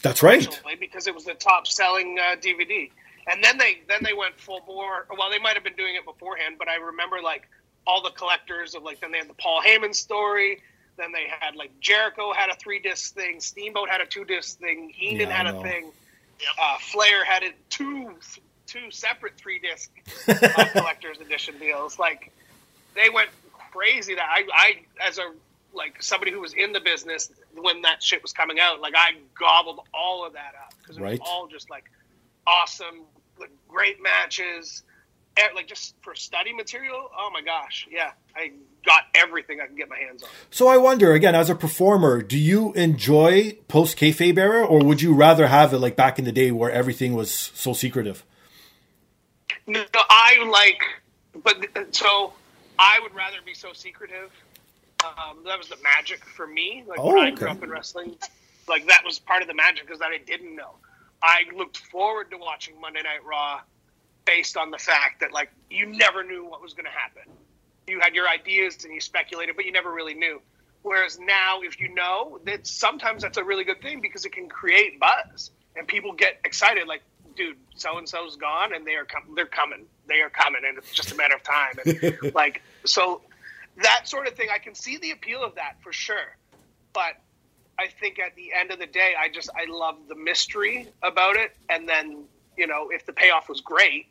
That's 0.02 0.22
right. 0.22 0.62
because 0.78 1.08
it 1.08 1.14
was 1.14 1.24
the 1.24 1.34
top 1.34 1.66
selling 1.66 2.18
uh, 2.20 2.36
DVD. 2.36 2.90
And 3.28 3.42
then 3.42 3.58
they 3.58 3.78
then 3.88 3.98
they 4.04 4.12
went 4.12 4.38
full 4.38 4.60
bore. 4.64 5.06
Well, 5.18 5.28
they 5.30 5.40
might 5.40 5.54
have 5.54 5.64
been 5.64 5.74
doing 5.74 5.96
it 5.96 6.04
beforehand, 6.04 6.56
but 6.58 6.68
I 6.68 6.76
remember 6.76 7.16
like 7.20 7.48
all 7.86 8.02
the 8.02 8.10
collectors 8.10 8.74
of 8.74 8.82
like 8.82 9.00
then 9.00 9.12
they 9.12 9.18
had 9.18 9.28
the 9.28 9.34
Paul 9.34 9.62
Heyman 9.62 9.94
story. 9.94 10.62
Then 10.98 11.12
they 11.12 11.26
had 11.40 11.56
like 11.56 11.72
Jericho 11.80 12.32
had 12.34 12.50
a 12.50 12.56
three 12.56 12.80
disc 12.80 13.14
thing. 13.14 13.40
Steamboat 13.40 13.88
had 13.90 14.00
a 14.00 14.06
two 14.06 14.24
disc 14.24 14.58
thing. 14.58 14.90
Heenan 14.94 15.30
Yeah, 15.30 15.36
had 15.36 15.46
a 15.46 15.54
thing. 15.54 15.92
Uh, 16.60 16.76
Flair 16.80 17.24
had 17.24 17.42
a 17.44 17.50
two 17.70 18.18
two 18.66 18.90
separate 18.90 19.34
three 19.38 19.60
disc 19.60 19.90
uh, 20.54 20.66
collectors 20.76 21.20
edition 21.20 21.58
deals. 21.58 21.98
Like 21.98 22.32
they 22.96 23.10
went 23.12 23.30
crazy. 23.72 24.14
That 24.16 24.26
I, 24.30 24.44
I 24.52 24.72
as 25.08 25.18
a 25.18 25.24
like 25.74 26.02
somebody 26.02 26.32
who 26.32 26.40
was 26.40 26.54
in 26.54 26.72
the 26.72 26.80
business 26.80 27.30
when 27.54 27.82
that 27.82 28.02
shit 28.02 28.22
was 28.22 28.32
coming 28.32 28.58
out, 28.60 28.80
like 28.80 28.94
I 28.96 29.12
gobbled 29.38 29.80
all 29.94 30.26
of 30.26 30.34
that 30.34 30.54
up 30.56 30.74
because 30.82 30.98
it 30.98 31.02
Right. 31.02 31.20
was 31.20 31.20
all 31.20 31.48
just 31.48 31.70
like 31.70 31.84
awesome, 32.46 33.06
like, 33.40 33.50
great 33.68 34.02
matches, 34.02 34.84
like 35.54 35.66
just 35.66 35.94
for 36.02 36.14
study 36.14 36.52
material. 36.52 37.10
Oh 37.16 37.30
my 37.32 37.42
gosh, 37.42 37.86
yeah, 37.90 38.12
I 38.34 38.52
got 38.84 39.02
everything 39.14 39.60
I 39.60 39.66
can 39.66 39.76
get 39.76 39.88
my 39.88 39.98
hands 39.98 40.22
on. 40.22 40.28
So 40.50 40.68
I 40.68 40.76
wonder, 40.76 41.12
again, 41.12 41.34
as 41.34 41.50
a 41.50 41.54
performer, 41.54 42.22
do 42.22 42.38
you 42.38 42.72
enjoy 42.74 43.52
post 43.68 43.98
kayfabe 43.98 44.38
era, 44.38 44.64
or 44.64 44.84
would 44.84 45.02
you 45.02 45.14
rather 45.14 45.46
have 45.46 45.72
it 45.72 45.78
like 45.78 45.96
back 45.96 46.18
in 46.18 46.24
the 46.24 46.32
day 46.32 46.50
where 46.50 46.70
everything 46.70 47.14
was 47.14 47.30
so 47.30 47.72
secretive? 47.72 48.24
No, 49.66 49.84
I 49.94 50.44
like, 50.48 50.82
but 51.42 51.94
so 51.94 52.32
I 52.78 53.00
would 53.02 53.14
rather 53.14 53.38
be 53.44 53.54
so 53.54 53.72
secretive. 53.72 54.30
Um, 55.04 55.38
that 55.44 55.58
was 55.58 55.68
the 55.68 55.76
magic 55.82 56.24
for 56.24 56.46
me. 56.46 56.84
Like 56.86 56.98
Oh, 56.98 57.14
when 57.14 57.26
I 57.26 57.30
grew 57.30 57.48
up 57.48 57.62
in 57.62 57.70
wrestling, 57.70 58.16
like 58.68 58.86
that 58.86 59.02
was 59.04 59.18
part 59.18 59.42
of 59.42 59.48
the 59.48 59.54
magic 59.54 59.86
because 59.86 60.00
that 60.00 60.10
I 60.10 60.18
didn't 60.18 60.54
know. 60.56 60.76
I 61.22 61.42
looked 61.56 61.78
forward 61.78 62.30
to 62.30 62.38
watching 62.38 62.80
Monday 62.80 63.02
Night 63.02 63.24
Raw 63.24 63.60
based 64.26 64.56
on 64.56 64.70
the 64.70 64.78
fact 64.78 65.20
that 65.20 65.32
like 65.32 65.50
you 65.70 65.86
never 65.86 66.22
knew 66.22 66.44
what 66.44 66.60
was 66.60 66.74
going 66.74 66.84
to 66.84 66.90
happen. 66.90 67.32
You 67.86 68.00
had 68.00 68.14
your 68.14 68.28
ideas 68.28 68.84
and 68.84 68.92
you 68.92 69.00
speculated, 69.00 69.56
but 69.56 69.64
you 69.64 69.72
never 69.72 69.92
really 69.92 70.14
knew. 70.14 70.42
Whereas 70.82 71.18
now, 71.18 71.62
if 71.62 71.80
you 71.80 71.94
know, 71.94 72.38
that 72.44 72.66
sometimes 72.66 73.22
that's 73.22 73.38
a 73.38 73.44
really 73.44 73.64
good 73.64 73.80
thing 73.80 74.00
because 74.00 74.24
it 74.24 74.32
can 74.32 74.48
create 74.48 75.00
buzz 75.00 75.50
and 75.76 75.86
people 75.86 76.12
get 76.12 76.40
excited. 76.44 76.86
Like, 76.86 77.02
dude, 77.36 77.56
so 77.74 77.98
and 77.98 78.08
so's 78.08 78.36
gone, 78.36 78.74
and 78.74 78.86
they 78.86 78.94
are 78.94 79.04
com- 79.04 79.34
they're 79.34 79.46
coming, 79.46 79.86
they 80.08 80.20
are 80.20 80.30
coming, 80.30 80.62
and 80.66 80.78
it's 80.78 80.92
just 80.92 81.12
a 81.12 81.16
matter 81.16 81.34
of 81.34 81.42
time. 81.42 81.78
And 81.84 82.34
like, 82.34 82.62
so 82.84 83.22
that 83.82 84.08
sort 84.08 84.26
of 84.26 84.34
thing, 84.34 84.48
I 84.52 84.58
can 84.58 84.74
see 84.74 84.96
the 84.98 85.10
appeal 85.10 85.42
of 85.42 85.54
that 85.56 85.76
for 85.82 85.92
sure. 85.92 86.36
But 86.92 87.20
I 87.78 87.88
think 87.88 88.18
at 88.18 88.34
the 88.36 88.52
end 88.52 88.70
of 88.70 88.78
the 88.78 88.86
day, 88.86 89.14
I 89.18 89.28
just 89.28 89.50
I 89.54 89.66
love 89.68 89.96
the 90.08 90.14
mystery 90.14 90.88
about 91.02 91.36
it, 91.36 91.56
and 91.68 91.88
then 91.88 92.24
you 92.56 92.66
know, 92.66 92.88
if 92.90 93.04
the 93.06 93.12
payoff 93.12 93.48
was 93.48 93.60
great, 93.60 94.06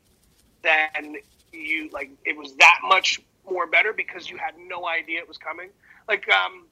then 0.66 1.16
you 1.52 1.88
like 1.92 2.10
it 2.24 2.36
was 2.36 2.54
that 2.56 2.80
much 2.86 3.20
more 3.48 3.66
better 3.66 3.92
because 3.92 4.28
you 4.28 4.36
had 4.36 4.54
no 4.58 4.86
idea 4.86 5.20
it 5.20 5.28
was 5.28 5.38
coming. 5.38 5.70
Like, 6.08 6.28
um, 6.28 6.66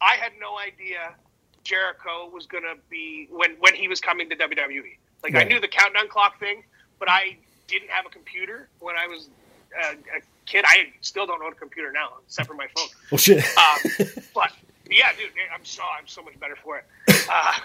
I 0.00 0.14
had 0.14 0.32
no 0.40 0.58
idea 0.58 1.14
Jericho 1.62 2.28
was 2.32 2.46
gonna 2.46 2.74
be 2.90 3.28
when 3.30 3.56
when 3.60 3.74
he 3.74 3.88
was 3.88 4.00
coming 4.00 4.28
to 4.30 4.36
WWE. 4.36 4.96
Like, 5.22 5.34
I 5.36 5.44
knew 5.44 5.58
the 5.58 5.68
countdown 5.68 6.08
clock 6.08 6.38
thing, 6.38 6.64
but 6.98 7.08
I 7.08 7.38
didn't 7.66 7.88
have 7.88 8.04
a 8.04 8.10
computer 8.10 8.68
when 8.80 8.94
I 8.96 9.06
was 9.06 9.30
a, 9.74 9.92
a 9.92 10.20
kid. 10.44 10.64
I 10.68 10.92
still 11.00 11.26
don't 11.26 11.42
own 11.42 11.52
a 11.52 11.56
computer 11.56 11.90
now, 11.90 12.10
except 12.26 12.46
for 12.46 12.54
my 12.54 12.66
phone. 12.76 12.88
Oh 13.10 13.16
shit! 13.16 13.42
Um, 13.56 14.06
but 14.34 14.52
yeah, 14.90 15.12
dude, 15.16 15.30
I'm 15.52 15.64
so 15.64 15.82
I'm 15.98 16.06
so 16.06 16.22
much 16.22 16.38
better 16.38 16.56
for 16.56 16.78
it. 16.78 16.84
Uh, 17.30 17.58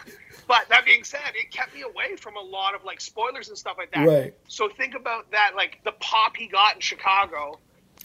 but 0.49 0.67
that 0.69 0.83
being 0.83 1.03
said, 1.03 1.19
it 1.35 1.51
kept 1.51 1.75
me 1.75 1.83
away 1.83 2.15
from 2.15 2.35
a 2.35 2.41
lot 2.41 2.73
of 2.73 2.83
like 2.83 2.99
spoilers 2.99 3.49
and 3.49 3.57
stuff 3.57 3.77
like 3.77 3.91
that. 3.91 4.07
Right. 4.07 4.33
So 4.47 4.67
think 4.67 4.95
about 4.95 5.29
that, 5.29 5.51
like 5.55 5.79
the 5.83 5.91
pop 5.99 6.35
he 6.35 6.47
got 6.47 6.73
in 6.73 6.81
Chicago 6.81 7.59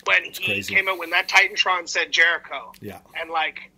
when 0.05 0.25
he 0.25 0.45
crazy. 0.45 0.75
came 0.75 0.87
out 0.87 0.99
when 0.99 1.09
that 1.09 1.27
Titantron 1.27 1.89
said 1.89 2.13
Jericho. 2.13 2.73
Yeah. 2.83 2.99
And 3.19 3.31
like 3.31 3.71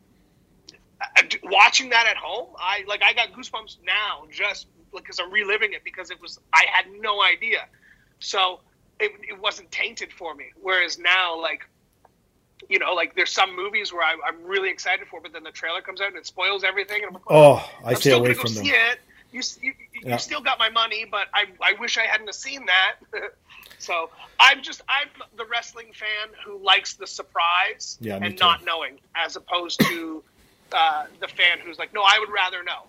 watching 1.45 1.91
that 1.91 2.09
at 2.09 2.17
home, 2.17 2.49
I 2.59 2.83
like 2.89 3.05
I 3.05 3.13
got 3.13 3.31
goosebumps 3.33 3.77
now 3.87 4.27
just 4.33 4.67
because 4.93 5.21
I'm 5.21 5.33
reliving 5.33 5.73
it 5.73 5.85
because 5.85 6.11
it 6.11 6.21
was 6.21 6.41
I 6.53 6.65
had 6.69 6.87
no 7.01 7.23
idea. 7.23 7.69
So 8.19 8.63
it, 8.99 9.13
it 9.29 9.41
wasn't 9.41 9.71
tainted 9.71 10.13
for 10.13 10.35
me. 10.35 10.47
Whereas 10.61 10.99
now, 10.99 11.41
like 11.41 11.69
you 12.69 12.79
know, 12.79 12.95
like 12.95 13.15
there's 13.15 13.33
some 13.33 13.55
movies 13.55 13.93
where 13.93 14.03
I, 14.03 14.17
I'm 14.27 14.43
really 14.45 14.71
excited 14.71 15.07
for, 15.09 15.21
but 15.21 15.33
then 15.33 15.43
the 15.43 15.51
trailer 15.51 15.81
comes 15.83 16.01
out 16.01 16.09
and 16.09 16.17
it 16.17 16.27
spoils 16.27 16.65
everything, 16.65 16.99
and 16.99 17.07
I'm 17.09 17.15
like, 17.15 17.23
oh, 17.29 17.71
I 17.85 17.91
I'm 17.91 17.97
stay 17.97 18.11
still 18.11 18.21
away 18.21 18.35
from 18.35 18.55
them. 18.55 18.65
see 18.65 18.71
it. 18.71 19.01
you 19.33 19.43
you, 19.63 19.73
you 19.93 20.01
Yeah. 20.05 20.17
still 20.17 20.41
got 20.41 20.59
my 20.59 20.71
money, 20.71 21.05
but 21.11 21.27
I 21.35 21.47
I 21.63 21.75
wish 21.79 21.99
I 21.99 22.03
hadn't 22.05 22.35
seen 22.35 22.67
that. 22.67 22.95
so 23.79 24.11
I'm 24.41 24.63
just 24.63 24.81
I'm 24.89 25.09
the 25.37 25.45
wrestling 25.47 25.93
fan 25.93 26.29
who 26.45 26.59
likes 26.65 26.95
the 26.95 27.07
surprise 27.07 27.99
Yeah, 28.01 28.17
and 28.17 28.37
too. 28.37 28.45
not 28.45 28.65
knowing, 28.65 28.99
as 29.15 29.37
opposed 29.37 29.81
to 29.83 30.23
uh, 30.73 31.05
the 31.21 31.29
fan 31.29 31.59
who's 31.65 31.79
like, 31.79 31.93
no, 31.95 32.03
I 32.03 32.19
would 32.19 32.31
rather 32.31 32.63
know. 32.65 32.85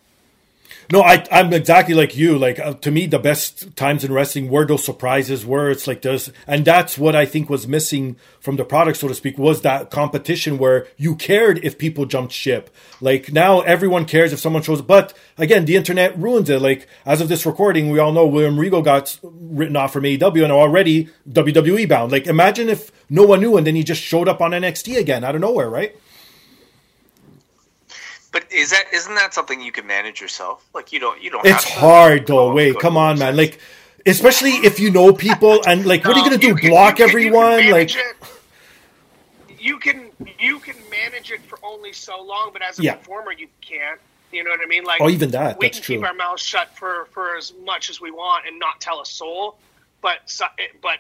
No, 0.92 1.02
I, 1.02 1.26
I'm 1.32 1.52
exactly 1.54 1.94
like 1.94 2.16
you. 2.16 2.38
Like 2.38 2.60
uh, 2.60 2.74
to 2.76 2.92
me, 2.92 3.08
the 3.08 3.20
best 3.20 3.76
times 3.76 4.04
in 4.04 4.14
wrestling 4.14 4.50
were 4.50 4.66
those 4.66 4.84
surprises, 4.84 5.46
where 5.46 5.70
it's 5.70 5.88
like 5.88 6.02
this, 6.02 6.32
and 6.46 6.64
that's 6.64 6.98
what 6.98 7.16
I 7.16 7.26
think 7.26 7.50
was 7.50 7.68
missing 7.68 8.16
from 8.40 8.56
the 8.56 8.64
product, 8.64 8.98
so 8.98 9.08
to 9.08 9.16
speak, 9.16 9.38
was 9.38 9.62
that 9.62 9.92
competition 9.92 10.58
where 10.58 10.88
you 10.96 11.16
cared 11.16 11.64
if 11.64 11.78
people 11.78 12.06
jumped 12.06 12.34
ship. 12.34 12.70
Like 13.02 13.34
now, 13.34 13.62
everyone 13.62 14.06
cares 14.06 14.32
if 14.32 14.40
someone 14.40 14.64
shows. 14.64 14.82
But 14.82 15.14
again, 15.38 15.66
the 15.66 15.76
internet 15.76 16.18
ruins 16.18 16.50
it. 16.50 16.62
Like 16.62 16.88
as 17.06 17.22
of 17.22 17.28
this 17.28 17.46
recording, 17.46 17.90
we 17.90 18.00
all 18.00 18.14
know 18.14 18.26
William 18.26 18.60
Regal 18.60 18.82
got 18.82 19.20
written 19.24 19.76
off 19.76 19.94
from 19.94 20.04
AEW 20.04 20.44
and 20.44 20.52
already 20.52 21.10
WWE 21.30 21.88
bound. 21.90 22.12
Like 22.12 22.28
imagine 22.28 22.70
if 22.70 22.92
no 23.10 23.24
one 23.24 23.42
knew 23.42 23.58
and 23.58 23.68
then 23.68 23.76
he 23.76 23.84
just 23.84 24.02
showed 24.02 24.28
up 24.28 24.42
on 24.42 24.52
NXT 24.52 24.98
again 24.98 25.24
out 25.24 25.36
of 25.36 25.42
nowhere, 25.42 25.70
right? 25.70 25.96
But 28.38 28.52
is 28.54 28.70
that 28.70 28.84
isn't 28.94 29.16
that 29.16 29.34
something 29.34 29.60
you 29.60 29.72
can 29.72 29.88
manage 29.88 30.22
yourself? 30.22 30.64
Like 30.76 30.94
you 30.94 31.00
don't 31.00 31.20
you 31.24 31.32
don't. 31.32 31.44
It's 31.44 31.64
have 31.64 31.74
to 31.74 31.80
hard 31.80 32.28
though. 32.28 32.54
Wait, 32.54 32.78
come 32.78 32.96
on, 32.96 33.18
man. 33.18 33.36
Like, 33.36 33.58
especially 34.06 34.52
if 34.52 34.80
you 34.80 34.92
know 34.92 35.12
people 35.12 35.64
and 35.68 35.88
like, 35.88 36.06
what 36.06 36.16
are 36.16 36.20
you 36.20 36.26
gonna 36.26 36.38
do? 36.38 36.54
Block 36.70 37.00
you 37.00 37.06
can 37.06 37.10
everyone? 37.10 37.72
Like, 37.72 37.96
it. 37.96 38.16
you 39.60 39.80
can 39.80 40.12
you 40.38 40.60
can 40.60 40.76
manage 40.92 41.32
it 41.32 41.42
for 41.48 41.58
only 41.64 41.94
so 41.94 42.22
long, 42.22 42.52
but 42.54 42.62
as 42.62 42.78
a 42.78 42.84
Yeah. 42.84 42.94
performer, 42.98 43.32
you 43.32 43.48
can't. 43.62 44.00
You 44.32 44.44
know 44.44 44.52
what 44.52 44.60
I 44.64 44.68
mean? 44.68 44.84
Like, 44.84 45.02
Oh, 45.02 45.10
even 45.10 45.32
that, 45.32 45.58
We 45.58 45.70
can 45.70 45.82
true. 45.82 45.96
keep 45.96 46.06
our 46.06 46.14
mouths 46.14 46.44
shut 46.44 46.78
for 46.78 47.08
for 47.12 47.38
as 47.38 47.54
much 47.66 47.90
as 47.90 48.00
we 48.00 48.12
want 48.12 48.46
and 48.46 48.60
not 48.60 48.80
tell 48.80 49.02
a 49.02 49.06
soul. 49.08 49.58
But 50.04 50.32
but 50.84 51.00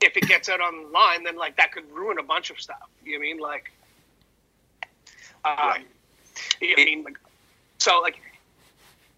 if 0.00 0.16
it 0.16 0.28
gets 0.28 0.48
out 0.48 0.60
online, 0.60 1.24
then 1.24 1.34
like 1.34 1.56
that 1.56 1.72
could 1.72 1.90
ruin 1.90 2.20
a 2.20 2.22
bunch 2.22 2.50
of 2.50 2.60
stuff. 2.60 2.76
You 3.04 3.14
know 3.14 3.18
what 3.18 3.24
I 3.24 3.32
mean? 3.32 3.38
Like, 3.40 3.72
um, 5.44 5.68
Right. 5.70 5.86
I 6.62 6.84
mean, 6.84 7.04
like, 7.04 7.18
so 7.78 8.00
like 8.00 8.20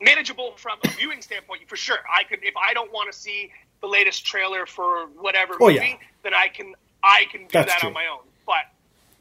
manageable 0.01 0.55
from 0.57 0.79
a 0.85 0.89
viewing 0.89 1.23
standpoint 1.23 1.63
for 1.69 1.77
sure. 1.77 1.99
I 2.13 2.25
could 2.25 2.41
if 2.43 2.55
I 2.57 2.75
don't 2.75 2.93
want 2.93 3.13
to 3.13 3.19
see 3.19 3.53
the 3.81 3.89
latest 3.89 4.25
trailer 4.27 4.67
for 4.67 5.07
whatever 5.19 5.55
Oh, 5.61 5.69
movie, 5.69 5.75
yeah. 5.75 5.97
then 6.23 6.35
I 6.35 6.49
can 6.49 6.75
I 7.03 7.27
can 7.31 7.43
do 7.43 7.49
That's 7.53 7.67
that 7.67 7.81
true. 7.81 7.89
on 7.89 7.95
my 7.95 8.07
own. 8.07 8.25
But 8.47 8.65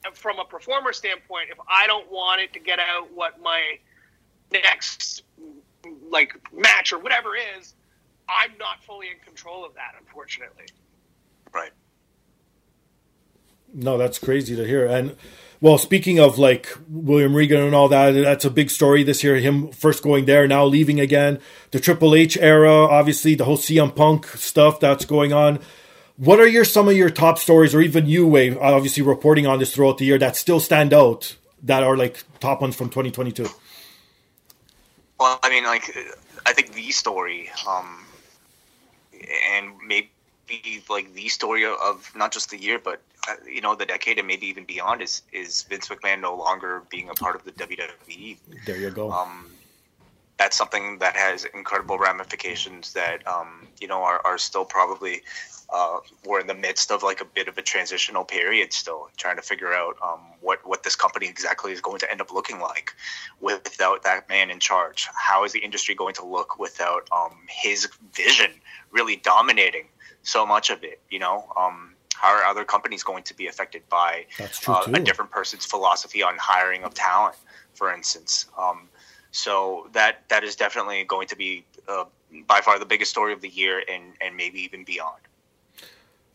uh, 0.07 0.11
from 0.13 0.39
a 0.39 0.45
performer 0.45 0.93
standpoint, 0.93 1.49
if 1.51 1.57
I 1.69 1.87
don't 1.87 2.09
want 2.11 2.41
it 2.41 2.53
to 2.53 2.59
get 2.59 2.79
out 2.79 3.11
what 3.13 3.41
my 3.41 3.61
next 4.51 5.23
like 6.11 6.33
match 6.53 6.93
or 6.93 6.99
whatever 6.99 7.31
is, 7.35 7.73
I'm 8.29 8.57
not 8.59 8.83
fully 8.83 9.07
in 9.09 9.19
control 9.25 9.65
of 9.65 9.73
that, 9.75 9.95
unfortunately. 9.99 10.65
right. 11.53 11.71
no, 13.73 13.97
that's 13.97 14.19
crazy 14.19 14.55
to 14.55 14.65
hear. 14.65 14.85
And 14.85 15.15
well, 15.61 15.77
speaking 15.77 16.19
of 16.19 16.39
like 16.39 16.69
William 16.87 17.35
Regal 17.35 17.65
and 17.65 17.75
all 17.75 17.89
that, 17.89 18.11
that's 18.11 18.45
a 18.45 18.49
big 18.49 18.69
story 18.69 19.03
this 19.03 19.23
year. 19.23 19.35
Him 19.37 19.71
first 19.71 20.03
going 20.03 20.25
there, 20.25 20.47
now 20.47 20.65
leaving 20.65 20.99
again. 20.99 21.39
The 21.71 21.79
Triple 21.79 22.15
H 22.15 22.37
era, 22.37 22.71
obviously, 22.71 23.35
the 23.35 23.45
whole 23.45 23.57
CM 23.57 23.93
Punk 23.95 24.25
stuff 24.27 24.79
that's 24.79 25.05
going 25.05 25.33
on. 25.33 25.59
What 26.15 26.39
are 26.39 26.47
your 26.47 26.65
some 26.65 26.87
of 26.87 26.95
your 26.95 27.09
top 27.09 27.39
stories, 27.39 27.75
or 27.75 27.81
even 27.81 28.05
you, 28.05 28.27
Wai, 28.27 28.55
obviously 28.59 29.03
reporting 29.03 29.47
on 29.47 29.59
this 29.59 29.73
throughout 29.73 29.97
the 29.97 30.05
year 30.05 30.17
that 30.17 30.35
still 30.35 30.59
stand 30.59 30.93
out 30.93 31.35
that 31.63 31.83
are 31.83 31.97
like 31.97 32.23
top 32.39 32.61
ones 32.61 32.75
from 32.75 32.87
2022? 32.87 33.47
Well, 35.19 35.39
I 35.43 35.49
mean, 35.49 35.65
like, 35.65 35.95
I 36.45 36.53
think 36.53 36.73
the 36.73 36.91
story, 36.91 37.49
um, 37.67 38.05
and 39.51 39.73
maybe 39.85 40.09
like 40.89 41.13
the 41.13 41.27
story 41.29 41.65
of 41.65 42.11
not 42.15 42.31
just 42.31 42.49
the 42.49 42.57
year, 42.57 42.79
but 42.79 43.01
uh, 43.27 43.35
you 43.45 43.61
know, 43.61 43.75
the 43.75 43.85
decade 43.85 44.17
and 44.17 44.27
maybe 44.27 44.47
even 44.47 44.65
beyond 44.65 45.01
is 45.01 45.21
is 45.31 45.63
Vince 45.63 45.87
McMahon 45.89 46.21
no 46.21 46.35
longer 46.35 46.83
being 46.89 47.09
a 47.09 47.13
part 47.13 47.35
of 47.35 47.43
the 47.43 47.51
WWE. 47.51 48.37
There 48.65 48.77
you 48.77 48.89
go. 48.91 49.11
Um, 49.11 49.47
that's 50.39 50.57
something 50.57 50.99
that 50.99 51.15
has 51.15 51.45
incredible 51.53 51.97
ramifications 51.97 52.93
that 52.93 53.27
um, 53.27 53.67
you 53.79 53.87
know 53.87 54.01
are, 54.01 54.21
are 54.25 54.37
still 54.37 54.65
probably 54.65 55.21
uh, 55.71 55.99
we're 56.25 56.39
in 56.39 56.47
the 56.47 56.55
midst 56.55 56.91
of 56.91 57.03
like 57.03 57.21
a 57.21 57.25
bit 57.25 57.47
of 57.47 57.57
a 57.57 57.61
transitional 57.61 58.23
period 58.23 58.73
still 58.73 59.09
trying 59.17 59.35
to 59.35 59.41
figure 59.41 59.73
out 59.73 59.95
um, 60.01 60.21
what 60.41 60.65
what 60.65 60.81
this 60.83 60.95
company 60.95 61.27
exactly 61.27 61.71
is 61.71 61.81
going 61.81 61.99
to 61.99 62.09
end 62.09 62.21
up 62.21 62.33
looking 62.33 62.59
like 62.59 62.95
without 63.41 64.01
that 64.03 64.27
man 64.29 64.49
in 64.49 64.59
charge 64.59 65.07
how 65.13 65.43
is 65.43 65.51
the 65.51 65.59
industry 65.59 65.93
going 65.93 66.13
to 66.13 66.25
look 66.25 66.57
without 66.57 67.07
um, 67.11 67.37
his 67.47 67.87
vision 68.13 68.51
really 68.91 69.17
dominating 69.17 69.85
so 70.29 70.45
much 70.45 70.69
of 70.69 70.83
it 70.83 70.99
you 71.09 71.19
know 71.19 71.45
um, 71.57 71.95
how 72.15 72.29
are 72.29 72.43
other 72.43 72.63
companies 72.63 73.03
going 73.03 73.23
to 73.23 73.35
be 73.35 73.47
affected 73.47 73.81
by 73.89 74.25
uh, 74.67 74.83
a 74.93 74.99
different 74.99 75.31
person's 75.31 75.65
philosophy 75.65 76.21
on 76.21 76.35
hiring 76.37 76.83
of 76.83 76.93
talent 76.93 77.35
for 77.73 77.93
instance 77.93 78.45
um, 78.57 78.89
so 79.31 79.87
that 79.93 80.27
that 80.29 80.43
is 80.43 80.55
definitely 80.55 81.03
going 81.03 81.27
to 81.27 81.35
be 81.35 81.65
uh, 81.87 82.05
by 82.47 82.61
far 82.61 82.79
the 82.79 82.85
biggest 82.85 83.11
story 83.11 83.33
of 83.33 83.41
the 83.41 83.49
year, 83.49 83.83
and 83.91 84.13
and 84.21 84.35
maybe 84.35 84.59
even 84.61 84.83
beyond. 84.83 85.21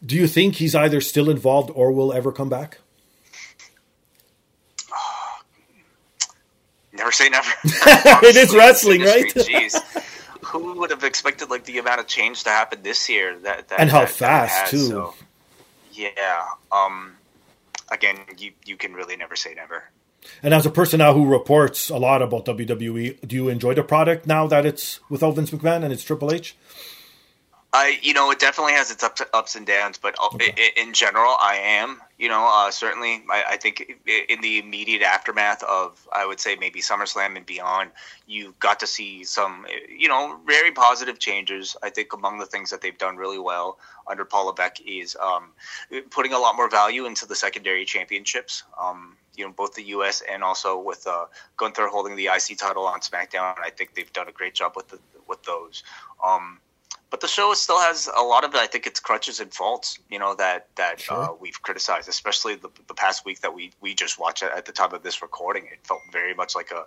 Do 0.05 0.17
you 0.17 0.27
think 0.27 0.57
he's 0.57 0.75
either 0.75 1.01
still 1.01 1.31
involved 1.31 1.71
or 1.75 1.93
will 1.93 2.13
ever 2.13 2.33
come 2.33 2.49
back? 2.49 2.79
Never 6.93 7.11
say 7.11 7.29
never. 7.29 7.51
It 7.65 8.37
is 8.37 8.55
wrestling, 8.55 9.01
this 9.01 9.15
right? 9.15 9.35
Jeez, 9.35 9.75
who 10.61 10.79
would 10.81 10.91
have 10.91 11.05
expected 11.05 11.51
like 11.51 11.65
the 11.65 11.79
amount 11.79 12.01
of 12.01 12.07
change 12.07 12.45
to 12.45 12.51
happen 12.51 12.83
this 12.83 13.09
year? 13.09 13.37
That, 13.41 13.69
that 13.69 13.81
And 13.81 13.91
how 13.91 14.01
that- 14.01 14.11
fast, 14.11 14.55
has, 14.61 14.71
too. 14.71 14.87
so, 14.89 15.15
yeah. 15.93 16.47
Um. 16.73 17.17
Again, 17.93 18.19
you 18.39 18.53
you 18.65 18.77
can 18.77 18.95
really 18.95 19.17
never 19.17 19.37
say 19.37 19.55
never. 19.55 19.85
And 20.43 20.55
as 20.55 20.65
a 20.65 20.71
person 20.71 20.99
now 20.99 21.13
who 21.13 21.27
reports 21.27 21.91
a 21.91 21.99
lot 21.99 22.23
about 22.23 22.47
WWE, 22.47 23.19
do 23.29 23.37
you 23.37 23.49
enjoy 23.51 23.75
the 23.75 23.83
product 23.83 24.27
now 24.27 24.47
that 24.47 24.65
it's 24.65 24.99
without 25.11 25.33
Vince 25.37 25.51
McMahon 25.51 25.85
and 25.85 25.93
it's 25.93 26.03
Triple 26.03 26.33
H? 26.33 26.57
I, 27.75 27.99
you 28.03 28.15
know, 28.15 28.31
it 28.31 28.39
definitely 28.39 28.75
has 28.75 28.93
its 28.93 29.03
ups, 29.03 29.21
ups 29.33 29.57
and 29.57 29.67
downs, 29.67 29.99
but 29.99 30.15
uh, 30.23 30.29
i 30.41 30.71
in 30.77 30.93
general, 30.93 31.35
I 31.41 31.57
am, 31.57 32.01
you 32.19 32.29
know, 32.29 32.49
uh, 32.49 32.71
certainly, 32.71 33.25
I, 33.29 33.45
I 33.49 33.57
think 33.57 34.01
in 34.07 34.41
the 34.43 34.61
immediate 34.61 35.03
aftermath 35.03 35.61
of, 35.65 36.07
I 36.13 36.25
would 36.25 36.39
say 36.39 36.55
maybe 36.55 36.81
SummerSlam 36.81 37.37
and 37.37 37.45
beyond, 37.45 37.91
you 38.29 38.55
got 38.61 38.79
to 38.79 38.87
see 38.87 39.25
some, 39.25 39.67
you 39.89 40.07
know, 40.07 40.39
very 40.47 40.71
positive 40.71 41.19
changes. 41.19 41.77
I 41.83 41.91
think 41.91 42.13
among 42.13 42.39
the 42.39 42.47
things 42.47 42.71
that 42.71 42.81
they've 42.81 42.97
done 42.97 43.17
really 43.17 43.41
well 43.41 43.79
under 44.07 44.25
Paul 44.25 44.47
Levesque 44.47 44.81
is 44.87 45.17
um, 45.21 45.49
putting 46.11 46.33
a 46.33 46.39
lot 46.39 46.55
more 46.55 46.71
value 46.71 47.07
into 47.07 47.27
the 47.27 47.35
secondary 47.35 47.85
championships. 47.85 48.63
Um, 48.81 49.17
you 49.37 49.45
know, 49.45 49.51
both 49.51 49.75
the 49.75 49.83
U.S. 49.89 50.23
and 50.31 50.45
also 50.45 50.79
with 50.79 51.09
uh, 51.09 51.27
Gunther 51.57 51.89
holding 51.89 52.15
the 52.15 52.27
IC 52.27 52.57
title 52.57 52.87
on 52.87 53.01
SmackDown. 53.01 53.57
I 53.61 53.71
think 53.71 53.97
they've 53.97 54.13
done 54.13 54.29
a 54.29 54.33
great 54.33 54.55
job 54.55 54.75
with 54.77 54.91
the, 54.91 55.01
with 55.27 55.43
those. 55.43 55.83
Um, 56.25 56.61
but 57.15 57.21
the 57.21 57.29
show 57.29 57.55
still 57.55 57.79
has 57.79 58.09
a 58.09 58.23
lot 58.23 58.43
of 58.43 58.53
I 58.57 58.67
think 58.67 58.89
its 58.89 58.99
crutches 58.99 59.39
and 59.39 59.55
faults. 59.55 60.01
You 60.11 60.19
know 60.19 60.35
that 60.35 60.67
that 60.75 60.99
Sure. 60.99 61.23
uh, 61.23 61.29
we've 61.41 61.63
criticized, 61.63 62.09
especially 62.09 62.57
the, 62.57 62.71
the 62.89 62.95
past 62.95 63.25
week 63.25 63.39
that 63.43 63.55
we 63.55 63.71
we 63.81 63.95
just 63.95 64.19
watched 64.19 64.43
at, 64.43 64.51
at 64.59 64.65
the 64.67 64.73
time 64.73 64.93
of 64.93 65.05
this 65.05 65.23
recording. 65.23 65.65
It 65.75 65.79
felt 65.85 66.01
very 66.11 66.35
much 66.35 66.57
like 66.57 66.73
a 66.73 66.83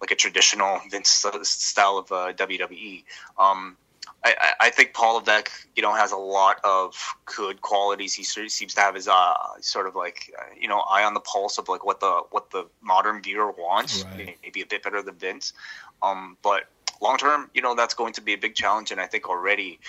like 0.00 0.12
a 0.12 0.14
traditional 0.14 0.80
Vince 0.92 1.08
style 1.42 1.98
of 1.98 2.12
uh, 2.12 2.32
WWE. 2.34 3.02
Um, 3.36 3.76
I, 4.22 4.34
I- 4.46 4.66
I 4.66 4.70
think 4.70 4.94
Paul 4.94 5.14
Levesque, 5.16 5.50
you 5.74 5.82
know, 5.82 5.92
has 5.92 6.12
a 6.12 6.16
lot 6.16 6.56
of 6.62 6.94
good 7.36 7.60
qualities. 7.60 8.14
He 8.14 8.22
seems 8.22 8.74
to 8.74 8.80
have 8.80 8.94
his 8.94 9.08
uh, 9.08 9.34
sort 9.60 9.88
of 9.88 9.96
like 9.96 10.32
uh, 10.38 10.54
you 10.56 10.68
know 10.68 10.80
eye 10.88 11.02
on 11.02 11.14
the 11.14 11.20
pulse 11.32 11.58
of 11.58 11.68
like 11.68 11.84
what 11.84 11.98
the 11.98 12.22
what 12.30 12.50
the 12.52 12.64
modern 12.80 13.22
viewer 13.22 13.50
wants. 13.50 14.04
Right. 14.04 14.38
Maybe 14.44 14.62
a 14.62 14.66
bit 14.66 14.84
better 14.84 15.02
than 15.02 15.16
Vince, 15.16 15.52
um, 16.00 16.36
but 16.42 16.64
long 17.00 17.16
term, 17.16 17.50
you 17.54 17.62
know, 17.62 17.74
that's 17.74 17.94
going 17.94 18.12
to 18.14 18.20
be 18.20 18.32
a 18.34 18.38
big 18.38 18.54
challenge. 18.54 18.90
And 18.90 19.00
I 19.00 19.06
think 19.06 19.28
already 19.28 19.80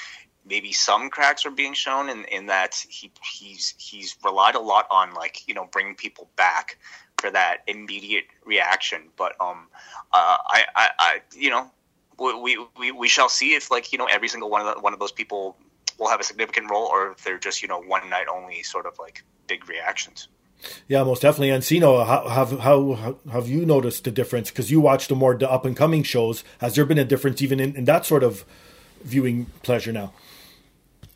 maybe 0.46 0.72
some 0.72 1.10
cracks 1.10 1.46
are 1.46 1.52
being 1.52 1.74
shown 1.74 2.10
in, 2.10 2.26
in 2.26 2.46
that 2.48 2.76
he 2.90 3.12
he's 3.24 3.74
he's 3.78 4.16
relied 4.24 4.56
a 4.56 4.60
lot 4.60 4.88
on 4.92 5.14
like 5.14 5.48
you 5.48 5.54
know 5.54 5.68
bringing 5.72 5.96
people 5.96 6.30
back 6.36 6.78
for 7.18 7.32
that 7.32 7.58
immediate 7.68 8.26
reaction. 8.46 9.04
But 9.18 9.36
um, 9.42 9.68
uh, 10.14 10.38
I, 10.46 10.66
I 10.76 10.90
I 11.00 11.22
you 11.36 11.50
know 11.50 11.70
we, 12.20 12.58
we 12.78 12.92
we 12.92 13.08
shall 13.08 13.30
see 13.30 13.56
if 13.56 13.72
like 13.72 13.92
you 13.92 13.98
know 13.98 14.06
every 14.06 14.28
single 14.28 14.50
one 14.50 14.66
of 14.66 14.76
the, 14.76 14.82
one 14.82 14.94
of 14.94 15.00
those 15.00 15.12
people 15.12 15.58
will 15.98 16.10
have 16.10 16.20
a 16.20 16.24
significant 16.24 16.70
role 16.70 16.86
or 16.86 17.12
if 17.12 17.24
they're 17.24 17.38
just 17.38 17.62
you 17.62 17.68
know 17.68 17.82
one 17.82 18.10
night 18.10 18.28
only 18.32 18.64
sort 18.64 18.86
of 18.86 18.98
like 19.00 19.24
big 19.48 19.68
reactions. 19.68 20.28
Yeah, 20.88 21.04
most 21.04 21.22
definitely. 21.22 21.50
And 21.52 21.64
Siino, 21.64 22.06
how 22.06 22.28
have 22.30 22.60
how, 22.60 22.94
how 22.94 23.16
have 23.32 23.48
you 23.48 23.66
noticed 23.66 24.04
the 24.04 24.12
difference? 24.12 24.50
Because 24.50 24.70
you 24.72 24.80
watch 24.82 25.08
the 25.08 25.16
more 25.16 25.36
the 25.36 25.50
up 25.50 25.66
and 25.66 25.76
coming 25.76 26.04
shows. 26.04 26.44
Has 26.60 26.76
there 26.76 26.86
been 26.86 26.98
a 27.00 27.06
difference 27.06 27.42
even 27.42 27.60
in, 27.60 27.76
in 27.76 27.86
that 27.86 28.06
sort 28.06 28.24
of 28.24 28.46
viewing 29.04 29.48
pleasure 29.64 29.92
now? 29.92 30.14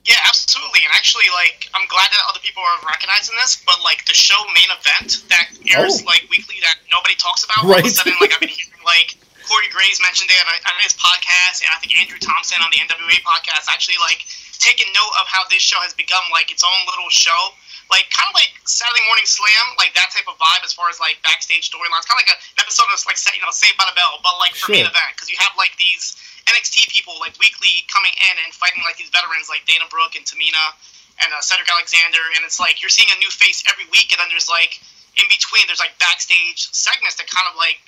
Yeah, 0.06 0.18
absolutely. 0.26 0.82
And 0.86 0.94
actually, 0.96 1.28
like, 1.36 1.70
I'm 1.76 1.86
glad 1.88 2.10
that 2.10 2.24
other 2.30 2.40
people 2.42 2.64
are 2.64 2.80
recognizing 2.88 3.36
this. 3.38 3.62
But 3.62 3.78
like 3.84 4.06
the 4.06 4.14
show 4.18 4.40
main 4.56 4.72
event 4.74 5.22
that 5.30 5.50
airs 5.76 6.02
Oh. 6.02 6.06
like 6.06 6.26
weekly 6.32 6.56
that 6.62 6.82
nobody 6.90 7.14
talks 7.16 7.44
about, 7.44 7.62
all 7.62 7.70
of 7.70 7.76
Right. 7.78 7.86
a 7.86 7.90
sudden, 7.90 8.16
like 8.22 8.34
I've 8.34 8.40
been 8.40 8.50
hearing 8.50 8.74
like 8.86 9.18
Corey 9.46 9.70
Graves 9.70 10.02
mentioned 10.02 10.30
it 10.34 10.40
on, 10.46 10.54
on 10.66 10.76
his 10.82 10.94
podcast, 10.94 11.62
and 11.66 11.70
I 11.74 11.78
think 11.82 11.94
Andrew 11.98 12.18
Thompson 12.18 12.58
on 12.64 12.70
the 12.72 12.78
NWA 12.82 13.18
podcast 13.26 13.66
actually 13.70 13.98
like 14.02 14.26
taking 14.58 14.88
note 14.94 15.14
of 15.22 15.28
how 15.28 15.46
this 15.50 15.62
show 15.62 15.78
has 15.82 15.94
become 15.94 16.22
like 16.32 16.52
its 16.52 16.64
own 16.64 16.80
little 16.90 17.10
show, 17.10 17.54
like 17.90 18.06
kind 18.14 18.30
of 18.30 18.36
like 18.38 18.54
Saturday 18.70 19.02
Morning 19.10 19.26
Slam, 19.26 19.66
like 19.82 19.94
that 19.98 20.14
type 20.14 20.30
of 20.30 20.38
vibe 20.38 20.62
as 20.62 20.72
far 20.74 20.88
as 20.94 21.02
like 21.02 21.18
backstage 21.26 21.70
storylines, 21.74 22.06
kind 22.06 22.22
of 22.22 22.24
like 22.26 22.34
a, 22.34 22.38
an 22.58 22.62
episode 22.66 22.86
of 22.94 23.02
like 23.10 23.18
you 23.34 23.42
know 23.42 23.50
Saved 23.54 23.76
by 23.82 23.90
the 23.90 23.98
Bell, 23.98 24.22
but 24.22 24.38
like 24.38 24.54
for 24.54 24.70
Sure. 24.70 24.78
main 24.78 24.88
event 24.88 25.12
because 25.18 25.28
you 25.30 25.38
have 25.42 25.54
like 25.58 25.74
these 25.82 26.14
NXT 26.50 26.90
people 26.94 27.18
like 27.22 27.34
weekly 27.42 27.86
coming 27.90 28.14
in 28.18 28.36
and 28.46 28.50
fighting 28.54 28.82
like 28.86 28.98
these 28.98 29.10
veterans 29.14 29.50
like 29.50 29.66
Dana 29.70 29.86
Brooke 29.90 30.14
and 30.18 30.26
Tamina 30.26 30.74
and 31.20 31.30
uh, 31.34 31.42
Cedric 31.44 31.68
Alexander, 31.68 32.22
and 32.38 32.46
it's 32.48 32.62
like 32.62 32.80
you're 32.80 32.94
seeing 32.94 33.10
a 33.12 33.18
new 33.20 33.30
face 33.34 33.62
every 33.68 33.86
week, 33.92 34.14
and 34.14 34.22
then 34.22 34.30
there's 34.32 34.48
like 34.48 34.78
in 35.18 35.26
between 35.28 35.66
there's 35.66 35.82
like 35.82 35.98
backstage 36.00 36.70
segments 36.72 37.18
that 37.20 37.26
kind 37.28 37.50
of 37.50 37.58
like 37.60 37.82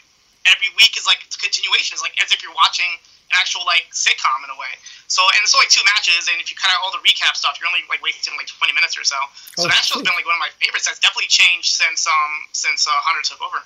every 0.49 0.67
week 0.75 0.97
is 0.97 1.05
like 1.05 1.21
continuation. 1.37 1.93
It's 1.95 2.03
like 2.03 2.17
as 2.19 2.33
if 2.33 2.41
you're 2.41 2.57
watching 2.57 2.89
an 3.31 3.35
actual 3.39 3.63
like 3.63 3.87
sitcom 3.95 4.43
in 4.43 4.51
a 4.51 4.59
way. 4.59 4.75
So 5.07 5.23
and 5.23 5.39
it's 5.43 5.55
only 5.55 5.71
two 5.71 5.83
matches, 5.95 6.27
and 6.27 6.35
if 6.43 6.51
you 6.51 6.59
cut 6.59 6.67
out 6.75 6.83
all 6.83 6.91
the 6.91 6.99
recap 6.99 7.39
stuff, 7.39 7.55
you're 7.63 7.71
only 7.71 7.87
like 7.87 8.03
wasting 8.03 8.35
like 8.35 8.51
20 8.51 8.75
minutes 8.75 8.99
or 8.99 9.07
so. 9.07 9.15
So 9.55 9.63
Oh, 9.63 9.67
that 9.71 9.79
show's 9.87 10.03
sweet. 10.03 10.11
been 10.11 10.15
like 10.19 10.27
one 10.27 10.35
of 10.35 10.43
my 10.43 10.51
favorites. 10.59 10.83
That's 10.91 10.99
definitely 10.99 11.31
changed 11.31 11.71
since 11.71 12.03
um 12.07 12.33
since 12.51 12.83
uh, 12.87 12.91
Hunter 13.07 13.23
took 13.23 13.39
over. 13.39 13.63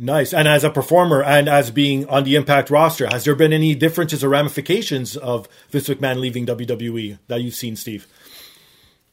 Nice. 0.00 0.32
And 0.32 0.48
as 0.48 0.64
a 0.64 0.70
performer 0.70 1.22
and 1.22 1.46
as 1.48 1.70
being 1.70 2.08
on 2.08 2.24
the 2.24 2.34
Impact 2.36 2.70
roster, 2.70 3.06
has 3.08 3.24
there 3.24 3.34
been 3.34 3.52
any 3.52 3.74
differences 3.74 4.24
or 4.24 4.28
ramifications 4.30 5.16
of 5.16 5.46
Vince 5.68 5.88
McMahon 5.88 6.16
leaving 6.20 6.46
WWE 6.46 7.18
that 7.28 7.42
you've 7.42 7.54
seen, 7.54 7.76
Steve? 7.76 8.06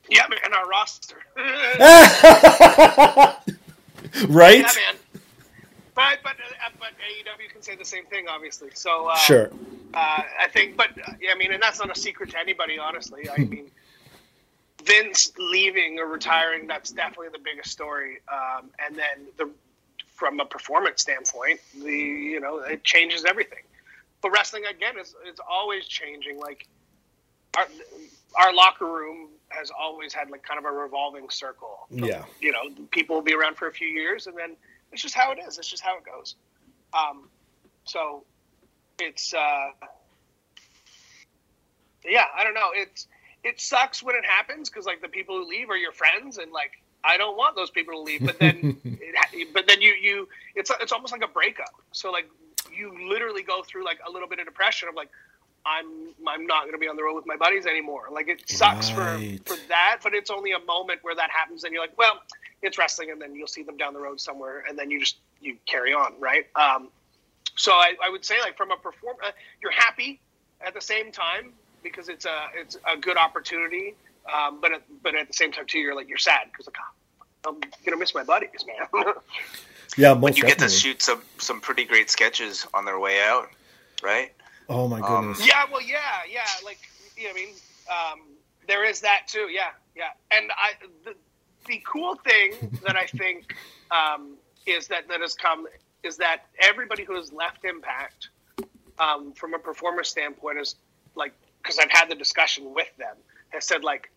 Yeah, 0.09 0.25
man, 0.29 0.53
our 0.53 0.67
roster. 0.67 1.17
Right? 4.27 4.59
Yeah, 4.59 4.63
man. 4.63 4.95
But 5.93 6.19
but 6.23 6.31
uh, 6.31 6.69
but 6.79 6.89
AEW 6.89 7.51
can 7.51 7.61
say 7.61 7.75
the 7.75 7.83
same 7.85 8.05
thing, 8.05 8.25
obviously. 8.29 8.69
So 8.73 9.07
uh, 9.07 9.15
Sure. 9.17 9.49
Uh, 9.93 10.23
I 10.39 10.47
think, 10.51 10.77
but 10.77 10.89
yeah, 11.19 11.31
I 11.33 11.37
mean, 11.37 11.53
and 11.53 11.61
that's 11.61 11.79
not 11.79 11.95
a 11.95 11.99
secret 11.99 12.31
to 12.31 12.39
anybody, 12.39 12.77
honestly. 12.77 13.29
I 13.29 13.37
mean, 13.37 13.71
Vince 14.83 15.31
leaving 15.37 15.99
or 15.99 16.05
retiring, 16.07 16.67
that's 16.67 16.91
definitely 16.91 17.29
the 17.31 17.43
biggest 17.43 17.71
story. 17.71 18.19
Um, 18.31 18.69
and 18.85 18.95
then 18.95 19.27
the 19.37 19.49
from 20.07 20.39
a 20.39 20.45
performance 20.45 21.01
standpoint, 21.01 21.59
the 21.81 21.91
you 21.91 22.39
know 22.39 22.59
it 22.59 22.83
changes 22.83 23.25
everything. 23.25 23.63
But 24.21 24.31
wrestling 24.31 24.65
again 24.65 24.97
is 24.99 25.15
is 25.31 25.39
always 25.47 25.85
changing. 25.85 26.39
Like 26.39 26.67
our 27.57 27.65
our 28.35 28.53
locker 28.53 28.85
room 28.85 29.29
has 29.49 29.71
always 29.71 30.13
had 30.13 30.29
like 30.29 30.43
kind 30.43 30.57
of 30.57 30.65
a 30.65 30.71
revolving 30.71 31.29
circle. 31.29 31.87
Yeah. 31.89 32.25
You 32.41 32.51
know, 32.51 32.69
people 32.91 33.15
will 33.15 33.23
be 33.23 33.33
around 33.33 33.55
for 33.55 33.67
a 33.67 33.71
few 33.71 33.87
years, 33.87 34.27
and 34.27 34.37
then 34.37 34.55
it's 34.91 35.01
just 35.01 35.15
how 35.15 35.31
it 35.31 35.39
is. 35.39 35.57
It's 35.57 35.69
just 35.69 35.83
how 35.83 35.97
it 35.97 36.03
goes. 36.05 36.35
Um, 36.93 37.29
so 37.85 38.23
it's 38.99 39.33
uh, 39.33 39.69
yeah, 42.05 42.25
I 42.37 42.43
don't 42.43 42.53
know. 42.53 42.69
It's 42.73 43.07
it 43.43 43.59
sucks 43.59 44.01
when 44.03 44.15
it 44.15 44.25
happens 44.25 44.69
because 44.69 44.85
like 44.85 45.01
the 45.01 45.07
people 45.07 45.37
who 45.37 45.47
leave 45.49 45.69
are 45.69 45.77
your 45.77 45.91
friends, 45.91 46.37
and 46.37 46.51
like 46.51 46.71
I 47.03 47.17
don't 47.17 47.37
want 47.37 47.55
those 47.55 47.69
people 47.69 47.93
to 47.93 48.01
leave. 48.01 48.25
But 48.25 48.39
then, 48.39 48.77
it, 48.85 49.53
but 49.53 49.67
then 49.67 49.81
you 49.81 49.93
you 49.93 50.27
it's 50.55 50.71
it's 50.81 50.91
almost 50.91 51.11
like 51.11 51.23
a 51.23 51.27
breakup. 51.27 51.73
So 51.91 52.11
like 52.11 52.27
you 52.75 53.09
literally 53.09 53.43
go 53.43 53.63
through 53.63 53.85
like 53.85 53.99
a 54.07 54.11
little 54.11 54.27
bit 54.27 54.39
of 54.39 54.45
depression 54.45 54.89
of 54.89 54.95
like 54.95 55.09
I'm 55.65 55.85
I'm 56.27 56.47
not 56.47 56.61
going 56.63 56.73
to 56.73 56.77
be 56.79 56.87
on 56.87 56.95
the 56.95 57.03
road 57.03 57.15
with 57.15 57.25
my 57.25 57.35
buddies 57.35 57.65
anymore. 57.65 58.03
Like 58.11 58.27
it 58.27 58.49
sucks 58.49 58.91
Right. 58.95 59.41
for 59.45 59.55
for 59.55 59.61
that, 59.69 59.99
but 60.03 60.13
it's 60.13 60.29
only 60.29 60.51
a 60.53 60.59
moment 60.59 60.99
where 61.03 61.15
that 61.15 61.29
happens, 61.29 61.63
and 61.63 61.73
you're 61.73 61.81
like, 61.81 61.97
well, 61.97 62.21
it's 62.61 62.77
wrestling, 62.77 63.11
and 63.11 63.21
then 63.21 63.35
you'll 63.35 63.47
see 63.47 63.63
them 63.63 63.77
down 63.77 63.93
the 63.93 63.99
road 63.99 64.19
somewhere, 64.19 64.63
and 64.67 64.77
then 64.77 64.89
you 64.91 64.99
just 64.99 65.17
you 65.41 65.57
carry 65.65 65.93
on, 65.93 66.13
right? 66.19 66.47
Um, 66.55 66.89
so 67.57 67.73
I, 67.73 67.93
I 68.03 68.09
would 68.09 68.23
say 68.25 68.39
like 68.41 68.57
from 68.57 68.71
a 68.71 68.77
perform, 68.77 69.17
uh, 69.23 69.31
you're 69.61 69.71
happy 69.71 70.21
at 70.65 70.73
the 70.73 70.81
same 70.81 71.11
time 71.11 71.53
because 71.83 72.09
it's 72.09 72.25
a 72.25 72.47
it's 72.55 72.77
a 72.91 72.97
good 72.97 73.17
opportunity, 73.17 73.95
um, 74.33 74.61
but 74.61 74.71
at, 74.73 74.83
but 75.03 75.15
at 75.15 75.27
the 75.27 75.33
same 75.33 75.51
time 75.51 75.65
too, 75.65 75.79
you're 75.79 75.95
like 75.95 76.07
you're 76.07 76.17
sad 76.17 76.47
because 76.51 76.67
like 76.67 76.77
oh, 77.45 77.49
I'm 77.49 77.59
gonna 77.85 77.97
miss 77.97 78.15
my 78.15 78.23
buddies, 78.23 78.65
man. 78.65 79.13
Yeah, 79.97 80.13
most 80.13 80.37
you 80.37 80.43
get 80.43 80.59
to 80.59 80.69
shoot 80.69 81.01
some 81.01 81.21
some 81.39 81.59
pretty 81.61 81.85
great 81.85 82.09
sketches 82.09 82.67
on 82.73 82.85
their 82.85 82.99
way 82.99 83.21
out, 83.23 83.47
right? 84.03 84.31
Oh 84.69 84.87
my 84.87 84.99
Um, 84.99 85.29
goodness. 85.29 85.47
Yeah, 85.47 85.63
well, 85.71 85.81
yeah, 85.81 85.97
yeah. 86.29 86.41
Like, 86.63 86.79
you 87.15 87.23
know, 87.25 87.29
I 87.31 87.33
mean, 87.33 87.49
um, 87.89 88.19
there 88.67 88.83
is 88.85 89.01
that 89.01 89.27
too. 89.27 89.47
Yeah, 89.49 89.69
yeah. 89.95 90.09
And 90.29 90.51
I, 90.51 90.73
the, 91.05 91.15
the 91.65 91.81
cool 91.85 92.15
thing 92.15 92.79
that 92.85 92.95
I 92.95 93.05
think 93.05 93.55
um, 93.91 94.35
is 94.65 94.87
that 94.87 95.07
that 95.07 95.21
has 95.21 95.33
come 95.33 95.67
is 96.07 96.17
that 96.17 96.43
everybody 96.59 97.03
who 97.03 97.15
has 97.15 97.31
left 97.31 97.65
Impact, 97.65 98.29
um, 98.97 99.33
from 99.33 99.53
a 99.53 99.59
performer 99.59 100.03
standpoint, 100.03 100.57
is 100.59 100.75
like 101.15 101.33
because 101.61 101.77
I've 101.77 101.91
had 101.91 102.09
the 102.09 102.15
discussion 102.15 102.73
with 102.73 102.87
them, 102.97 103.15
has 103.49 103.65
said 103.65 103.83
like, 103.83 104.09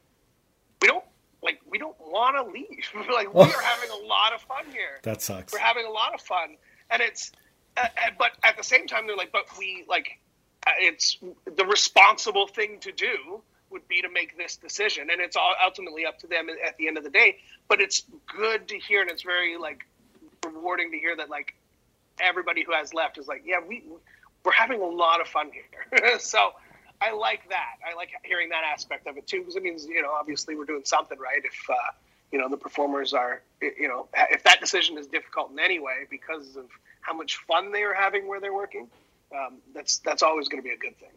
we 0.81 0.89
don't 0.89 1.05
like 1.43 1.61
we 1.69 1.79
don't 1.79 1.97
want 2.01 2.37
to 2.37 2.51
leave. 2.53 2.89
like 3.13 3.33
we 3.35 3.43
are 3.43 3.63
having 3.63 3.91
a 3.91 4.07
lot 4.07 4.33
of 4.33 4.41
fun 4.43 4.65
here 4.73 5.01
That 5.03 5.21
sucks. 5.21 5.53
we're 5.53 5.59
having 5.59 5.85
a 5.87 5.91
lot 5.91 6.15
of 6.15 6.21
fun 6.21 6.57
and 6.91 7.03
it's 7.03 7.33
uh, 7.77 7.83
uh, 7.83 8.11
but 8.19 8.33
at 8.45 8.57
the 8.57 8.63
same 8.65 8.87
time 8.87 9.07
they're 9.07 9.17
like 9.17 9.33
but 9.33 9.47
we 9.59 9.85
like 9.89 10.19
uh, 10.67 10.71
it's 10.79 11.17
the 11.57 11.65
responsible 11.65 12.47
thing 12.47 12.79
to 12.81 12.93
do 12.93 13.41
would 13.71 13.87
be 13.89 14.03
to 14.03 14.09
make 14.11 14.37
this 14.37 14.57
decision 14.57 15.09
and 15.11 15.21
it's 15.21 15.37
all 15.37 15.55
ultimately 15.65 16.05
up 16.05 16.19
to 16.19 16.27
them 16.27 16.49
at 16.67 16.77
the 16.77 16.89
end 16.89 16.99
of 16.99 17.05
the 17.05 17.11
day 17.11 17.39
but 17.69 17.81
it's 17.81 18.05
good 18.27 18.69
to 18.69 18.79
hear 18.79 19.01
and 19.01 19.11
it's 19.11 19.23
very 19.23 19.57
like 19.57 19.87
rewarding 20.45 20.91
to 20.91 20.99
hear 20.99 21.17
that 21.17 21.31
like 21.31 21.55
everybody 22.23 22.65
who 22.65 22.73
has 22.73 22.95
left 22.95 23.19
is 23.19 23.29
like 23.29 23.43
yeah 23.45 23.59
we 23.67 23.85
we're 24.45 24.53
having 24.53 24.81
a 24.81 24.87
lot 24.87 25.21
of 25.21 25.29
fun 25.29 25.51
here. 25.53 26.19
So 26.19 26.53
i 27.03 27.13
like 27.13 27.49
that. 27.49 27.77
I 27.89 27.95
like 27.95 28.11
hearing 28.25 28.51
that 28.51 28.63
aspect 28.65 29.07
of 29.07 29.17
it 29.17 29.27
too 29.27 29.41
because 29.41 29.57
it 29.57 29.63
means 29.63 29.87
you 29.87 30.03
know 30.03 30.13
obviously 30.13 30.55
we're 30.55 30.67
doing 30.67 30.83
something 30.85 31.19
right? 31.19 31.43
If 31.45 31.71
uh 31.71 31.75
you 32.33 32.39
know 32.39 32.49
the 32.49 32.57
performers 32.57 33.13
are 33.15 33.43
you 33.61 33.89
know 33.89 34.09
if 34.31 34.43
that 34.45 34.61
decision 34.61 34.99
is 34.99 35.07
difficult 35.07 35.51
in 35.51 35.59
any 35.59 35.79
way 35.79 36.07
because 36.11 36.57
of 36.57 36.67
how 37.01 37.15
much 37.15 37.37
fun 37.37 37.73
they 37.73 37.83
are 37.83 37.95
having 37.95 38.29
where 38.29 38.41
they're 38.41 38.55
working 38.55 38.89
um, 39.33 39.59
that's 39.75 39.99
that's 39.99 40.23
always 40.23 40.49
going 40.49 40.63
to 40.63 40.69
be 40.69 40.75
a 40.75 40.79
good 40.79 40.99
thing. 40.99 41.11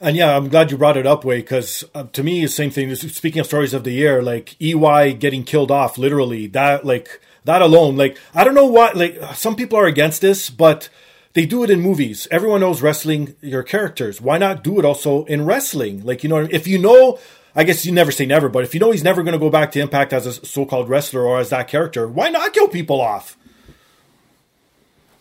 And 0.00 0.16
yeah, 0.16 0.36
I'm 0.36 0.48
glad 0.48 0.70
you 0.70 0.78
brought 0.78 0.96
it 0.96 1.06
up, 1.06 1.24
Wai, 1.24 1.36
because 1.36 1.84
uh, 1.94 2.04
to 2.04 2.22
me, 2.22 2.40
the 2.40 2.48
same 2.48 2.70
thing. 2.70 2.94
Speaking 2.94 3.40
of 3.40 3.46
stories 3.46 3.74
of 3.74 3.84
the 3.84 3.92
year, 3.92 4.22
like 4.22 4.60
EY 4.60 5.14
getting 5.14 5.44
killed 5.44 5.70
off, 5.70 5.98
literally, 5.98 6.46
that, 6.48 6.86
like, 6.86 7.20
that 7.44 7.62
alone, 7.62 7.96
like, 7.96 8.18
I 8.34 8.44
don't 8.44 8.54
know 8.54 8.66
why, 8.66 8.92
like, 8.92 9.18
some 9.34 9.56
people 9.56 9.78
are 9.78 9.86
against 9.86 10.20
this, 10.20 10.50
but 10.50 10.88
they 11.32 11.46
do 11.46 11.62
it 11.64 11.70
in 11.70 11.80
movies. 11.80 12.28
Everyone 12.30 12.60
knows 12.60 12.82
wrestling, 12.82 13.34
your 13.40 13.62
characters. 13.62 14.20
Why 14.20 14.38
not 14.38 14.64
do 14.64 14.78
it 14.78 14.84
also 14.84 15.24
in 15.24 15.46
wrestling? 15.46 16.04
Like, 16.04 16.22
you 16.22 16.28
know, 16.28 16.46
if 16.50 16.66
you 16.66 16.78
know, 16.78 17.18
I 17.54 17.64
guess 17.64 17.86
you 17.86 17.92
never 17.92 18.12
say 18.12 18.26
never, 18.26 18.48
but 18.48 18.64
if 18.64 18.74
you 18.74 18.80
know 18.80 18.90
he's 18.90 19.04
never 19.04 19.22
going 19.22 19.32
to 19.32 19.38
go 19.38 19.50
back 19.50 19.72
to 19.72 19.80
Impact 19.80 20.12
as 20.12 20.26
a 20.26 20.32
so 20.32 20.64
called 20.64 20.88
wrestler 20.88 21.22
or 21.22 21.38
as 21.38 21.50
that 21.50 21.68
character, 21.68 22.06
why 22.06 22.30
not 22.30 22.52
kill 22.52 22.68
people 22.68 23.00
off? 23.00 23.36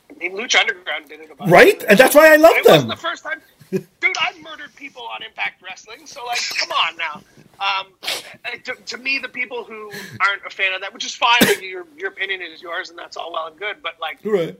I 0.09 0.13
mean, 0.19 0.33
Lucha 0.33 0.59
Underground 0.59 1.07
did 1.07 1.21
it 1.21 1.31
about 1.31 1.49
Right? 1.49 1.81
And 1.87 1.97
that's 1.97 2.13
why 2.13 2.33
I 2.33 2.35
love 2.35 2.55
it 2.55 2.65
them. 2.65 2.87
the 2.87 2.95
first 2.95 3.23
time 3.23 3.41
dude 3.71 3.85
i've 4.21 4.41
murdered 4.41 4.75
people 4.75 5.03
on 5.03 5.21
impact 5.23 5.61
wrestling 5.61 6.05
so 6.05 6.25
like 6.25 6.39
come 6.57 6.71
on 6.71 6.97
now 6.97 7.21
um, 7.61 7.87
uh, 8.03 8.49
to, 8.63 8.73
to 8.85 8.97
me 8.97 9.19
the 9.19 9.29
people 9.29 9.63
who 9.63 9.91
aren't 10.21 10.45
a 10.45 10.49
fan 10.49 10.73
of 10.73 10.81
that 10.81 10.93
which 10.93 11.05
is 11.05 11.13
fine 11.15 11.39
like, 11.41 11.61
your, 11.61 11.85
your 11.97 12.09
opinion 12.09 12.41
is 12.41 12.61
yours 12.61 12.89
and 12.89 12.97
that's 12.97 13.17
all 13.17 13.31
well 13.33 13.47
and 13.47 13.57
good 13.57 13.77
but 13.83 13.93
like 13.99 14.19
Right. 14.23 14.57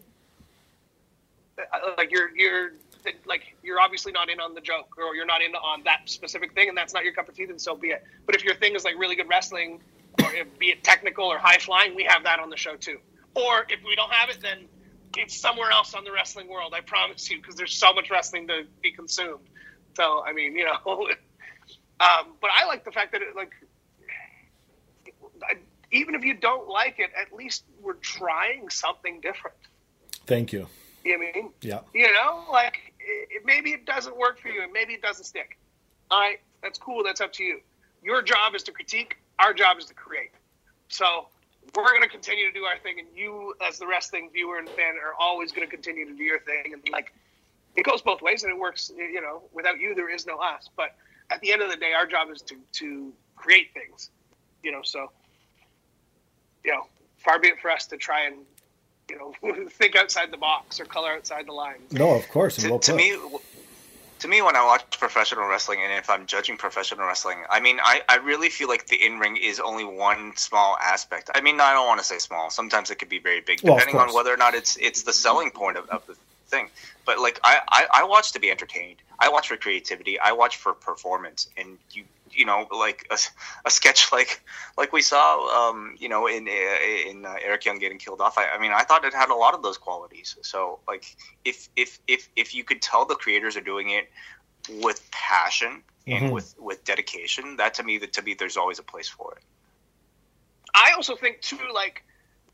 uh, 1.60 1.92
like 1.98 2.12
you're 2.12 2.36
you're 2.38 2.72
like 3.26 3.56
you're 3.64 3.80
obviously 3.80 4.12
not 4.12 4.30
in 4.30 4.40
on 4.40 4.54
the 4.54 4.62
joke 4.62 4.96
or 4.98 5.16
you're 5.16 5.26
not 5.26 5.42
in 5.42 5.56
on 5.56 5.82
that 5.84 6.02
specific 6.06 6.54
thing 6.54 6.68
and 6.70 6.78
that's 6.78 6.94
not 6.94 7.04
your 7.04 7.14
cup 7.14 7.30
of 7.30 7.36
tea 7.36 7.46
then 7.46 7.58
so 7.60 7.76
be 7.76 7.88
it. 7.90 8.04
But 8.26 8.36
if 8.36 8.44
your 8.44 8.56
thing 8.56 8.76
is 8.76 8.84
like 8.84 8.96
really 8.98 9.16
good 9.16 9.30
wrestling 9.30 9.80
or 10.22 10.34
if, 10.34 10.60
be 10.60 10.68
it 10.68 10.84
technical 10.84 11.26
or 11.26 11.38
high 11.38 11.58
flying 11.58 11.96
we 11.96 12.04
have 12.04 12.24
that 12.24 12.40
on 12.40 12.50
the 12.50 12.58
show 12.58 12.76
too. 12.76 12.98
Or 13.36 13.66
if 13.70 13.80
we 13.86 13.96
don't 13.96 14.12
have 14.12 14.30
it 14.30 14.40
then 14.42 14.66
it's 15.18 15.36
somewhere 15.36 15.72
else 15.72 15.94
on 15.94 16.04
the 16.04 16.12
wrestling 16.12 16.48
world 16.50 16.74
i 16.76 16.82
promise 16.82 17.30
you 17.32 17.38
because 17.42 17.56
there's 17.56 17.74
so 17.74 17.94
much 17.94 18.12
wrestling 18.12 18.48
to 18.48 18.64
be 18.84 18.92
consumed. 18.92 19.40
So 19.96 20.24
i 20.26 20.34
mean 20.34 20.56
you 20.56 20.66
know 20.66 21.08
um, 22.00 22.28
but 22.42 22.50
i 22.60 22.66
like 22.66 22.84
the 22.86 22.92
fact 22.92 23.12
that 23.12 23.22
it 23.22 23.36
like 23.36 23.52
I- 25.44 25.58
even 25.92 26.16
if 26.16 26.24
you 26.24 26.36
don't 26.36 26.68
like 26.68 27.00
it 27.00 27.10
at 27.20 27.34
least 27.34 27.64
we're 27.82 27.94
trying 27.94 28.70
something 28.70 29.22
different 29.22 29.56
Thank 30.28 30.54
you. 30.54 30.68
you 31.04 31.18
know 31.18 31.26
I 31.26 31.32
mean? 31.34 31.50
Yeah. 31.62 31.80
You 31.94 32.12
know, 32.14 32.46
like 32.52 32.94
it, 33.00 33.42
maybe 33.46 33.72
it 33.72 33.86
doesn't 33.88 34.16
work 34.16 34.40
for 34.40 34.50
you, 34.50 34.62
and 34.62 34.72
maybe 34.72 34.94
it 34.94 35.02
doesn't 35.02 35.24
stick. 35.26 35.58
All 36.12 36.20
right, 36.20 36.40
that's 36.62 36.78
cool. 36.78 37.04
That's 37.04 37.20
up 37.20 37.34
to 37.34 37.44
you. 37.44 37.62
Your 38.04 38.22
job 38.22 38.54
is 38.54 38.62
to 38.64 38.72
critique. 38.72 39.18
Our 39.40 39.56
job 39.56 39.80
is 39.80 39.86
to 39.86 39.96
create. 39.96 40.30
So 40.90 41.30
we're 41.76 41.88
going 41.90 42.04
to 42.04 42.08
continue 42.10 42.46
to 42.48 42.54
do 42.54 42.64
our 42.66 42.78
thing, 42.78 43.00
and 43.00 43.08
you, 43.16 43.56
as 43.68 43.80
the 43.80 43.88
wrestling 43.88 44.30
viewer 44.32 44.60
and 44.60 44.70
fan, 44.70 44.96
are 45.04 45.16
always 45.20 45.52
going 45.52 45.68
to 45.68 45.76
continue 45.76 46.06
to 46.06 46.14
do 46.16 46.24
your 46.24 46.40
thing. 46.42 46.74
And 46.74 46.88
like, 46.92 47.12
it 47.76 47.84
goes 47.84 48.04
both 48.04 48.22
ways, 48.22 48.44
and 48.44 48.52
it 48.52 48.60
works. 48.60 48.92
You 48.96 49.22
know, 49.22 49.42
without 49.52 49.80
you, 49.80 49.96
there 49.96 50.14
is 50.14 50.28
no 50.28 50.38
us. 50.38 50.70
But 50.78 50.96
at 51.30 51.42
the 51.42 51.52
end 51.52 51.62
of 51.62 51.70
the 51.70 51.78
day, 51.78 51.94
our 51.94 52.06
job 52.06 52.30
is 52.34 52.42
to 52.44 52.56
to 52.74 53.14
create 53.36 53.74
things. 53.74 54.10
You 54.64 54.72
know, 54.72 54.82
so 54.84 55.12
you 56.64 56.72
know, 56.72 56.88
far 57.18 57.40
be 57.40 57.48
it 57.50 57.60
for 57.62 57.72
us 57.72 57.86
to 57.88 57.98
try 57.98 58.26
and 58.26 58.36
you 59.10 59.18
know 59.18 59.68
think 59.70 59.96
outside 59.96 60.32
the 60.32 60.38
box 60.38 60.80
or 60.80 60.86
color 60.86 61.12
outside 61.12 61.48
the 61.48 61.54
lines. 61.54 61.92
No, 61.92 62.16
of 62.16 62.28
course. 62.30 62.58
to, 62.58 62.70
well 62.70 62.80
to 62.80 62.94
me 62.94 63.18
to 64.20 64.28
me 64.28 64.42
when 64.42 64.56
i 64.56 64.66
watch 64.66 65.00
professional 65.00 65.48
wrestling 65.48 65.80
and 65.82 65.94
if 65.94 66.10
i'm 66.10 66.26
judging 66.26 66.58
professional 66.58 67.08
wrestling 67.08 67.38
i 67.50 67.60
mean 67.60 67.80
i, 67.82 68.02
I 68.10 68.18
really 68.18 68.50
feel 68.50 68.68
like 68.68 68.88
the 68.88 68.98
in-ring 68.98 69.38
is 69.38 69.62
only 69.62 69.86
one 69.86 70.34
small 70.36 70.78
aspect 70.82 71.30
i 71.36 71.42
mean 71.42 71.60
i 71.62 71.72
don't 71.72 71.88
want 71.88 72.02
to 72.02 72.06
say 72.06 72.18
small 72.18 72.50
sometimes 72.50 72.92
it 72.92 73.00
could 73.00 73.08
be 73.08 73.20
very 73.20 73.40
big 73.40 73.62
Well, 73.64 73.78
depending 73.78 74.00
on 74.00 74.14
whether 74.14 74.34
or 74.34 74.38
not 74.38 74.56
it's 74.56 74.76
it's 74.76 75.04
the 75.04 75.14
selling 75.14 75.52
point 75.52 75.78
of, 75.78 75.88
of 75.90 76.06
the 76.06 76.18
thing. 76.50 76.70
But 77.06 77.20
like 77.20 77.40
I, 77.44 77.60
I 77.70 77.88
i 77.96 78.04
watch 78.04 78.34
to 78.34 78.40
be 78.40 78.50
entertained. 78.52 78.98
I 79.20 79.30
watch 79.30 79.48
for 79.48 79.58
creativity. 79.58 80.20
I 80.20 80.32
watch 80.34 80.58
for 80.58 80.74
performance. 80.74 81.48
And 81.58 81.78
you 81.92 82.04
you 82.32 82.46
know 82.46 82.68
like 82.72 83.06
a, 83.12 83.18
a 83.66 83.72
sketch 83.72 84.12
like 84.14 84.42
like 84.78 84.94
we 84.94 85.02
saw 85.02 85.70
um 85.70 85.96
you 86.00 86.10
know 86.10 86.28
in 86.28 86.48
in 86.48 87.26
uh, 87.26 87.34
eric 87.44 87.66
young 87.66 87.80
getting 87.80 87.98
killed 87.98 88.22
off 88.22 88.38
I, 88.38 88.50
I 88.56 88.60
mean 88.60 88.72
i 88.72 88.84
thought 88.84 89.04
it 89.04 89.14
had 89.16 89.30
a 89.30 89.36
lot 89.36 89.54
of 89.56 89.64
those 89.64 89.78
qualities. 89.78 90.38
So 90.44 90.80
like 90.88 91.06
if 91.46 91.70
if 91.76 92.00
if 92.08 92.30
if 92.36 92.54
you 92.56 92.64
could 92.64 92.82
tell 92.82 93.06
the 93.06 93.16
creators 93.16 93.58
are 93.58 93.62
doing 93.62 93.90
it 93.90 94.06
with 94.82 95.02
passion 95.12 95.84
and 96.08 96.26
Mhm. 96.26 96.34
with 96.34 96.56
with 96.60 96.84
dedication 96.84 97.58
that 97.58 97.76
to 97.76 97.84
me 97.84 97.98
that 98.00 98.14
to 98.14 98.22
me 98.22 98.34
there's 98.34 98.58
always 98.58 98.80
a 98.80 98.84
place 98.84 99.08
for 99.08 99.34
it. 99.38 99.44
I 100.76 100.94
also 100.96 101.16
think 101.16 101.42
too, 101.42 101.60
like 101.74 102.04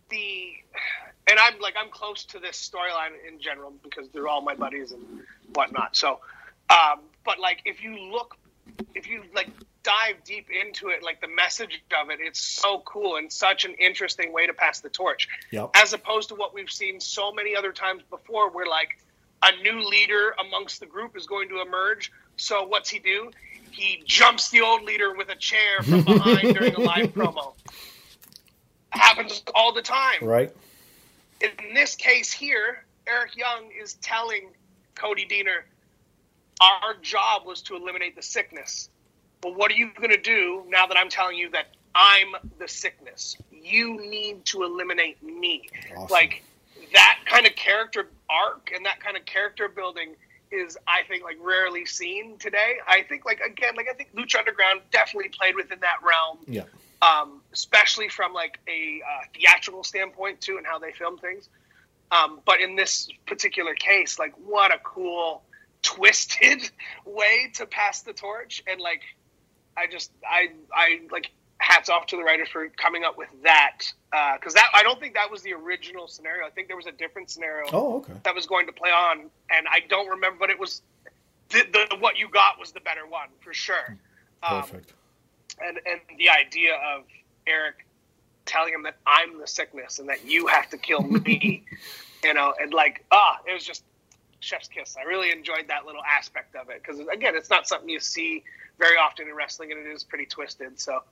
the, 0.10 0.54
and 1.30 1.40
I'm 1.40 1.60
like 1.60 1.76
I'm 1.80 1.90
close 1.90 2.24
to 2.26 2.40
this 2.40 2.58
storyline 2.58 3.14
in 3.28 3.40
general 3.40 3.74
because 3.84 4.10
they're 4.10 4.28
all 4.28 4.42
my 4.42 4.56
buddies 4.56 4.92
and 4.92 5.04
whatnot. 5.54 5.96
So, 5.96 6.20
um, 6.70 7.02
but 7.24 7.40
like 7.40 7.62
if 7.66 7.84
you 7.84 7.98
look, 8.12 8.38
if 8.94 9.08
you 9.08 9.24
like 9.34 9.50
dive 9.84 10.24
deep 10.24 10.48
into 10.50 10.90
it, 10.90 11.04
like 11.04 11.22
the 11.22 11.28
message 11.28 11.84
of 12.02 12.10
it, 12.10 12.20
it's 12.22 12.40
so 12.40 12.82
cool 12.86 13.18
and 13.18 13.32
such 13.32 13.66
an 13.66 13.74
interesting 13.80 14.34
way 14.34 14.48
to 14.48 14.54
pass 14.54 14.80
the 14.80 14.90
torch, 14.90 15.28
Yep. 15.52 15.72
as 15.76 15.94
opposed 15.94 16.30
to 16.30 16.36
what 16.36 16.54
we've 16.54 16.72
seen 16.72 17.00
so 17.00 17.32
many 17.32 17.56
other 17.56 17.72
times 17.72 18.02
before, 18.10 18.50
where 18.50 18.66
like 18.66 18.98
a 19.44 19.52
new 19.62 19.88
leader 19.88 20.34
amongst 20.46 20.80
the 20.80 20.86
group 20.88 21.16
is 21.16 21.28
going 21.28 21.50
to 21.50 21.62
emerge. 21.62 22.12
So 22.38 22.66
what's 22.66 22.90
he 22.90 23.00
do? 23.00 23.32
He 23.72 24.02
jumps 24.06 24.50
the 24.50 24.62
old 24.62 24.84
leader 24.84 25.14
with 25.14 25.30
a 25.30 25.36
chair 25.36 25.84
from 25.84 26.04
behind 26.04 26.56
during 26.56 26.74
a 26.76 26.80
live 26.80 27.14
promo 27.14 27.54
happens 28.96 29.44
all 29.54 29.74
the 29.74 29.82
time. 29.82 30.24
Right. 30.24 30.52
In 31.42 31.74
this 31.74 31.96
case 31.96 32.32
here, 32.32 32.84
Eric 33.08 33.36
Young 33.36 33.70
is 33.72 33.96
telling 33.96 34.50
Cody 34.96 35.28
Deaner, 35.30 35.64
our 36.62 36.96
job 37.02 37.46
was 37.46 37.62
to 37.64 37.76
eliminate 37.76 38.16
the 38.16 38.22
sickness. 38.22 38.90
Well, 39.44 39.54
what 39.54 39.72
are 39.72 39.76
you 39.76 39.92
going 39.96 40.10
to 40.10 40.22
do 40.22 40.64
now 40.70 40.88
that 40.88 40.98
I'm 40.98 41.10
telling 41.10 41.38
you 41.38 41.50
that 41.52 41.68
I'm 41.94 42.36
the 42.58 42.68
sickness? 42.68 43.38
You 43.52 44.00
need 44.10 44.46
to 44.46 44.64
eliminate 44.64 45.22
me. 45.22 45.70
Awesome. 45.96 46.08
Like 46.10 46.44
that 46.94 47.20
kind 47.26 47.46
of 47.46 47.56
character 47.56 48.10
arc 48.30 48.72
and 48.74 48.86
that 48.86 49.00
kind 49.02 49.18
of 49.18 49.26
character 49.26 49.68
building 49.68 50.16
is, 50.52 50.78
I 50.88 51.04
think, 51.08 51.24
like 51.24 51.38
rarely 51.42 51.86
seen 51.86 52.38
today. 52.38 52.78
I 52.88 53.04
think, 53.04 53.26
like 53.26 53.42
again, 53.42 53.76
like 53.76 53.88
I 53.90 53.94
think 53.94 54.16
Lucha 54.16 54.40
Underground 54.40 54.82
definitely 54.92 55.30
played 55.30 55.56
within 55.56 55.80
that 55.82 55.98
realm 56.02 56.38
Yeah. 56.48 56.64
Um, 57.02 57.42
especially 57.54 58.10
from 58.10 58.34
like 58.34 58.60
a 58.68 59.02
uh, 59.02 59.26
theatrical 59.36 59.84
standpoint 59.84 60.42
too, 60.42 60.58
and 60.58 60.66
how 60.66 60.80
they 60.80 60.92
film 60.92 61.18
things. 61.18 61.50
Um, 62.12 62.40
but 62.46 62.62
in 62.62 62.76
this 62.76 63.10
particular 63.26 63.74
case, 63.74 64.20
like 64.20 64.34
what 64.38 64.74
a 64.74 64.80
cool 64.84 65.44
twisted 65.82 66.70
way 67.06 67.52
to 67.56 67.66
pass 67.66 68.02
the 68.02 68.14
torch, 68.14 68.64
and 68.68 68.80
like 68.80 69.02
I 69.78 69.88
just 69.88 70.12
I 70.28 70.50
I 70.74 71.02
like 71.12 71.32
hats 71.58 71.90
off 71.90 72.06
to 72.08 72.18
the 72.18 72.24
writers 72.24 72.50
for 72.50 72.68
coming 72.70 73.04
up 73.04 73.18
with 73.18 73.30
that 73.44 73.80
because 74.36 74.54
that 74.54 74.70
I 74.74 74.84
don't 74.84 75.00
think 75.00 75.14
that 75.16 75.32
was 75.32 75.42
the 75.42 75.54
original 75.54 76.08
scenario. 76.08 76.46
I 76.46 76.50
think 76.50 76.68
there 76.68 76.78
was 76.78 76.86
a 76.86 76.92
different 76.92 77.30
scenario 77.30 77.66
Oh, 77.72 77.98
okay. 77.98 78.14
that 78.24 78.36
was 78.36 78.46
going 78.46 78.68
to 78.68 78.74
play 78.74 78.92
on, 78.92 79.30
and 79.50 79.68
I 79.70 79.82
don't 79.90 80.08
remember, 80.08 80.38
but 80.40 80.50
it 80.50 80.60
was 80.60 80.82
the, 81.50 81.64
the 81.72 81.98
what 81.98 82.18
you 82.18 82.30
got 82.30 82.60
was 82.60 82.72
the 82.72 82.82
better 82.82 83.08
one 83.08 83.30
for 83.40 83.54
sure. 83.54 83.98
Um, 84.44 84.62
Perfect. 84.62 84.94
And 85.64 85.80
and 85.86 86.00
the 86.18 86.30
idea 86.30 86.74
of 86.76 87.04
Eric 87.48 87.86
telling 88.46 88.74
him 88.74 88.84
that 88.84 88.98
I'm 89.08 89.40
the 89.40 89.48
sickness 89.48 90.00
and 90.00 90.08
that 90.10 90.26
you 90.26 90.48
have 90.48 90.70
to 90.70 90.78
kill 90.78 91.02
me, 91.02 91.64
you 92.24 92.34
know, 92.34 92.54
and 92.60 92.74
like 92.74 93.04
ah, 93.12 93.40
it 93.48 93.54
was 93.54 93.66
just 93.66 93.84
chef's 94.40 94.68
kiss. 94.68 94.96
I 95.00 95.04
really 95.04 95.32
enjoyed 95.32 95.68
that 95.68 95.86
little 95.86 96.04
aspect 96.04 96.56
of 96.56 96.70
it 96.70 96.82
because 96.84 97.00
again, 97.08 97.36
it's 97.36 97.50
not 97.50 97.68
something 97.68 97.90
you 97.90 98.00
see 98.00 98.44
very 98.78 98.98
often 98.98 99.28
in 99.28 99.36
wrestling, 99.36 99.72
and 99.72 99.86
it 99.86 99.90
is 99.90 100.04
pretty 100.04 100.26
twisted. 100.26 100.80
So 100.80 101.04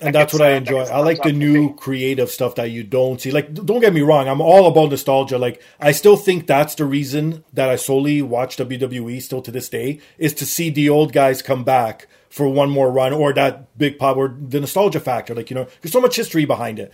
and 0.00 0.14
that's 0.14 0.32
what 0.32 0.42
I 0.42 0.52
enjoy. 0.52 0.82
I 0.82 1.00
like 1.00 1.22
the 1.22 1.32
new 1.32 1.74
creative 1.74 2.30
stuff 2.30 2.56
that 2.56 2.70
you 2.70 2.82
don't 2.82 3.20
see. 3.20 3.30
Like, 3.30 3.54
don't 3.54 3.80
get 3.80 3.94
me 3.94 4.02
wrong, 4.02 4.28
I'm 4.28 4.40
all 4.40 4.66
about 4.66 4.90
nostalgia. 4.90 5.38
Like, 5.38 5.62
I 5.80 5.92
still 5.92 6.16
think 6.16 6.46
that's 6.46 6.74
the 6.74 6.84
reason 6.84 7.44
that 7.52 7.68
I 7.68 7.76
solely 7.76 8.20
watch 8.22 8.56
WWE 8.56 9.22
still 9.22 9.42
to 9.42 9.50
this 9.50 9.68
day 9.68 10.00
is 10.18 10.34
to 10.34 10.46
see 10.46 10.70
the 10.70 10.88
old 10.88 11.12
guys 11.12 11.42
come 11.42 11.64
back 11.64 12.08
for 12.28 12.48
one 12.48 12.68
more 12.68 12.90
run 12.90 13.12
or 13.12 13.32
that 13.32 13.78
big 13.78 13.98
pop 13.98 14.16
or 14.16 14.36
the 14.38 14.60
nostalgia 14.60 15.00
factor. 15.00 15.34
Like, 15.34 15.48
you 15.48 15.54
know, 15.54 15.66
there's 15.80 15.92
so 15.92 16.00
much 16.00 16.16
history 16.16 16.44
behind 16.44 16.78
it. 16.78 16.92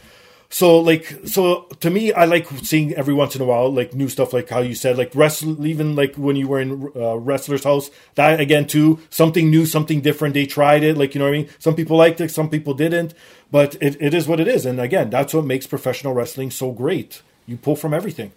So 0.53 0.81
like 0.81 1.07
so 1.25 1.63
to 1.81 1.89
me, 1.89 2.13
I 2.13 2.27
like 2.27 2.47
seeing 2.63 2.93
every 2.93 3.15
once 3.15 3.35
in 3.35 3.41
a 3.41 3.45
while 3.47 3.73
like 3.73 3.95
new 3.95 4.11
stuff 4.11 4.35
like 4.35 4.51
how 4.51 4.61
you 4.61 4.75
said 4.75 4.99
like 4.99 5.15
wrestle 5.15 5.67
even 5.67 5.97
like 5.97 6.15
when 6.17 6.37
you 6.37 6.47
were 6.47 6.61
in 6.61 6.93
uh, 6.95 7.17
wrestler's 7.17 7.65
house 7.65 7.91
that 8.17 8.39
again 8.39 8.67
too 8.67 9.01
something 9.09 9.49
new 9.49 9.65
something 9.65 10.03
different 10.03 10.35
they 10.35 10.45
tried 10.45 10.83
it 10.83 10.99
like 10.99 11.15
you 11.15 11.21
know 11.21 11.25
what 11.25 11.35
I 11.35 11.39
mean? 11.39 11.49
Some 11.59 11.75
people 11.75 11.97
liked 11.97 12.21
it 12.21 12.31
some 12.31 12.51
people 12.51 12.75
didn't 12.75 13.15
but 13.51 13.77
it, 13.81 13.97
it 13.99 14.13
is 14.13 14.29
what 14.29 14.41
it 14.41 14.47
is 14.47 14.67
and 14.67 14.79
again 14.79 15.09
that's 15.09 15.33
what 15.33 15.47
makes 15.47 15.67
professional 15.67 16.13
wrestling 16.13 16.51
so 16.51 16.71
great. 16.71 17.23
You 17.47 17.57
pull 17.57 17.75
from 17.75 17.95
everything. 17.95 18.33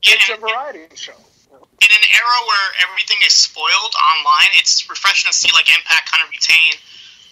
It's 0.00 0.28
a 0.28 0.34
and, 0.34 0.42
variety 0.42 0.94
show. 0.94 1.12
in 1.12 1.90
an 1.90 2.06
era 2.14 2.38
where 2.46 2.68
everything 2.88 3.16
is 3.26 3.32
spoiled 3.32 3.94
online, 3.98 4.50
it's 4.60 4.88
refreshing 4.88 5.28
to 5.28 5.36
see 5.36 5.50
like 5.52 5.68
Impact 5.76 6.08
kind 6.08 6.22
of 6.22 6.30
retain 6.30 6.78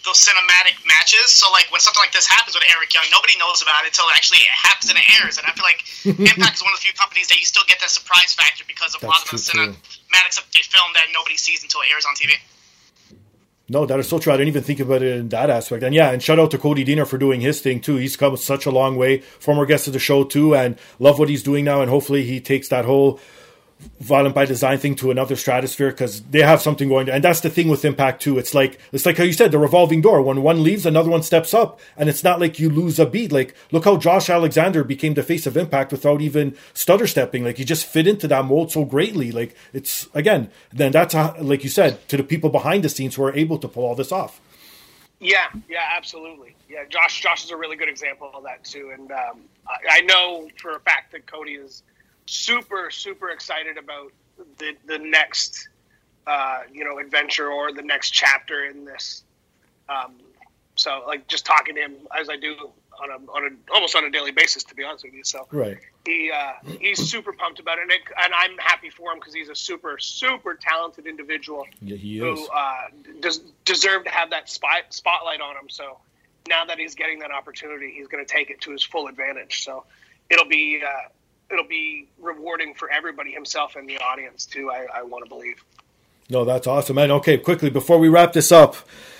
those 0.04 0.18
cinematic 0.18 0.78
matches. 0.86 1.30
So 1.30 1.50
like 1.50 1.70
when 1.70 1.80
something 1.80 2.02
like 2.02 2.12
this 2.12 2.26
happens 2.26 2.54
with 2.54 2.66
Eric 2.70 2.92
Young, 2.94 3.06
nobody 3.10 3.38
knows 3.38 3.62
about 3.62 3.86
it 3.86 3.94
until 3.94 4.10
actually 4.14 4.42
it 4.42 4.54
happens 4.54 4.90
and 4.90 4.98
it 4.98 5.06
airs. 5.18 5.38
And 5.38 5.46
I 5.46 5.52
feel 5.54 5.66
like 5.66 5.82
Impact 6.32 6.58
is 6.58 6.62
one 6.62 6.74
of 6.74 6.78
the 6.78 6.84
few 6.84 6.94
companies 6.94 7.28
that 7.30 7.38
you 7.38 7.46
still 7.46 7.66
get 7.66 7.78
that 7.80 7.90
surprise 7.90 8.34
factor 8.34 8.64
because 8.66 8.94
of 8.94 9.02
a 9.02 9.06
lot 9.06 9.22
of 9.22 9.30
the 9.30 9.38
That's 9.38 9.50
cinematics 9.50 10.36
that 10.42 10.46
they 10.50 10.66
film 10.66 10.90
that 10.94 11.10
nobody 11.14 11.36
sees 11.38 11.62
until 11.62 11.82
it 11.82 11.94
airs 11.94 12.06
on 12.06 12.14
TV. 12.14 12.34
No, 13.68 13.86
that 13.86 13.98
is 13.98 14.08
so 14.08 14.18
true. 14.18 14.32
I 14.32 14.36
didn't 14.36 14.48
even 14.48 14.64
think 14.64 14.80
about 14.80 15.02
it 15.02 15.16
in 15.16 15.28
that 15.30 15.48
aspect. 15.48 15.82
And 15.82 15.94
yeah, 15.94 16.10
and 16.10 16.22
shout 16.22 16.38
out 16.38 16.50
to 16.50 16.58
Cody 16.58 16.84
Deaner 16.84 17.06
for 17.06 17.16
doing 17.16 17.40
his 17.40 17.60
thing 17.60 17.80
too. 17.80 17.96
He's 17.96 18.16
come 18.16 18.36
such 18.36 18.66
a 18.66 18.70
long 18.70 18.96
way. 18.96 19.18
Former 19.18 19.64
guest 19.64 19.86
of 19.86 19.94
the 19.94 19.98
show 19.98 20.24
too, 20.24 20.54
and 20.54 20.76
love 20.98 21.18
what 21.18 21.28
he's 21.30 21.42
doing 21.42 21.64
now. 21.64 21.80
And 21.80 21.88
hopefully 21.88 22.24
he 22.24 22.40
takes 22.40 22.68
that 22.68 22.84
whole 22.84 23.18
violent 24.00 24.34
by 24.34 24.44
design 24.44 24.78
thing 24.78 24.94
to 24.96 25.10
another 25.10 25.36
stratosphere 25.36 25.90
because 25.90 26.22
they 26.22 26.42
have 26.42 26.60
something 26.60 26.88
going. 26.88 27.08
And 27.08 27.22
that's 27.22 27.40
the 27.40 27.50
thing 27.50 27.68
with 27.68 27.84
Impact 27.84 28.22
too. 28.22 28.38
It's 28.38 28.54
like 28.54 28.78
it's 28.92 29.06
like 29.06 29.16
how 29.16 29.24
you 29.24 29.32
said 29.32 29.52
the 29.52 29.58
revolving 29.58 30.00
door. 30.00 30.22
When 30.22 30.42
one 30.42 30.62
leaves, 30.62 30.86
another 30.86 31.10
one 31.10 31.22
steps 31.22 31.54
up, 31.54 31.80
and 31.96 32.08
it's 32.08 32.24
not 32.24 32.40
like 32.40 32.58
you 32.58 32.68
lose 32.68 32.98
a 32.98 33.06
beat. 33.06 33.32
Like 33.32 33.54
look 33.70 33.84
how 33.84 33.96
Josh 33.96 34.28
Alexander 34.28 34.84
became 34.84 35.14
the 35.14 35.22
face 35.22 35.46
of 35.46 35.56
Impact 35.56 35.92
without 35.92 36.20
even 36.20 36.56
stutter 36.74 37.06
stepping. 37.06 37.44
Like 37.44 37.58
he 37.58 37.64
just 37.64 37.86
fit 37.86 38.06
into 38.06 38.28
that 38.28 38.44
mold 38.44 38.72
so 38.72 38.84
greatly. 38.84 39.32
Like 39.32 39.54
it's 39.72 40.08
again, 40.14 40.50
then 40.72 40.92
that's 40.92 41.14
how, 41.14 41.36
like 41.40 41.64
you 41.64 41.70
said 41.70 42.06
to 42.08 42.16
the 42.16 42.24
people 42.24 42.50
behind 42.50 42.84
the 42.84 42.88
scenes 42.88 43.14
who 43.14 43.24
are 43.24 43.34
able 43.34 43.58
to 43.58 43.68
pull 43.68 43.84
all 43.84 43.94
this 43.94 44.12
off. 44.12 44.40
Yeah, 45.20 45.46
yeah, 45.68 45.88
absolutely. 45.96 46.56
Yeah, 46.68 46.84
Josh. 46.88 47.20
Josh 47.20 47.44
is 47.44 47.50
a 47.52 47.56
really 47.56 47.76
good 47.76 47.88
example 47.88 48.32
of 48.34 48.42
that 48.42 48.64
too, 48.64 48.90
and 48.92 49.12
um, 49.12 49.40
I, 49.68 49.98
I 49.98 50.00
know 50.00 50.48
for 50.60 50.72
a 50.72 50.80
fact 50.80 51.12
that 51.12 51.26
Cody 51.26 51.52
is 51.52 51.84
super, 52.26 52.90
super 52.90 53.30
excited 53.30 53.76
about 53.78 54.12
the 54.58 54.74
the 54.86 54.98
next, 54.98 55.68
uh, 56.26 56.60
you 56.72 56.84
know, 56.84 56.98
adventure 56.98 57.50
or 57.50 57.72
the 57.72 57.82
next 57.82 58.10
chapter 58.10 58.64
in 58.66 58.84
this. 58.84 59.24
Um, 59.88 60.14
so, 60.74 61.02
like, 61.06 61.28
just 61.28 61.44
talking 61.44 61.74
to 61.74 61.80
him 61.82 61.94
as 62.18 62.30
I 62.30 62.36
do 62.36 62.54
on 63.02 63.10
a 63.10 63.30
on 63.30 63.44
a 63.44 63.72
almost 63.74 63.94
on 63.94 64.04
a 64.04 64.10
daily 64.10 64.30
basis, 64.30 64.64
to 64.64 64.74
be 64.74 64.84
honest 64.84 65.04
with 65.04 65.12
you. 65.14 65.24
So, 65.24 65.46
Right. 65.50 65.78
he 66.06 66.30
uh, 66.30 66.52
he's 66.80 66.98
super 67.10 67.32
pumped 67.32 67.60
about 67.60 67.78
it, 67.78 67.82
and, 67.82 67.90
it, 67.92 68.00
and 68.22 68.32
I'm 68.34 68.56
happy 68.58 68.88
for 68.88 69.12
him 69.12 69.18
because 69.18 69.34
he's 69.34 69.50
a 69.50 69.54
super, 69.54 69.98
super 69.98 70.54
talented 70.54 71.06
individual 71.06 71.66
Yeah, 71.82 71.96
he 71.96 72.16
is. 72.16 72.22
who 72.22 72.48
uh, 72.48 72.88
does 73.20 73.38
deserve 73.64 74.04
to 74.04 74.10
have 74.10 74.30
that 74.30 74.48
spot, 74.48 74.84
spotlight 74.90 75.40
on 75.40 75.56
him. 75.56 75.68
So 75.68 75.98
now 76.48 76.64
that 76.64 76.78
he's 76.78 76.94
getting 76.94 77.18
that 77.20 77.30
opportunity, 77.32 77.92
he's 77.94 78.08
going 78.08 78.24
to 78.24 78.30
take 78.32 78.50
it 78.50 78.60
to 78.62 78.70
his 78.72 78.82
full 78.82 79.08
advantage. 79.08 79.64
So 79.64 79.84
it'll 80.30 80.48
be 80.48 80.82
uh, 80.82 81.08
it'll 81.52 81.64
be 81.64 82.08
rewarding 82.20 82.74
for 82.74 82.90
everybody, 82.90 83.32
himself 83.32 83.76
and 83.76 83.88
the 83.88 83.98
audience 83.98 84.46
too. 84.46 84.70
I, 84.70 84.86
I 84.94 85.02
want 85.02 85.24
to 85.24 85.28
believe. 85.28 85.62
No, 86.30 86.44
that's 86.44 86.66
awesome. 86.66 86.98
And 86.98 87.12
okay, 87.12 87.38
quickly 87.38 87.70
before 87.70 87.98
we 87.98 88.08
wrap 88.08 88.32
this 88.32 88.50
up 88.50 88.76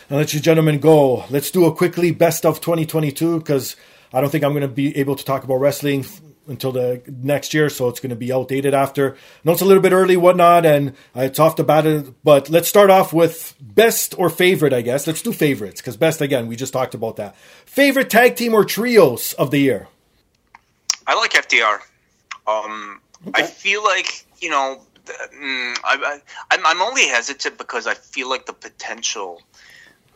and 0.09 0.19
let 0.19 0.33
you 0.33 0.41
gentlemen 0.41 0.79
go, 0.79 1.25
let's 1.31 1.51
do 1.51 1.67
a 1.67 1.75
quickly 1.75 2.11
best 2.11 2.47
of 2.47 2.61
2022 2.61 3.39
because 3.39 3.77
I 4.13 4.21
don't 4.21 4.31
think 4.31 4.45
I'm 4.45 4.53
going 4.53 4.63
to 4.63 4.69
be 4.69 4.97
able 4.97 5.17
to 5.17 5.25
talk 5.25 5.45
about 5.45 5.57
wrestling 5.57 6.07
until 6.49 6.73
the 6.73 7.03
next 7.07 7.55
year, 7.55 7.69
so 7.69 7.89
it's 7.89 8.01
going 8.01 8.11
to 8.11 8.17
be 8.17 8.33
outdated 8.33 8.75
after. 8.75 9.15
I 9.15 9.19
know 9.45 9.53
it's 9.53 9.63
a 9.63 9.65
little 9.65 9.83
bit 9.83 9.93
early, 9.93 10.17
whatnot, 10.17 10.67
and 10.67 10.95
it's 11.15 11.39
off 11.39 11.57
the 11.57 11.65
bat. 11.65 11.85
But 12.25 12.51
let's 12.51 12.69
start 12.69 12.91
off 12.91 13.13
with 13.13 13.55
best 13.61 14.15
or 14.19 14.29
favorite, 14.29 14.73
I 14.73 14.83
guess. 14.83 15.07
Let's 15.07 15.23
do 15.23 15.33
favorites 15.33 15.81
because 15.81 15.97
best 15.97 16.21
again, 16.21 16.49
we 16.49 16.57
just 16.57 16.73
talked 16.73 16.95
about 16.95 17.17
that. 17.17 17.37
Favorite 17.67 18.11
tag 18.11 18.37
team 18.37 18.55
or 18.55 18.65
trios 18.65 19.35
of 19.35 19.51
the 19.51 19.59
year. 19.59 19.89
I 21.07 21.15
like 21.15 21.33
FTR. 21.33 21.81
Um, 22.47 23.01
okay. 23.29 23.43
I 23.43 23.47
feel 23.47 23.83
like 23.83 24.27
you 24.41 24.51
know, 24.51 24.81
mm, 25.07 25.77
I, 25.85 26.21
I, 26.51 26.59
I'm 26.65 26.83
only 26.83 27.07
hesitant 27.07 27.59
because 27.59 27.87
I 27.87 27.95
feel 27.95 28.29
like 28.29 28.47
the 28.47 28.53
potential 28.53 29.41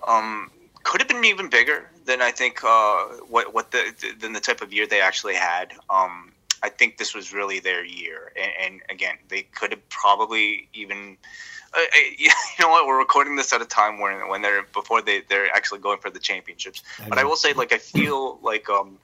um, 0.06 0.50
could 0.82 1.00
have 1.00 1.08
been 1.08 1.24
even 1.24 1.48
bigger 1.48 1.88
than 2.04 2.22
I 2.22 2.30
think 2.30 2.62
uh, 2.64 3.04
what 3.28 3.52
what 3.52 3.70
the 3.70 4.14
than 4.20 4.32
the 4.32 4.40
type 4.40 4.62
of 4.62 4.72
year 4.72 4.86
they 4.86 5.00
actually 5.00 5.34
had. 5.34 5.72
Um, 5.90 6.32
I 6.62 6.68
think 6.68 6.96
this 6.96 7.14
was 7.14 7.32
really 7.32 7.60
their 7.60 7.84
year, 7.84 8.32
and, 8.40 8.52
and 8.60 8.80
again, 8.88 9.16
they 9.28 9.42
could 9.42 9.72
have 9.72 9.88
probably 9.88 10.68
even. 10.72 11.16
Uh, 11.74 11.80
uh 11.80 11.98
you 12.18 12.30
know 12.60 12.68
what? 12.68 12.86
We're 12.86 12.98
recording 12.98 13.36
this 13.36 13.52
at 13.52 13.60
a 13.60 13.66
time 13.66 14.00
when 14.00 14.28
when 14.28 14.42
they're 14.42 14.62
before 14.62 15.02
they 15.02 15.22
they're 15.28 15.50
actually 15.54 15.80
going 15.80 15.98
for 15.98 16.10
the 16.10 16.20
championships. 16.20 16.82
I 17.04 17.08
but 17.08 17.18
I 17.18 17.24
will 17.24 17.36
say, 17.36 17.52
like, 17.52 17.72
I 17.72 17.78
feel 17.78 18.38
like 18.42 18.70
um, 18.70 18.98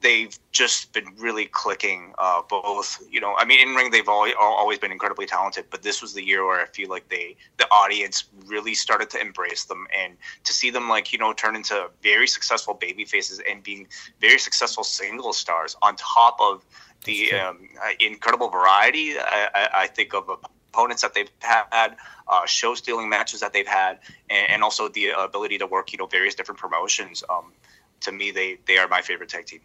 they've 0.00 0.38
just 0.52 0.92
been 0.92 1.14
really 1.18 1.46
clicking 1.46 2.12
uh, 2.18 2.42
both 2.48 3.02
you 3.10 3.20
know 3.20 3.34
i 3.36 3.44
mean 3.44 3.66
in 3.66 3.74
ring 3.74 3.90
they've 3.90 4.08
always, 4.08 4.34
always 4.38 4.78
been 4.78 4.92
incredibly 4.92 5.26
talented 5.26 5.64
but 5.70 5.82
this 5.82 6.00
was 6.02 6.14
the 6.14 6.22
year 6.22 6.44
where 6.46 6.60
i 6.60 6.66
feel 6.66 6.88
like 6.88 7.08
they 7.08 7.36
the 7.58 7.66
audience 7.70 8.24
really 8.46 8.74
started 8.74 9.08
to 9.10 9.20
embrace 9.20 9.64
them 9.64 9.86
and 9.96 10.16
to 10.44 10.52
see 10.52 10.70
them 10.70 10.88
like 10.88 11.12
you 11.12 11.18
know 11.18 11.32
turn 11.32 11.54
into 11.56 11.88
very 12.02 12.26
successful 12.26 12.74
baby 12.74 13.04
faces 13.04 13.40
and 13.48 13.62
being 13.62 13.86
very 14.20 14.38
successful 14.38 14.84
single 14.84 15.32
stars 15.32 15.76
on 15.82 15.94
top 15.96 16.36
of 16.40 16.64
the 17.04 17.32
um, 17.32 17.66
incredible 17.98 18.50
variety 18.50 19.14
I, 19.18 19.68
I, 19.72 19.86
think 19.86 20.12
of 20.12 20.28
opponents 20.28 21.00
that 21.00 21.14
they've 21.14 21.30
had 21.40 21.96
uh, 22.28 22.44
show 22.44 22.74
stealing 22.74 23.08
matches 23.08 23.40
that 23.40 23.54
they've 23.54 23.66
had 23.66 24.00
and, 24.28 24.50
and, 24.50 24.62
also 24.62 24.88
the 24.88 25.08
ability 25.18 25.56
to 25.58 25.66
work 25.66 25.92
you 25.92 25.98
know 25.98 26.04
various 26.04 26.34
different 26.34 26.60
promotions. 26.60 27.24
Um, 27.30 27.52
to 28.00 28.12
me 28.12 28.30
they 28.30 28.58
they 28.66 28.76
are 28.76 28.86
my 28.86 29.00
favorite 29.00 29.30
tag 29.30 29.46
team 29.46 29.60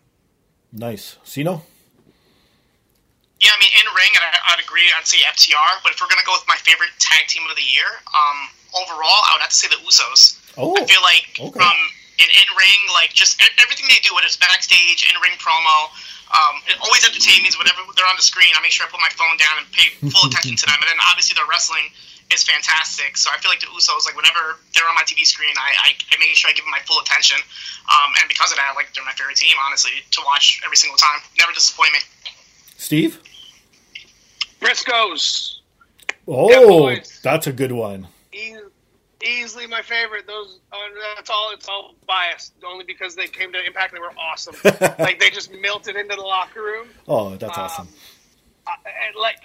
Nice. 0.75 1.15
Siino? 1.23 1.63
Yeah, 3.39 3.55
I 3.55 3.57
mean, 3.63 3.71
in 3.79 3.87
ring, 3.95 4.11
and 4.11 4.23
I'd 4.27 4.59
agree. 4.59 4.83
I'd 4.91 5.07
say 5.07 5.23
FTR. 5.23 5.79
But 5.83 5.95
if 5.95 6.03
we're 6.03 6.11
gonna 6.11 6.27
go 6.27 6.35
with 6.35 6.43
my 6.51 6.59
favorite 6.59 6.91
tag 6.99 7.27
team 7.31 7.47
of 7.47 7.55
the 7.55 7.63
year, 7.63 7.87
um, 8.11 8.51
overall, 8.75 9.23
I 9.27 9.39
would 9.39 9.43
have 9.43 9.55
to 9.55 9.59
say 9.59 9.71
the 9.71 9.79
Usos. 9.87 10.35
Oh, 10.59 10.75
I 10.75 10.83
feel 10.83 11.03
like 11.03 11.31
okay. 11.39 11.55
from 11.55 11.77
an 12.19 12.29
in 12.31 12.49
ring, 12.55 12.81
like 12.91 13.15
just 13.15 13.39
everything 13.59 13.87
they 13.87 13.99
do, 14.03 14.15
whether 14.15 14.27
it's 14.27 14.39
backstage, 14.39 15.03
in 15.07 15.15
ring 15.19 15.35
promo, 15.39 15.91
um, 16.31 16.63
it 16.67 16.75
always 16.83 17.03
entertains 17.07 17.43
me. 17.43 17.51
Whenever 17.59 17.83
they're 17.95 18.07
on 18.07 18.19
the 18.19 18.25
screen, 18.25 18.51
I 18.55 18.59
make 18.63 18.71
sure 18.71 18.87
I 18.87 18.91
put 18.91 19.03
my 19.03 19.11
phone 19.15 19.35
down 19.39 19.63
and 19.63 19.67
pay 19.71 19.91
full 20.11 20.27
attention 20.31 20.59
to 20.59 20.65
them. 20.67 20.79
And 20.79 20.87
then 20.91 20.99
obviously 21.07 21.35
the 21.35 21.47
wrestling 21.47 21.91
is 22.33 22.43
fantastic. 22.43 23.17
So 23.17 23.29
I 23.33 23.37
feel 23.37 23.49
like 23.51 23.59
the 23.59 23.67
Usos, 23.67 24.05
like 24.05 24.15
whenever 24.15 24.57
they're 24.73 24.87
on 24.87 24.95
my 24.95 25.03
TV 25.03 25.25
screen, 25.25 25.53
I, 25.57 25.73
I, 25.79 25.89
I 26.11 26.17
make 26.19 26.35
sure 26.35 26.49
I 26.49 26.53
give 26.53 26.65
them 26.65 26.71
my 26.71 26.81
full 26.85 26.99
attention. 27.01 27.37
Um, 27.89 28.13
and 28.19 28.27
because 28.29 28.51
of 28.51 28.57
that, 28.57 28.73
like 28.75 28.93
they're 28.93 29.05
my 29.05 29.11
favorite 29.11 29.37
team, 29.37 29.55
honestly, 29.65 29.91
to 30.11 30.21
watch 30.25 30.61
every 30.65 30.77
single 30.77 30.97
time. 30.97 31.19
Never 31.39 31.51
disappoint 31.51 31.93
me. 31.93 31.99
Steve? 32.77 33.21
Briscoes. 34.59 35.59
Oh, 36.27 36.95
that's 37.21 37.45
a 37.45 37.53
good 37.53 37.71
one. 37.71 38.07
easily 39.23 39.67
my 39.67 39.81
favorite. 39.81 40.25
Those 40.25 40.59
uh, 40.71 40.77
that's 41.15 41.29
all. 41.29 41.51
It's 41.53 41.67
all 41.67 41.93
biased, 42.07 42.53
only 42.65 42.83
because 42.83 43.15
they 43.15 43.27
came 43.27 43.53
to 43.53 43.63
Impact. 43.63 43.93
They 43.93 43.99
were 43.99 44.13
awesome. 44.17 44.55
like 44.97 45.19
they 45.19 45.29
just 45.29 45.51
melted 45.53 45.95
into 45.95 46.15
the 46.15 46.21
locker 46.21 46.63
room. 46.63 46.87
Oh, 47.07 47.35
that's 47.35 47.57
um, 47.57 47.63
awesome 47.63 47.87
uh, 48.67 49.19
like 49.19 49.37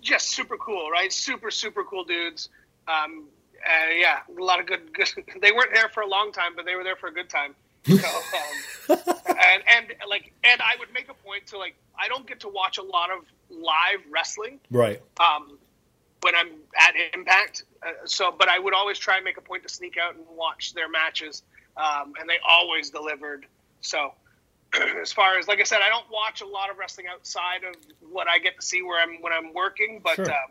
just 0.00 0.28
super 0.28 0.56
cool, 0.56 0.90
right? 0.90 1.12
Super 1.12 1.50
super 1.50 1.84
cool 1.84 2.04
dudes. 2.04 2.48
Um, 2.86 3.24
and 3.66 3.98
yeah, 3.98 4.18
a 4.28 4.42
lot 4.42 4.60
of 4.60 4.66
good, 4.66 4.92
good. 4.92 5.08
They 5.40 5.52
weren't 5.52 5.72
there 5.72 5.88
for 5.88 6.02
a 6.02 6.06
long 6.06 6.32
time, 6.32 6.52
but 6.54 6.64
they 6.64 6.74
were 6.74 6.84
there 6.84 6.96
for 6.96 7.08
a 7.08 7.12
good 7.12 7.30
time. 7.30 7.54
So, 7.86 7.94
um, 8.88 8.98
and 9.28 9.62
and 9.68 9.94
like 10.08 10.32
and 10.42 10.60
I 10.60 10.76
would 10.78 10.92
make 10.94 11.08
a 11.08 11.14
point 11.14 11.46
to 11.48 11.58
like 11.58 11.74
I 11.98 12.08
don't 12.08 12.26
get 12.26 12.40
to 12.40 12.48
watch 12.48 12.78
a 12.78 12.82
lot 12.82 13.10
of 13.10 13.24
live 13.50 14.00
wrestling, 14.10 14.60
right? 14.70 15.00
Um, 15.18 15.58
when 16.22 16.34
I'm 16.34 16.48
at 16.78 16.94
Impact, 17.12 17.64
uh, 17.82 17.90
so 18.06 18.34
but 18.36 18.48
I 18.48 18.58
would 18.58 18.74
always 18.74 18.98
try 18.98 19.16
and 19.16 19.24
make 19.24 19.36
a 19.36 19.42
point 19.42 19.62
to 19.64 19.68
sneak 19.68 19.96
out 19.98 20.14
and 20.14 20.24
watch 20.34 20.72
their 20.72 20.88
matches, 20.88 21.42
um, 21.76 22.14
and 22.18 22.28
they 22.28 22.38
always 22.46 22.90
delivered. 22.90 23.46
So 23.80 24.14
as 25.02 25.12
far 25.12 25.38
as 25.38 25.48
like 25.48 25.60
I 25.60 25.64
said, 25.64 25.80
I 25.82 25.88
don't 25.88 26.06
watch 26.10 26.40
a 26.40 26.46
lot 26.46 26.70
of 26.70 26.78
wrestling 26.78 27.06
outside 27.06 27.64
of 27.64 27.74
what 28.10 28.28
I 28.28 28.38
get 28.38 28.56
to 28.60 28.66
see 28.66 28.82
where 28.82 29.00
I'm 29.02 29.20
when 29.20 29.32
I'm 29.32 29.52
working, 29.52 30.00
but 30.02 30.16
sure. 30.16 30.30
um, 30.30 30.50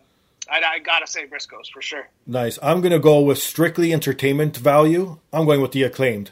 I, 0.49 0.61
I, 0.63 0.80
gotta 0.80 1.07
say 1.07 1.26
Briscoes 1.26 1.71
for 1.71 1.82
sure. 1.82 2.07
Nice. 2.28 2.59
I'm 2.61 2.82
gonna 2.82 2.99
go 2.99 3.21
with 3.21 3.38
strictly 3.38 3.93
entertainment 3.93 4.57
value. 4.57 5.19
I'm 5.32 5.45
going 5.45 5.61
with 5.61 5.71
the 5.71 5.84
acclaimed. 5.84 6.32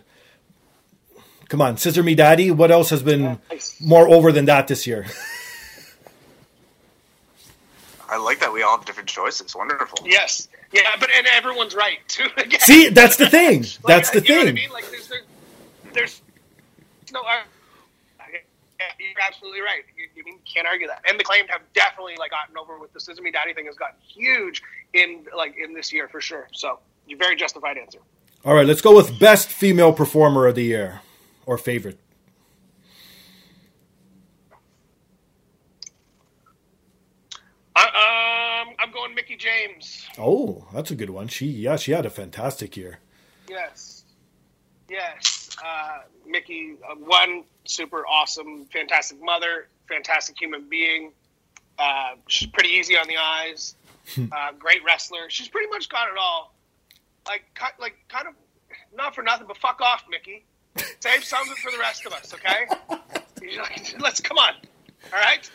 Come 1.47 1.61
on, 1.61 1.77
Scissor 1.77 2.03
Me 2.03 2.15
Daddy. 2.15 2.49
What 2.49 2.71
else 2.71 2.89
has 2.91 3.03
been 3.03 3.39
nice. 3.49 3.79
more 3.81 4.07
over 4.07 4.31
than 4.31 4.45
that 4.45 4.67
this 4.67 4.87
year? 4.87 5.05
I 8.09 8.17
like 8.17 8.39
that 8.41 8.51
we 8.51 8.61
all 8.61 8.77
have 8.77 8.85
different 8.85 9.07
choices. 9.07 9.55
Wonderful. 9.55 9.99
Yes. 10.05 10.49
Yeah, 10.73 10.81
but 10.99 11.09
and 11.15 11.25
everyone's 11.27 11.73
right 11.73 11.99
too. 12.07 12.27
See, 12.59 12.89
that's 12.89 13.15
the 13.15 13.29
thing. 13.29 13.65
That's 13.85 14.13
like, 14.13 14.13
the 14.13 14.21
thing. 14.21 14.47
I 14.47 14.51
mean? 14.51 14.69
Like 14.69 14.89
there's, 14.91 15.07
there's, 15.07 15.23
there's 15.93 16.21
no 17.13 17.23
you're 18.99 19.25
absolutely 19.25 19.61
right. 19.61 19.83
You, 19.97 20.07
you 20.15 20.23
mean 20.23 20.39
can't 20.51 20.67
argue 20.67 20.87
that. 20.87 21.01
And 21.07 21.19
the 21.19 21.23
claimed 21.23 21.49
have 21.49 21.61
definitely 21.73 22.15
like 22.17 22.31
gotten 22.31 22.57
over 22.57 22.79
with 22.79 22.93
the 22.93 22.99
Scissor 22.99 23.21
Me 23.21 23.31
Daddy 23.31 23.53
thing 23.53 23.65
has 23.65 23.75
gotten 23.75 23.97
huge 24.01 24.61
in 24.93 25.25
like 25.35 25.55
in 25.57 25.73
this 25.73 25.91
year 25.91 26.07
for 26.07 26.21
sure. 26.21 26.47
So, 26.53 26.79
you 27.07 27.17
very 27.17 27.35
justified 27.35 27.77
answer. 27.77 27.99
All 28.43 28.55
right, 28.55 28.65
let's 28.65 28.81
go 28.81 28.95
with 28.95 29.19
best 29.19 29.49
female 29.49 29.93
performer 29.93 30.47
of 30.47 30.55
the 30.55 30.63
year 30.63 31.01
or 31.45 31.57
favorite. 31.57 31.99
Uh, 37.75 37.79
um, 37.79 38.75
I'm 38.79 38.91
going 38.91 39.15
Mickie 39.15 39.37
James. 39.37 40.07
Oh, 40.17 40.67
that's 40.73 40.91
a 40.91 40.95
good 40.95 41.09
one. 41.09 41.27
She 41.27 41.47
yeah, 41.47 41.75
she 41.77 41.91
had 41.91 42.05
a 42.05 42.09
fantastic 42.09 42.75
year. 42.75 42.99
Yes, 43.49 44.03
yes. 44.89 45.40
Uh, 45.63 45.99
Mickie, 46.27 46.75
uh, 46.89 46.95
one 46.95 47.43
super 47.65 48.05
awesome, 48.07 48.65
fantastic 48.65 49.21
mother, 49.21 49.67
fantastic 49.87 50.39
human 50.39 50.67
being. 50.69 51.11
Uh, 51.77 52.15
she's 52.27 52.49
pretty 52.49 52.69
easy 52.69 52.97
on 52.97 53.07
the 53.07 53.17
eyes. 53.17 53.75
Uh, 54.17 54.51
great 54.57 54.83
wrestler. 54.83 55.29
She's 55.29 55.47
pretty 55.47 55.69
much 55.69 55.87
got 55.87 56.07
it 56.07 56.15
all. 56.19 56.53
Like, 57.27 57.43
like 57.79 57.95
kind 58.09 58.27
of 58.27 58.33
not 58.95 59.15
for 59.15 59.21
nothing, 59.21 59.47
but 59.47 59.57
fuck 59.57 59.79
off, 59.81 60.03
Mickie. 60.09 60.43
Save 60.99 61.23
some 61.23 61.41
of 61.41 61.51
it 61.51 61.57
for 61.59 61.71
the 61.71 61.77
rest 61.77 62.05
of 62.05 62.13
us, 62.13 62.33
okay? 62.33 62.65
Let's 63.99 64.19
come 64.19 64.37
on. 64.37 64.53
All 65.13 65.19
right. 65.19 65.49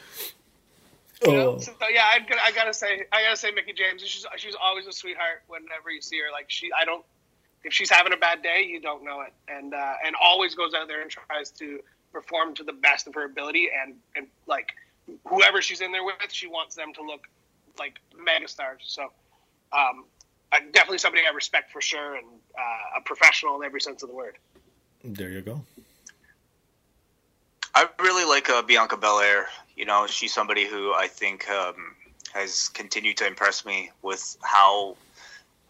You 1.24 1.32
know? 1.32 1.52
oh. 1.52 1.58
so, 1.58 1.72
yeah, 1.92 2.04
I, 2.04 2.20
I 2.44 2.52
gotta 2.52 2.74
say, 2.74 3.04
I 3.12 3.22
gotta 3.22 3.36
say, 3.36 3.50
Mickie 3.50 3.72
James. 3.72 4.02
She's 4.02 4.26
she's 4.36 4.56
always 4.60 4.86
a 4.86 4.92
sweetheart. 4.92 5.42
Whenever 5.48 5.90
you 5.90 6.02
see 6.02 6.18
her, 6.18 6.30
like 6.32 6.46
she, 6.48 6.70
I 6.78 6.84
don't. 6.84 7.04
If 7.66 7.72
she's 7.72 7.90
having 7.90 8.12
a 8.12 8.16
bad 8.16 8.42
day, 8.42 8.64
you 8.66 8.80
don't 8.80 9.04
know 9.04 9.22
it, 9.22 9.32
and 9.48 9.74
uh, 9.74 9.94
and 10.04 10.14
always 10.22 10.54
goes 10.54 10.72
out 10.72 10.86
there 10.86 11.02
and 11.02 11.10
tries 11.10 11.50
to 11.52 11.80
perform 12.12 12.54
to 12.54 12.64
the 12.64 12.72
best 12.72 13.06
of 13.08 13.14
her 13.14 13.24
ability 13.24 13.68
and 13.82 13.94
and 14.14 14.28
like 14.46 14.68
whoever 15.26 15.60
she's 15.60 15.80
in 15.80 15.92
there 15.92 16.04
with, 16.04 16.14
she 16.30 16.46
wants 16.46 16.74
them 16.74 16.92
to 16.94 17.02
look 17.02 17.28
like 17.78 17.98
megastars. 18.16 18.82
So 18.82 19.10
um, 19.72 20.04
definitely 20.72 20.98
somebody 20.98 21.22
I 21.28 21.34
respect 21.34 21.72
for 21.72 21.80
sure 21.80 22.16
and 22.16 22.26
uh, 22.58 22.98
a 22.98 23.00
professional 23.02 23.60
in 23.60 23.66
every 23.66 23.80
sense 23.80 24.02
of 24.02 24.08
the 24.08 24.14
word. 24.14 24.36
There 25.04 25.30
you 25.30 25.42
go. 25.42 25.60
I 27.74 27.88
really 28.00 28.24
like 28.24 28.48
uh, 28.48 28.62
Bianca 28.62 28.96
Belair. 28.96 29.46
You 29.76 29.84
know, 29.84 30.06
she's 30.06 30.32
somebody 30.32 30.66
who 30.66 30.94
I 30.94 31.08
think 31.08 31.48
um, 31.50 31.94
has 32.32 32.68
continued 32.68 33.18
to 33.18 33.26
impress 33.26 33.66
me 33.66 33.90
with 34.02 34.36
how 34.42 34.96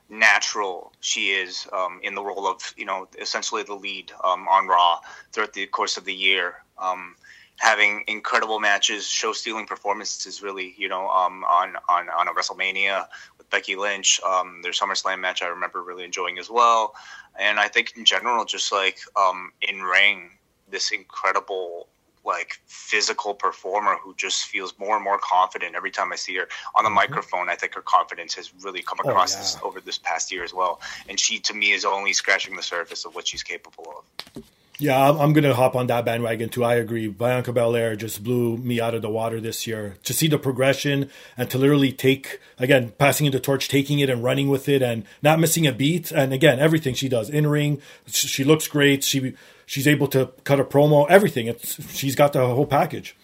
natural 0.09 0.93
she 1.01 1.31
is 1.31 1.67
um, 1.73 2.01
in 2.03 2.15
the 2.15 2.23
role 2.23 2.47
of 2.47 2.75
you 2.77 2.85
know 2.85 3.09
essentially 3.21 3.63
the 3.63 3.75
lead 3.75 4.13
um, 4.23 4.47
on 4.49 4.67
Raw 4.67 5.01
throughout 5.33 5.53
the 5.53 5.67
course 5.67 5.97
of 5.97 6.05
the 6.05 6.15
year. 6.15 6.63
Um, 6.79 7.17
having 7.59 8.05
incredible 8.07 8.61
matches, 8.61 9.07
show 9.07 9.33
stealing 9.33 9.67
performances, 9.67 10.43
really 10.43 10.75
you 10.77 10.89
know 10.89 11.09
um, 11.09 11.45
on 11.45 11.77
on 11.89 12.09
on 12.09 12.29
a 12.29 12.33
WrestleMania 12.33 13.07
with 13.39 13.49
Becky 13.51 13.77
Lynch. 13.77 14.21
Um, 14.23 14.61
their 14.63 14.73
SummerSlam 14.73 15.21
match 15.21 15.43
I 15.43 15.49
remember 15.49 15.83
really 15.83 16.05
enjoying 16.05 16.39
as 16.39 16.51
well, 16.51 16.95
and 17.39 17.59
I 17.59 17.69
think 17.69 17.97
in 17.97 18.05
general 18.05 18.45
just 18.45 18.73
like 18.73 18.99
um, 19.17 19.53
in 19.63 19.83
ring 19.83 20.31
this 20.69 20.91
incredible 20.91 21.89
like 22.27 22.61
physical 22.67 23.35
performer 23.35 23.97
who 24.03 24.15
just 24.17 24.45
feels 24.45 24.75
more 24.79 24.97
and 24.97 25.05
more 25.05 25.19
confident 25.19 25.75
every 25.75 25.91
time 25.91 26.13
I 26.13 26.17
see 26.17 26.37
her 26.37 26.49
on 26.75 26.85
the 26.85 26.89
mm-hmm. 26.89 26.97
microphone. 26.97 27.49
I 27.49 27.55
think 27.55 27.75
her 27.75 27.83
confidence 27.83 28.35
has 28.35 28.53
really 28.63 28.83
come 28.83 28.99
oh, 29.05 29.09
across 29.09 29.35
oh, 29.35 29.39
yeah. 29.39 29.43
this, 29.43 29.59
over 29.63 29.81
this 29.81 29.99
past 29.99 30.33
year 30.33 30.45
as 30.45 30.53
well. 30.53 30.81
And 31.09 31.19
she, 31.19 31.39
to 31.41 31.55
me, 31.55 31.73
is 31.73 31.85
only 31.85 32.13
scratching 32.13 32.57
the 32.57 32.63
surface 32.63 33.05
of 33.05 33.15
what 33.15 33.29
she's 33.29 33.43
capable 33.43 34.05
of. 34.35 34.43
Yeah, 34.79 35.09
I'm, 35.09 35.33
going 35.33 35.45
to 35.45 35.55
hop 35.55 35.75
on 35.75 35.87
that 35.87 36.05
bandwagon 36.05 36.51
too. 36.51 36.63
I 36.63 36.75
agree. 36.75 37.09
Bianca 37.09 37.51
Belair 37.51 37.97
just 37.97 38.23
blew 38.23 38.59
me 38.59 38.79
out 38.79 38.95
of 38.95 39.01
the 39.01 39.09
water 39.09 39.41
this 39.41 39.67
year. 39.67 39.97
To 40.05 40.13
see 40.13 40.29
the 40.29 40.39
progression 40.39 41.09
and 41.39 41.49
to 41.51 41.57
literally 41.57 41.93
take, 41.93 42.41
again, 42.59 42.93
passing 42.99 43.31
the 43.31 43.41
torch, 43.41 43.69
taking 43.69 44.01
it 44.01 44.11
and 44.11 44.23
running 44.23 44.51
with 44.51 44.69
it 44.69 44.83
and 44.83 45.05
not 45.23 45.41
missing 45.41 45.67
a 45.67 45.73
beat. 45.73 46.13
And 46.13 46.35
again, 46.35 46.59
everything 46.59 46.93
she 46.93 47.09
does 47.09 47.31
in 47.31 47.47
ring, 47.47 47.81
she 48.07 48.45
looks 48.45 48.69
great. 48.69 49.03
She 49.03 49.35
she's 49.67 49.87
able 49.87 50.09
to 50.09 50.31
cut 50.45 50.59
a 50.61 50.65
promo, 50.65 51.07
everything. 51.11 51.47
It's 51.47 51.77
she's 51.95 52.15
got 52.17 52.33
the 52.33 52.47
whole 52.47 52.67
package. 52.67 53.17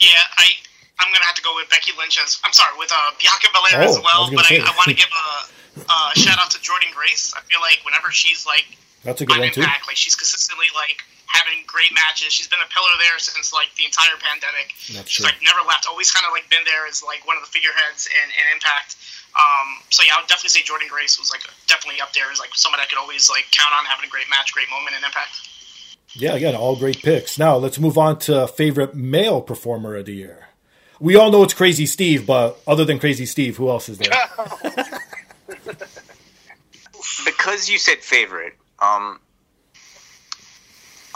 Yeah, 0.00 0.08
I 0.36 0.44
I'm 1.00 1.12
gonna 1.12 1.24
have 1.24 1.36
to 1.36 1.42
go 1.42 1.54
with 1.54 1.70
Becky 1.70 1.92
Lynch 1.98 2.18
as 2.22 2.38
I'm 2.44 2.52
sorry 2.52 2.76
with 2.78 2.90
uh, 2.92 3.10
Bianca 3.18 3.48
Belair 3.54 3.86
Oh, 3.86 3.90
as 3.90 3.98
well, 4.02 4.24
I 4.28 4.34
but. 4.34 4.44
I, 4.50 4.56
I 4.56 4.74
want 4.76 4.88
to 4.88 4.94
give 4.94 5.08
a, 5.08 5.80
a 5.80 6.18
shout 6.18 6.38
out 6.38 6.50
to 6.50 6.58
Jordynne 6.58 6.94
Grace. 6.94 7.32
I 7.36 7.40
feel 7.42 7.60
like 7.60 7.78
whenever 7.84 8.10
she's 8.10 8.44
like 8.46 8.66
That's 9.04 9.20
a 9.22 9.26
good 9.26 9.34
on 9.34 9.40
one 9.40 9.52
too. 9.52 9.60
Like 9.62 9.96
she's 9.96 10.14
consistently 10.16 10.66
like 10.74 11.02
having 11.26 11.62
great 11.66 11.92
matches. 11.92 12.32
She's 12.32 12.48
been 12.48 12.62
a 12.62 12.70
pillar 12.70 12.94
there 12.98 13.18
since 13.18 13.52
like 13.52 13.70
the 13.76 13.84
entire 13.84 14.16
pandemic. 14.18 14.74
That's 14.94 15.10
she's 15.10 15.24
true. 15.24 15.30
like 15.30 15.42
never 15.42 15.60
left. 15.66 15.86
Always 15.88 16.10
kind 16.10 16.24
of 16.26 16.32
like 16.32 16.48
been 16.48 16.64
there 16.64 16.86
as 16.86 17.02
like 17.02 17.26
one 17.26 17.36
of 17.36 17.42
the 17.42 17.50
figureheads 17.50 18.08
in, 18.08 18.26
in 18.30 18.44
Impact. 18.54 18.96
Um, 19.36 19.84
so 19.90 20.02
yeah, 20.02 20.16
I 20.16 20.24
would 20.24 20.30
definitely 20.30 20.56
say 20.56 20.64
Jordynne 20.64 20.88
Grace 20.88 21.18
was 21.18 21.30
like 21.30 21.44
definitely 21.66 22.00
up 22.00 22.12
there 22.14 22.30
as 22.32 22.40
like 22.40 22.54
someone 22.54 22.80
I 22.80 22.86
could 22.86 22.98
always 22.98 23.28
like 23.28 23.44
count 23.52 23.74
on 23.74 23.84
having 23.84 24.08
a 24.08 24.10
great 24.10 24.30
match, 24.30 24.54
great 24.54 24.70
moment 24.70 24.96
in 24.96 25.04
Impact. 25.04 25.34
Yeah, 26.14 26.34
again, 26.34 26.54
all 26.54 26.76
great 26.76 27.02
picks. 27.02 27.38
Now 27.38 27.56
let's 27.56 27.78
move 27.78 27.98
on 27.98 28.18
to 28.20 28.46
favorite 28.48 28.94
male 28.94 29.42
performer 29.42 29.96
of 29.96 30.06
the 30.06 30.14
year. 30.14 30.48
We 30.98 31.14
all 31.14 31.30
know 31.30 31.42
it's 31.42 31.52
Crazy 31.52 31.84
Steve, 31.84 32.26
but 32.26 32.58
other 32.66 32.86
than 32.86 32.98
Crazy 32.98 33.26
Steve, 33.26 33.58
who 33.58 33.68
else 33.68 33.88
is 33.88 33.98
there? 33.98 34.10
Because 37.24 37.68
you 37.68 37.78
said 37.78 37.98
favorite, 37.98 38.54
um, 38.80 39.20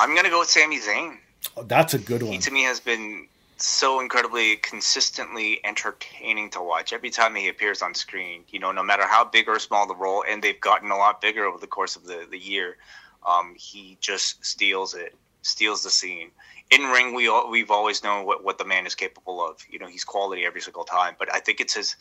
I'm 0.01 0.15
gonna 0.15 0.31
go 0.31 0.41
with 0.41 0.49
Sami 0.49 0.81
Zayn. 0.81 1.19
Oh, 1.57 1.63
That's 1.63 1.93
a 1.93 1.99
good 1.99 2.23
one. 2.23 2.33
He 2.33 2.39
to 2.39 2.51
me 2.51 2.63
has 2.63 2.81
been 2.81 3.29
so 3.59 4.01
incredibly 4.01 4.57
consistently 4.57 5.61
entertaining 5.65 6.49
to 6.51 6.63
watch 6.63 6.95
every 6.95 7.11
time 7.11 7.35
he 7.35 7.49
appears 7.49 7.83
on 7.83 7.95
screen. 7.95 8.43
You 8.49 8.61
know, 8.61 8.73
no 8.73 8.83
matter 8.83 9.07
how 9.07 9.25
big 9.25 9.47
or 9.47 9.59
small 9.59 9.87
the 9.87 9.95
role, 9.95 10.25
and 10.27 10.43
they've 10.43 10.61
gotten 10.61 10.91
a 10.91 10.97
lot 10.97 11.21
bigger 11.21 11.45
over 11.45 11.59
the 11.59 11.67
course 11.67 11.97
of 11.97 12.07
the, 12.07 12.27
the 12.31 12.39
year. 12.39 12.79
Um, 13.27 13.55
he 13.59 13.99
just 14.01 14.43
steals 14.45 14.95
it, 14.95 15.15
steals 15.43 15.83
the 15.83 15.91
scene. 15.91 16.31
In 16.71 16.83
ring, 16.85 17.15
we 17.15 17.29
all, 17.29 17.51
we've 17.51 17.71
always 17.71 18.03
known 18.03 18.25
what, 18.25 18.43
what 18.43 18.57
the 18.57 18.65
man 18.65 18.87
is 18.87 18.95
capable 18.95 19.45
of. 19.45 19.59
You 19.69 19.79
know, 19.79 19.87
he's 19.87 20.05
quality 20.05 20.47
every 20.47 20.63
single 20.63 20.85
time. 20.85 21.17
But 21.19 21.33
I 21.35 21.41
think 21.41 21.61
it's 21.61 21.75
his 21.75 21.97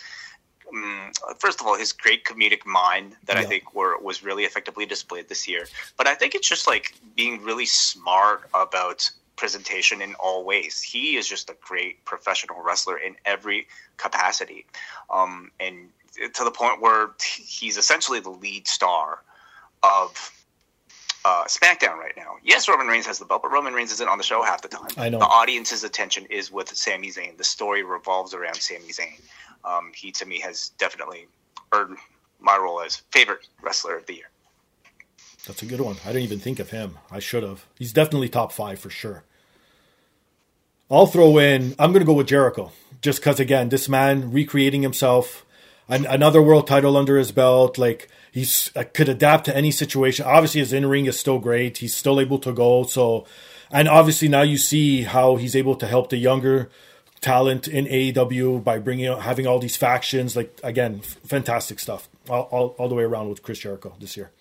um, 0.74 1.12
first 1.38 1.62
of 1.62 1.68
all, 1.68 1.78
his 1.78 1.92
great 1.92 2.24
comedic 2.26 2.66
mind 2.66 3.16
that 3.26 3.38
I 3.38 3.44
think 3.44 3.74
were 3.74 3.98
was 4.00 4.24
really 4.24 4.44
effectively 4.44 4.86
displayed 4.86 5.30
this 5.30 5.48
year. 5.48 5.68
But 5.98 6.08
I 6.08 6.16
think 6.16 6.36
it's 6.36 6.48
just 6.48 6.68
like 6.68 6.94
being 7.16 7.42
really 7.44 7.66
smart 7.66 8.50
about 8.54 9.10
presentation 9.36 10.02
in 10.02 10.16
all 10.16 10.44
ways. 10.44 10.82
He 10.82 11.16
is 11.16 11.28
just 11.28 11.50
a 11.50 11.56
great 11.62 12.04
professional 12.06 12.62
wrestler 12.62 12.98
in 12.98 13.16
every 13.26 13.68
capacity, 13.98 14.66
um, 15.10 15.52
and 15.60 15.90
to 16.34 16.44
the 16.44 16.52
point 16.52 16.82
where 16.82 17.12
he's 17.22 17.78
essentially 17.78 18.20
the 18.20 18.32
lead 18.32 18.68
star 18.68 19.24
of. 19.84 20.36
Uh, 21.26 21.44
SmackDown 21.44 21.98
right 21.98 22.14
now. 22.16 22.38
Yes, 22.46 22.70
Roman 22.70 22.88
Reigns 22.88 23.06
has 23.06 23.20
the 23.20 23.26
belt, 23.26 23.42
but 23.42 23.52
Roman 23.52 23.74
Reigns 23.74 23.92
isn't 23.92 24.08
on 24.08 24.18
the 24.18 24.24
show 24.24 24.42
half 24.42 24.62
the 24.62 24.70
time. 24.70 24.88
I 24.96 25.10
know. 25.10 25.20
The 25.20 25.26
audience's 25.26 25.84
attention 25.84 26.26
is 26.30 26.50
with 26.50 26.74
Sami 26.74 27.10
Zayn. 27.10 27.36
The 27.36 27.44
story 27.44 27.84
revolves 27.84 28.34
around 28.34 28.56
Sami 28.56 28.88
Zayn 28.88 29.20
um, 29.64 29.92
he 29.96 30.12
to 30.14 30.26
me 30.26 30.40
has 30.40 30.70
definitely 30.78 31.28
earned 31.74 31.98
my 32.40 32.58
role 32.58 32.82
as 32.82 32.98
favorite 33.12 33.48
wrestler 33.62 33.98
of 33.98 34.06
the 34.06 34.16
year. 34.16 34.30
That's 35.46 35.62
a 35.62 35.66
good 35.66 35.82
one. 35.82 35.98
I 36.06 36.10
didn't 36.10 36.24
even 36.24 36.40
think 36.40 36.60
of 36.60 36.70
him. 36.70 36.98
I 37.10 37.20
should 37.20 37.44
have. 37.44 37.66
He's 37.78 37.94
definitely 37.94 38.30
top 38.30 38.52
five 38.52 38.80
for 38.80 38.90
sure. 38.90 39.24
I'll 40.92 41.08
throw 41.08 41.38
in. 41.38 41.76
I'm 41.80 41.92
going 41.92 42.02
to 42.02 42.06
go 42.06 42.14
with 42.14 42.28
Jericho, 42.28 42.72
just 43.02 43.20
because 43.20 43.40
again, 43.40 43.70
this 43.70 43.88
man 43.88 44.32
recreating 44.32 44.82
himself, 44.82 45.46
an, 45.88 46.06
another 46.06 46.42
world 46.42 46.68
title 46.68 46.98
under 46.98 47.18
his 47.18 47.32
belt. 47.32 47.78
Like 47.78 48.10
he's 48.32 48.72
uh, 48.76 48.84
could 48.94 49.08
adapt 49.08 49.46
to 49.46 49.56
any 49.56 49.72
situation. 49.72 50.26
Obviously, 50.26 50.60
his 50.60 50.74
in 50.74 50.86
ring 50.88 51.06
is 51.06 51.20
still 51.20 51.40
great. 51.40 51.78
He's 51.78 51.96
still 51.96 52.20
able 52.20 52.40
to 52.40 52.52
go. 52.52 52.84
So, 52.84 53.26
and 53.72 53.88
obviously 53.88 54.28
now 54.28 54.42
you 54.42 54.58
see 54.58 55.04
how 55.04 55.36
he's 55.36 55.56
able 55.56 55.76
to 55.76 55.88
help 55.88 56.10
the 56.10 56.18
younger 56.18 56.70
talent 57.22 57.68
in 57.68 57.86
AEW 57.86 58.64
by 58.64 58.80
bringing 58.80 59.08
out 59.08 59.22
having 59.24 59.46
all 59.48 59.60
these 59.60 59.76
factions. 59.78 60.36
Like 60.36 60.60
again, 60.64 61.02
f- 61.04 61.18
fantastic 61.26 61.80
stuff 61.80 62.08
all, 62.30 62.44
all, 62.52 62.68
all 62.78 62.90
the 62.90 62.96
way 62.96 63.04
around 63.04 63.30
with 63.30 63.44
Chris 63.44 63.60
Jericho 63.60 63.94
this 64.00 64.16
year. 64.18 64.32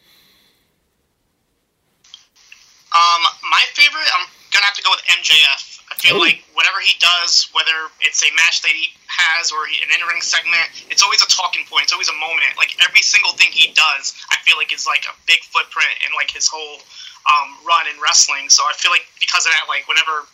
Um, 2.89 3.23
my 3.53 3.65
favorite, 3.77 4.09
I'm 4.17 4.27
gonna 4.51 4.65
have 4.65 4.77
to 4.77 4.83
go 4.83 4.91
with 4.91 5.05
MJF. 5.07 5.77
I 5.91 5.95
feel 6.01 6.17
Oh. 6.17 6.25
like 6.25 6.45
whatever 6.55 6.81
he 6.81 6.95
does, 7.01 7.49
whether 7.53 7.75
it's 8.01 8.23
a 8.23 8.31
match 8.37 8.63
that 8.63 8.73
he 8.73 8.93
has 9.09 9.51
or 9.53 9.65
an 9.67 9.91
in-ring 9.93 10.21
segment, 10.23 10.69
it's 10.91 11.03
always 11.03 11.21
a 11.23 11.27
talking 11.29 11.65
point. 11.67 11.85
It's 11.85 11.93
always 11.93 12.09
a 12.09 12.17
moment. 12.17 12.57
Like 12.57 12.77
every 12.83 13.03
single 13.03 13.33
thing 13.33 13.51
he 13.53 13.73
does, 13.75 14.15
I 14.31 14.37
feel 14.45 14.57
like 14.57 14.73
is 14.73 14.87
like 14.87 15.05
a 15.05 15.15
big 15.27 15.41
footprint 15.45 15.91
in 16.07 16.15
like 16.15 16.31
his 16.31 16.47
whole 16.49 16.81
um, 17.29 17.57
run 17.67 17.87
in 17.89 18.01
wrestling. 18.01 18.49
So 18.49 18.63
I 18.65 18.73
feel 18.77 18.91
like 18.91 19.05
because 19.21 19.45
of 19.45 19.53
that, 19.53 19.67
like 19.69 19.87
whenever 19.89 20.25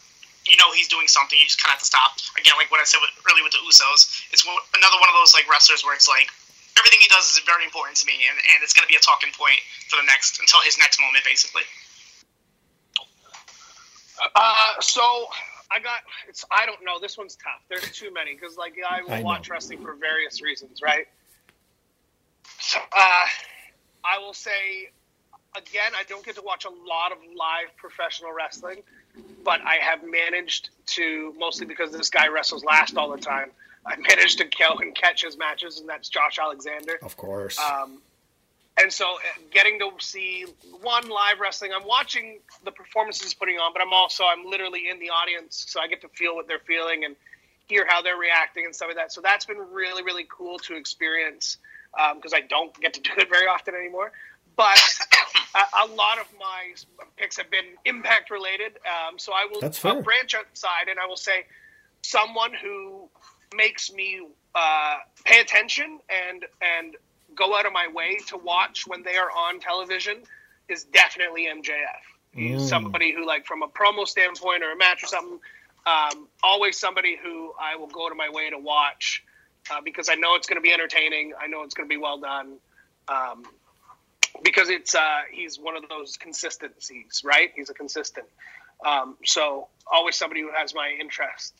you 0.47 0.57
know 0.57 0.73
he's 0.77 0.89
doing 0.89 1.09
something, 1.09 1.39
you 1.39 1.47
just 1.49 1.61
kind 1.61 1.73
of 1.73 1.81
have 1.81 1.85
to 1.85 1.89
stop. 1.89 2.17
Again, 2.37 2.55
like 2.61 2.71
what 2.71 2.81
I 2.81 2.85
said 2.85 3.01
with, 3.01 3.13
earlier 3.25 3.45
with 3.45 3.57
the 3.57 3.63
Usos, 3.65 4.29
it's 4.33 4.45
one, 4.45 4.57
another 4.77 5.01
one 5.01 5.09
of 5.09 5.17
those 5.17 5.33
like 5.33 5.49
wrestlers 5.49 5.85
where 5.85 5.97
it's 5.97 6.09
like 6.09 6.29
everything 6.77 7.01
he 7.01 7.09
does 7.09 7.25
is 7.33 7.41
very 7.49 7.65
important 7.65 7.97
to 8.03 8.07
me, 8.07 8.29
and, 8.29 8.37
and 8.37 8.59
it's 8.61 8.77
gonna 8.77 8.91
be 8.91 8.97
a 8.97 9.05
talking 9.05 9.33
point 9.33 9.59
for 9.89 9.97
the 9.97 10.07
next 10.07 10.41
until 10.41 10.61
his 10.61 10.77
next 10.77 11.01
moment, 11.01 11.25
basically. 11.25 11.65
Uh, 14.35 14.81
so 14.81 15.03
I 15.71 15.81
got 15.81 16.05
it's 16.29 16.45
I 16.51 16.67
don't 16.67 16.85
know. 16.85 17.01
This 17.01 17.17
one's 17.17 17.37
tough. 17.37 17.65
There's 17.69 17.91
too 17.91 18.13
many 18.13 18.35
because 18.35 18.57
like 18.57 18.77
I 18.79 19.03
will 19.03 19.13
I 19.13 19.23
watch 19.23 19.49
wrestling 19.49 19.81
for 19.81 19.95
various 19.95 20.43
reasons, 20.43 20.83
right? 20.83 21.07
So 22.61 22.79
uh, 22.79 23.27
I 24.05 24.19
will 24.19 24.35
say 24.35 24.91
again, 25.57 25.93
I 25.99 26.05
don't 26.05 26.25
get 26.25 26.37
to 26.37 26.43
watch 26.43 26.65
a 26.65 26.71
lot 26.71 27.13
of 27.13 27.19
live 27.37 27.75
professional 27.77 28.33
wrestling, 28.33 28.83
but 29.45 29.61
I 29.61 29.77
have 29.77 30.01
managed 30.03 30.71
to 30.87 31.35
mostly 31.39 31.67
because 31.67 31.93
this 31.93 32.11
guy 32.11 32.29
wrestles 32.29 32.65
last 32.65 32.97
all 32.97 33.11
the 33.11 33.19
time. 33.19 33.51
I 33.87 33.97
managed 34.09 34.39
to 34.39 34.45
go 34.45 34.79
and 34.79 34.95
catch 34.95 35.23
his 35.23 35.37
matches, 35.37 35.79
and 35.81 35.89
that's 35.89 36.09
Josh 36.09 36.39
Alexander. 36.39 36.99
Of 37.03 37.17
course. 37.17 37.59
Um, 37.59 38.01
and 38.77 38.93
so, 38.93 39.15
uh, 39.15 39.41
getting 39.53 39.79
to 39.79 39.91
see 40.01 40.47
one 40.83 41.09
live 41.09 41.39
wrestling, 41.41 41.71
I'm 41.75 41.87
watching 41.87 42.41
the 42.65 42.73
performances 42.73 43.23
he's 43.23 43.35
putting 43.35 43.57
on, 43.57 43.73
but 43.73 43.81
I'm 43.83 43.93
also 43.93 44.25
I'm 44.25 44.45
literally 44.45 44.89
in 44.89 44.99
the 44.99 45.11
audience, 45.11 45.65
so 45.69 45.81
I 45.81 45.87
get 45.87 46.01
to 46.01 46.09
feel 46.09 46.35
what 46.35 46.49
they're 46.49 46.59
feeling 46.59 47.05
and 47.05 47.15
hear 47.69 47.87
how 47.89 48.03
they're 48.03 48.17
reacting 48.17 48.65
and 48.65 48.75
stuff 48.75 48.89
like 48.89 48.97
that. 48.97 49.13
So 49.13 49.21
that's 49.21 49.45
been 49.45 49.59
really 49.59 50.03
really 50.03 50.27
cool 50.29 50.59
to 50.61 50.77
experience 50.77 51.59
because 52.17 52.33
I 52.35 52.41
don't 52.41 52.79
get 52.81 52.95
to 52.95 53.01
do 53.01 53.11
it 53.19 53.29
very 53.29 53.47
often 53.47 53.75
anymore. 53.75 54.11
But 54.57 54.79
a, 55.55 55.85
a 55.85 55.87
lot 55.87 56.19
of 56.19 56.27
my 56.39 56.75
picks 57.17 57.37
have 57.37 57.51
been 57.51 57.65
impact 57.85 58.31
related, 58.31 58.79
um, 58.87 59.19
so 59.19 59.33
I 59.33 59.47
will 59.51 59.61
That's 59.61 59.85
I'll 59.85 60.03
branch 60.03 60.35
outside 60.35 60.89
and 60.89 60.99
I 60.99 61.07
will 61.07 61.17
say 61.17 61.47
someone 62.03 62.53
who 62.63 63.09
makes 63.55 63.93
me 63.93 64.27
uh, 64.55 64.97
pay 65.25 65.41
attention 65.41 65.99
and 66.09 66.45
and 66.61 66.97
go 67.35 67.57
out 67.57 67.67
of 67.67 67.73
my 67.73 67.89
way 67.93 68.19
to 68.29 68.37
watch 68.37 68.87
when 68.87 69.03
they 69.03 69.17
are 69.17 69.31
on 69.31 69.59
television 69.59 70.19
is 70.69 70.85
definitely 70.85 71.47
MJF. 71.47 72.05
He's 72.33 72.63
Mm. 72.63 72.69
somebody 72.69 73.13
who, 73.13 73.27
like, 73.27 73.47
from 73.47 73.63
a 73.63 73.69
promo 73.69 74.07
standpoint 74.07 74.63
or 74.63 74.73
a 74.73 74.77
match 74.77 75.03
or 75.05 75.07
something, 75.07 75.39
um, 75.87 76.29
always 76.43 76.79
somebody 76.79 77.17
who 77.17 77.53
I 77.61 77.77
will 77.77 77.87
go 77.87 78.09
to 78.09 78.15
my 78.15 78.29
way 78.29 78.51
to 78.51 78.59
watch 78.59 79.23
uh, 79.71 79.81
because 79.85 80.09
I 80.09 80.15
know 80.15 80.35
it's 80.35 80.47
going 80.47 80.57
to 80.57 80.63
be 80.63 80.73
entertaining. 80.73 81.33
I 81.41 81.47
know 81.47 81.63
it's 81.63 81.75
going 81.75 81.89
to 81.89 81.93
be 81.93 82.01
well 82.01 82.19
done. 82.19 82.57
Um, 83.09 83.45
because 84.43 84.69
it's 84.69 84.95
uh, 84.95 85.23
he's 85.31 85.59
one 85.59 85.77
of 85.77 85.89
those 85.89 86.17
consistencies, 86.17 87.23
right? 87.25 87.51
He's 87.55 87.71
a 87.71 87.75
consistent. 87.75 88.27
Um, 88.85 89.17
so 89.25 89.69
always 89.91 90.17
somebody 90.17 90.41
who 90.41 90.51
has 90.57 90.75
my 90.75 90.93
interest, 91.01 91.55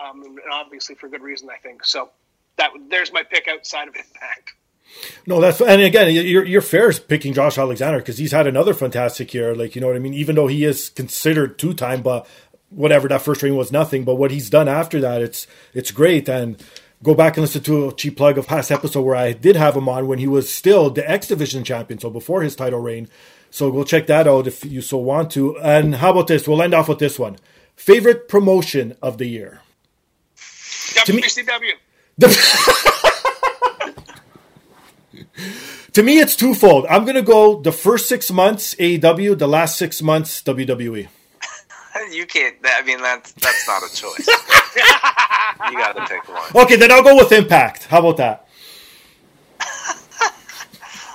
um, 0.00 0.22
and 0.22 0.38
obviously 0.52 0.94
for 0.94 1.08
good 1.08 1.22
reason, 1.22 1.48
I 1.50 1.58
think. 1.58 1.84
So 1.84 2.10
that 2.56 2.70
there's 2.90 3.12
my 3.12 3.22
pick 3.22 3.48
outside 3.48 3.88
of 3.88 3.96
Impact. 3.96 4.54
No, 5.26 5.40
that's 5.40 5.60
and 5.60 5.80
again, 5.80 6.12
you're 6.12 6.44
you're 6.44 6.60
fair 6.60 6.92
picking 6.92 7.32
Josh 7.32 7.58
Alexander 7.58 7.98
because 7.98 8.18
he's 8.18 8.32
had 8.32 8.46
another 8.46 8.74
fantastic 8.74 9.32
year. 9.34 9.54
Like 9.54 9.74
you 9.74 9.80
know 9.80 9.88
what 9.88 9.96
I 9.96 10.00
mean. 10.00 10.14
Even 10.14 10.36
though 10.36 10.46
he 10.46 10.64
is 10.64 10.90
considered 10.90 11.58
two 11.58 11.74
time, 11.74 12.02
but 12.02 12.26
whatever 12.68 13.08
that 13.08 13.22
first 13.22 13.42
reign 13.42 13.56
was 13.56 13.72
nothing. 13.72 14.04
But 14.04 14.16
what 14.16 14.30
he's 14.30 14.50
done 14.50 14.68
after 14.68 15.00
that, 15.00 15.22
it's 15.22 15.46
it's 15.72 15.90
great. 15.90 16.28
And 16.28 16.62
go 17.04 17.14
back 17.14 17.36
and 17.36 17.42
listen 17.42 17.62
to 17.62 17.88
a 17.88 17.92
cheap 17.92 18.16
plug 18.16 18.38
of 18.38 18.48
past 18.48 18.72
episode 18.72 19.02
where 19.02 19.14
I 19.14 19.32
did 19.32 19.54
have 19.54 19.76
him 19.76 19.88
on 19.88 20.08
when 20.08 20.18
he 20.18 20.26
was 20.26 20.52
still 20.52 20.90
the 20.90 21.08
X 21.08 21.28
Division 21.28 21.62
champion, 21.62 22.00
so 22.00 22.10
before 22.10 22.42
his 22.42 22.56
title 22.56 22.80
reign. 22.80 23.08
So 23.50 23.70
go 23.70 23.84
check 23.84 24.08
that 24.08 24.26
out 24.26 24.48
if 24.48 24.64
you 24.64 24.80
so 24.80 24.98
want 24.98 25.30
to. 25.32 25.56
And 25.58 25.96
how 25.96 26.10
about 26.10 26.26
this? 26.26 26.48
We'll 26.48 26.62
end 26.62 26.74
off 26.74 26.88
with 26.88 26.98
this 26.98 27.18
one. 27.20 27.36
Favorite 27.76 28.26
promotion 28.28 28.96
of 29.00 29.18
the 29.18 29.26
year. 29.26 29.60
me- 31.08 31.22
WCW. 31.22 31.74
To 35.94 36.02
me, 36.02 36.18
it's 36.18 36.34
twofold. 36.34 36.86
I'm 36.90 37.04
going 37.04 37.14
to 37.14 37.22
go 37.22 37.60
the 37.60 37.70
first 37.70 38.08
six 38.08 38.28
months 38.28 38.74
AEW, 38.74 39.38
the 39.38 39.46
last 39.46 39.78
six 39.78 40.02
months. 40.02 40.42
WWE. 40.42 41.06
You 42.10 42.26
can't. 42.26 42.56
I 42.64 42.82
mean, 42.82 43.00
that's 43.00 43.32
that's 43.32 43.68
not 43.68 43.82
a 43.82 43.94
choice. 43.94 44.26
you 45.70 45.78
got 45.78 45.96
to 45.96 46.06
pick 46.06 46.28
one. 46.28 46.64
Okay, 46.64 46.76
then 46.76 46.90
I'll 46.90 47.02
go 47.02 47.16
with 47.16 47.32
Impact. 47.32 47.84
How 47.84 48.00
about 48.00 48.16
that? 48.16 48.48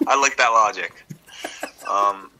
I 0.07 0.19
like 0.19 0.37
that 0.37 0.49
logic. 0.49 1.03
Um, 1.89 2.31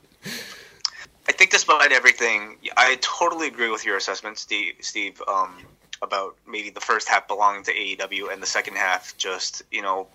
I 1.27 1.31
think 1.31 1.51
despite 1.51 1.91
everything, 1.91 2.57
I 2.77 2.97
totally 3.01 3.47
agree 3.47 3.69
with 3.69 3.85
your 3.85 3.97
assessment, 3.97 4.37
Steve. 4.37 4.75
Steve, 4.79 5.21
um, 5.27 5.57
about 6.01 6.35
maybe 6.47 6.69
the 6.69 6.79
first 6.79 7.09
half 7.09 7.27
belonging 7.27 7.63
to 7.63 7.73
AEW 7.73 8.31
and 8.31 8.41
the 8.41 8.47
second 8.47 8.77
half 8.77 9.15
just 9.17 9.63
you 9.71 9.81
know 9.81 10.07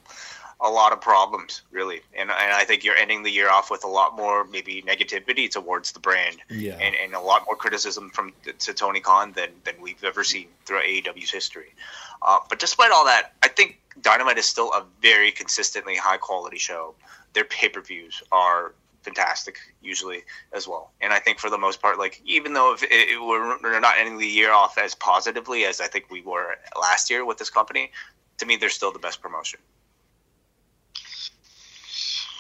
a 0.61 0.71
lot 0.71 0.93
of 0.93 1.01
problems 1.01 1.63
really 1.71 2.01
and, 2.17 2.31
and 2.31 2.53
I 2.53 2.65
think 2.65 2.85
you're 2.85 2.97
ending 2.97 3.23
the 3.23 3.31
year 3.31 3.51
off 3.51 3.71
with 3.71 3.85
a 3.85 3.89
lot 3.89 4.17
more 4.17 4.45
maybe 4.45 4.83
negativity 4.87 5.51
towards 5.51 5.93
the 5.93 6.01
brand 6.01 6.37
Yeah. 6.49 6.75
and, 6.75 6.95
and 6.95 7.15
a 7.15 7.21
lot 7.21 7.45
more 7.47 7.57
criticism 7.57 8.11
from 8.11 8.33
to 8.61 8.75
Tony 8.75 9.01
Khan 9.01 9.33
than 9.33 9.51
than 9.65 9.75
we've 9.81 10.03
ever 10.05 10.25
seen 10.25 10.49
throughout 10.65 10.85
AEW's 10.85 11.31
history 11.31 11.75
uh, 12.23 12.39
but 12.49 12.59
despite 12.59 12.91
all 12.93 13.05
that 13.05 13.33
I 13.43 13.49
think 13.49 13.81
Dynamite 14.01 14.39
is 14.39 14.47
still 14.47 14.73
a 14.73 14.85
very 15.03 15.31
consistently 15.31 15.97
high 15.97 16.17
quality 16.17 16.59
show 16.59 16.95
their 17.35 17.45
pay-per-views 17.45 18.23
are 18.33 18.73
fantastic 19.05 19.59
usually 19.83 20.23
as 20.53 20.67
well. 20.67 20.91
And 21.01 21.13
I 21.13 21.19
think 21.19 21.39
for 21.39 21.51
the 21.51 21.59
most 21.59 21.81
part, 21.83 21.99
like 21.99 22.21
even 22.25 22.55
though 22.55 22.73
if 22.73 22.83
it, 22.83 22.91
it, 22.91 23.21
we're, 23.21 23.59
we're 23.63 23.79
not 23.81 23.97
ending 23.99 24.19
the 24.19 24.27
year 24.27 24.51
off 24.51 24.79
as 24.79 24.95
positively 24.95 25.65
as 25.65 25.81
I 25.81 25.87
think 25.87 26.11
we 26.11 26.23
were 26.23 26.57
last 26.81 27.11
year 27.11 27.25
with 27.25 27.37
this 27.39 27.51
company, 27.51 27.91
to 28.39 28.47
me 28.47 28.57
they're 28.57 28.71
still 28.71 28.93
the 28.93 28.99
best 28.99 29.21
promotion. 29.21 29.61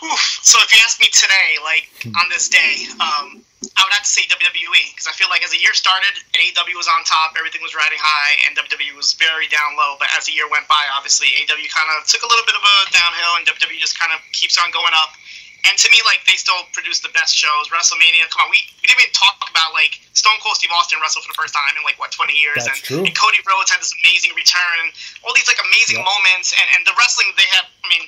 Oof. 0.05 0.21
So 0.45 0.61
if 0.61 0.69
you 0.69 0.79
ask 0.85 1.01
me 1.01 1.09
today, 1.09 1.57
like 1.65 1.89
on 2.21 2.29
this 2.29 2.49
day, 2.53 2.85
um, 3.01 3.41
I 3.73 3.81
would 3.83 3.97
have 3.97 4.05
to 4.05 4.13
say 4.13 4.29
WWE 4.29 4.93
because 4.93 5.09
I 5.09 5.17
feel 5.17 5.33
like 5.33 5.41
as 5.41 5.51
the 5.51 5.61
year 5.61 5.73
started, 5.73 6.13
AEW 6.37 6.77
was 6.77 6.87
on 6.87 7.01
top, 7.09 7.33
everything 7.41 7.65
was 7.65 7.73
riding 7.73 7.97
high, 7.97 8.37
and 8.45 8.53
WWE 8.53 8.93
was 8.93 9.17
very 9.17 9.49
down 9.49 9.81
low. 9.81 9.97
But 9.97 10.13
as 10.13 10.29
the 10.29 10.37
year 10.37 10.45
went 10.53 10.69
by, 10.69 10.85
obviously 10.93 11.33
AEW 11.41 11.69
kind 11.73 11.89
of 11.97 12.05
took 12.05 12.21
a 12.21 12.29
little 12.29 12.45
bit 12.45 12.55
of 12.55 12.61
a 12.61 12.77
downhill, 12.93 13.41
and 13.41 13.49
WWE 13.49 13.81
just 13.81 13.97
kind 13.97 14.13
of 14.13 14.21
keeps 14.37 14.61
on 14.61 14.69
going 14.71 14.93
up. 14.93 15.17
And 15.65 15.81
to 15.81 15.89
me, 15.89 16.05
like 16.05 16.21
they 16.29 16.37
still 16.37 16.69
produce 16.77 17.01
the 17.01 17.09
best 17.17 17.33
shows. 17.33 17.73
WrestleMania, 17.73 18.29
come 18.29 18.45
on, 18.45 18.53
we, 18.53 18.61
we 18.85 18.85
didn't 18.85 19.01
even 19.09 19.17
talk 19.17 19.41
about 19.49 19.73
like 19.73 19.97
Stone 20.13 20.37
Cold 20.45 20.61
Steve 20.61 20.69
Austin 20.77 21.01
wrestled 21.01 21.25
for 21.25 21.33
the 21.33 21.41
first 21.41 21.57
time 21.57 21.73
in 21.73 21.81
like 21.89 21.97
what 21.97 22.13
20 22.13 22.37
years, 22.37 22.69
and, 22.69 22.77
and 23.09 23.17
Cody 23.17 23.41
Rhodes 23.49 23.73
had 23.73 23.81
this 23.81 23.97
amazing 24.05 24.37
return, 24.37 24.93
all 25.25 25.33
these 25.33 25.49
like 25.49 25.57
amazing 25.65 26.05
moments, 26.05 26.53
and 26.53 26.69
and 26.77 26.85
the 26.85 26.93
wrestling 27.01 27.33
they 27.41 27.49
have. 27.57 27.65
I 27.81 27.89
mean, 27.89 28.05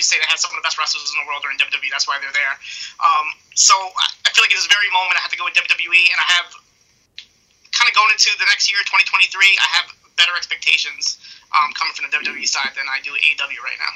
you 0.00 0.08
say, 0.08 0.16
they 0.16 0.24
have 0.32 0.40
some 0.40 0.48
of 0.48 0.56
the 0.56 0.64
best 0.64 0.80
wrestlers 0.80 1.12
in 1.12 1.20
the 1.20 1.28
world 1.28 1.44
are 1.44 1.52
in 1.52 1.60
WWE. 1.60 1.92
That's 1.92 2.08
why 2.08 2.16
they're 2.16 2.32
there. 2.32 2.56
Um, 3.04 3.28
so 3.52 3.76
I 3.76 4.32
feel 4.32 4.48
like 4.48 4.56
at 4.56 4.56
this 4.56 4.72
very 4.72 4.88
moment, 4.96 5.20
I 5.20 5.22
have 5.22 5.30
to 5.36 5.36
go 5.36 5.44
with 5.44 5.52
WWE, 5.52 6.04
and 6.08 6.18
I 6.18 6.28
have 6.40 6.48
kind 7.76 7.84
of 7.84 7.92
going 7.92 8.08
into 8.16 8.32
the 8.40 8.48
next 8.48 8.72
year, 8.72 8.80
2023. 8.88 9.28
I 9.60 9.68
have 9.76 9.92
better 10.16 10.32
expectations 10.40 11.20
um, 11.52 11.76
coming 11.76 11.92
from 11.92 12.08
the 12.08 12.16
WWE 12.16 12.48
side 12.48 12.72
than 12.72 12.88
I 12.88 13.04
do 13.04 13.12
AEW 13.12 13.60
right 13.60 13.76
now. 13.76 13.94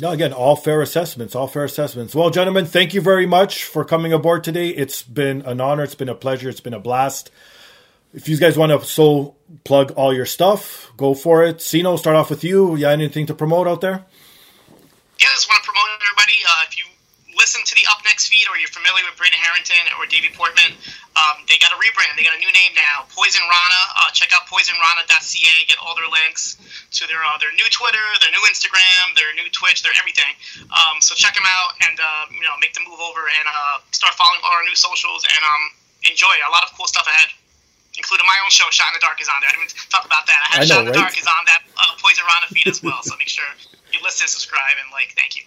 No, 0.00 0.08
again, 0.12 0.32
all 0.32 0.54
fair 0.54 0.84
assessments, 0.84 1.34
all 1.34 1.48
fair 1.48 1.64
assessments. 1.64 2.14
Well, 2.14 2.30
gentlemen, 2.30 2.66
thank 2.68 2.94
you 2.94 3.00
very 3.00 3.26
much 3.26 3.64
for 3.64 3.84
coming 3.84 4.12
aboard 4.12 4.44
today. 4.44 4.68
It's 4.68 5.02
been 5.02 5.42
an 5.42 5.60
honor. 5.60 5.82
It's 5.82 5.96
been 5.96 6.08
a 6.08 6.14
pleasure. 6.14 6.48
It's 6.48 6.60
been 6.60 6.76
a 6.76 6.78
blast. 6.78 7.32
If 8.14 8.28
you 8.28 8.36
guys 8.36 8.56
want 8.56 8.70
to 8.70 8.86
so 8.86 9.34
plug 9.64 9.92
all 9.96 10.14
your 10.14 10.24
stuff, 10.24 10.92
go 10.96 11.14
for 11.14 11.42
it. 11.44 11.58
Siino, 11.58 11.98
start 11.98 12.14
off 12.14 12.30
with 12.30 12.44
you. 12.44 12.78
Got 12.78 12.92
anything 12.92 13.26
to 13.26 13.34
promote 13.34 13.66
out 13.66 13.80
there? 13.80 14.04
yeah, 15.18 15.34
just 15.34 15.50
want 15.50 15.62
to 15.62 15.66
promote 15.66 15.90
everybody. 15.98 16.38
Uh, 16.46 16.62
if 16.70 16.78
you 16.78 16.86
listen 17.34 17.62
to 17.66 17.74
the 17.74 17.82
Up 17.90 17.98
Next 18.06 18.30
feed 18.30 18.46
or 18.50 18.56
you're 18.58 18.70
familiar 18.88 19.04
with 19.04 19.20
Brandon 19.20 19.36
Harrington 19.44 19.84
or 20.00 20.08
Davey 20.08 20.32
Portman, 20.32 20.72
um, 21.12 21.44
they 21.44 21.60
got 21.60 21.76
a 21.76 21.78
rebrand. 21.78 22.16
They 22.16 22.24
got 22.24 22.32
a 22.32 22.40
new 22.40 22.48
name 22.48 22.72
now, 22.72 23.04
Poison 23.12 23.44
Rana. 23.44 23.82
Uh, 24.00 24.08
check 24.16 24.32
out 24.32 24.48
poisonrana.ca. 24.48 25.54
Get 25.68 25.76
all 25.76 25.92
their 25.92 26.08
links 26.08 26.56
to 26.96 27.04
their 27.04 27.20
uh, 27.20 27.36
their 27.36 27.52
new 27.52 27.68
Twitter, 27.68 28.00
their 28.24 28.32
new 28.32 28.40
Instagram, 28.48 29.12
their 29.12 29.28
new 29.36 29.44
Twitch, 29.52 29.84
their 29.84 29.92
everything. 30.00 30.32
Um, 30.72 31.04
so 31.04 31.12
check 31.12 31.36
them 31.36 31.44
out 31.44 31.76
and 31.84 32.00
uh, 32.00 32.32
you 32.32 32.40
know 32.40 32.56
make 32.64 32.72
the 32.72 32.80
move 32.80 32.96
over 32.96 33.28
and 33.28 33.44
uh, 33.44 33.84
start 33.92 34.16
following 34.16 34.40
all 34.40 34.56
our 34.56 34.64
new 34.64 34.78
socials 34.78 35.28
and 35.28 35.42
um, 35.44 35.62
enjoy. 36.08 36.32
A 36.48 36.48
lot 36.48 36.64
of 36.64 36.72
cool 36.72 36.88
stuff 36.88 37.04
ahead. 37.04 37.28
Including 37.98 38.30
my 38.30 38.38
own 38.46 38.52
show, 38.54 38.70
Shot 38.70 38.94
in 38.94 38.94
the 38.94 39.02
Dark, 39.02 39.18
is 39.18 39.26
on 39.26 39.42
there. 39.42 39.50
I 39.50 39.58
didn't 39.58 39.74
even 39.74 39.90
talk 39.90 40.06
about 40.06 40.22
that. 40.30 40.38
I 40.38 40.48
have 40.54 40.62
I 40.62 40.66
know, 40.70 40.70
Shot 40.70 40.80
in 40.86 40.86
the 40.86 40.94
right? 40.94 41.10
Dark 41.10 41.18
is 41.18 41.26
on 41.26 41.42
that 41.50 41.66
uh, 41.74 41.98
Poison 41.98 42.22
Rana 42.30 42.46
feed 42.46 42.70
as 42.70 42.78
well. 42.78 43.02
So 43.02 43.18
make 43.18 43.26
sure 43.26 43.48
you 43.90 43.98
listen, 44.06 44.30
subscribe, 44.30 44.78
and 44.78 44.86
like. 44.94 45.18
Thank 45.18 45.34
you. 45.34 45.42